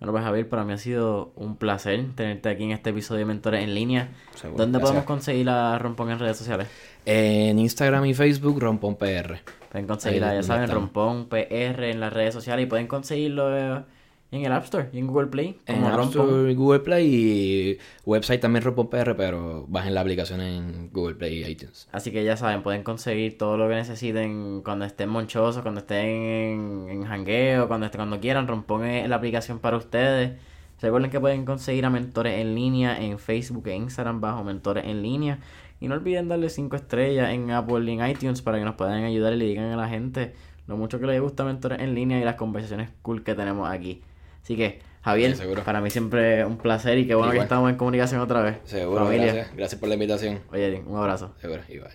Bueno, 0.00 0.12
pues 0.12 0.24
Javier, 0.24 0.48
para 0.48 0.64
mí 0.64 0.72
ha 0.72 0.78
sido 0.78 1.32
un 1.36 1.56
placer 1.56 2.02
tenerte 2.14 2.48
aquí 2.48 2.64
en 2.64 2.70
este 2.70 2.88
episodio 2.88 3.18
de 3.18 3.24
Mentores 3.26 3.62
en 3.62 3.74
Línea. 3.74 4.08
Seguro, 4.34 4.62
¿Dónde 4.62 4.78
gracias. 4.78 4.90
podemos 4.90 5.04
conseguir 5.04 5.50
a 5.50 5.78
Rompón 5.78 6.10
en 6.10 6.18
redes 6.18 6.38
sociales? 6.38 6.68
En 7.04 7.58
Instagram 7.58 8.06
y 8.06 8.14
Facebook, 8.14 8.58
Rompón 8.60 8.96
PR. 8.96 9.40
Pueden 9.70 9.86
conseguirla, 9.86 10.34
ya 10.34 10.42
saben, 10.42 10.70
Rompón 10.70 11.28
PR 11.28 11.90
en 11.90 12.00
las 12.00 12.14
redes 12.14 12.32
sociales 12.32 12.64
y 12.64 12.66
pueden 12.66 12.86
conseguirlo 12.86 13.54
eh, 13.54 13.84
en 14.32 14.44
el 14.44 14.52
App 14.52 14.64
Store 14.64 14.88
y 14.92 14.98
en 14.98 15.06
Google 15.06 15.26
Play. 15.26 15.58
En 15.66 15.84
App. 15.84 16.00
Store, 16.04 16.54
Google 16.54 16.80
Play 16.80 17.06
y 17.06 17.78
website 18.04 18.40
también 18.40 18.64
Rompón 18.64 18.88
PR, 18.88 19.14
pero 19.16 19.66
bajen 19.68 19.94
la 19.94 20.02
aplicación 20.02 20.40
en 20.40 20.90
Google 20.92 21.16
Play 21.16 21.42
y 21.42 21.50
iTunes. 21.50 21.88
Así 21.92 22.12
que 22.12 22.22
ya 22.24 22.36
saben, 22.36 22.62
pueden 22.62 22.82
conseguir 22.82 23.36
todo 23.36 23.56
lo 23.56 23.68
que 23.68 23.74
necesiten 23.74 24.62
cuando 24.62 24.84
estén 24.84 25.08
monchosos, 25.08 25.62
cuando 25.62 25.80
estén 25.80 26.06
en, 26.06 26.86
en 26.90 27.04
jangueo, 27.04 27.66
cuando, 27.66 27.86
estén, 27.86 27.98
cuando 27.98 28.20
quieran. 28.20 28.46
Rompón 28.46 28.84
es 28.84 29.08
la 29.08 29.16
aplicación 29.16 29.58
para 29.58 29.76
ustedes. 29.76 30.38
Recuerden 30.80 31.10
que 31.10 31.20
pueden 31.20 31.44
conseguir 31.44 31.84
a 31.84 31.90
Mentores 31.90 32.38
en 32.38 32.54
línea 32.54 33.00
en 33.02 33.18
Facebook 33.18 33.66
e 33.66 33.76
Instagram 33.76 34.20
bajo 34.20 34.44
Mentores 34.44 34.84
en 34.86 35.02
línea. 35.02 35.40
Y 35.80 35.88
no 35.88 35.94
olviden 35.94 36.28
darle 36.28 36.50
5 36.50 36.76
estrellas 36.76 37.30
en 37.30 37.50
Apple 37.50 37.90
y 37.90 37.98
en 37.98 38.06
iTunes 38.06 38.42
para 38.42 38.58
que 38.58 38.64
nos 38.64 38.76
puedan 38.76 39.02
ayudar 39.04 39.32
y 39.32 39.36
le 39.36 39.46
digan 39.46 39.72
a 39.72 39.76
la 39.76 39.88
gente 39.88 40.34
lo 40.66 40.76
mucho 40.76 41.00
que 41.00 41.06
les 41.06 41.20
gusta 41.20 41.44
Mentores 41.44 41.80
en 41.80 41.94
línea 41.94 42.20
y 42.20 42.24
las 42.24 42.36
conversaciones 42.36 42.90
cool 43.02 43.24
que 43.24 43.34
tenemos 43.34 43.68
aquí. 43.68 44.02
Así 44.50 44.56
que, 44.56 44.80
Javier, 45.02 45.36
Sí, 45.36 45.44
para 45.64 45.80
mí 45.80 45.90
siempre 45.90 46.44
un 46.44 46.58
placer 46.58 46.98
y 46.98 47.06
qué 47.06 47.14
bueno 47.14 47.30
que 47.30 47.38
estamos 47.38 47.70
en 47.70 47.76
comunicación 47.76 48.20
otra 48.20 48.42
vez. 48.42 48.56
Seguro, 48.64 49.04
Familia. 49.04 49.32
gracias. 49.32 49.56
Gracias 49.56 49.80
por 49.80 49.88
la 49.88 49.94
invitación. 49.94 50.40
Oye, 50.50 50.82
un 50.84 50.96
abrazo. 50.96 51.36
Seguro, 51.40 51.62
igual. 51.68 51.92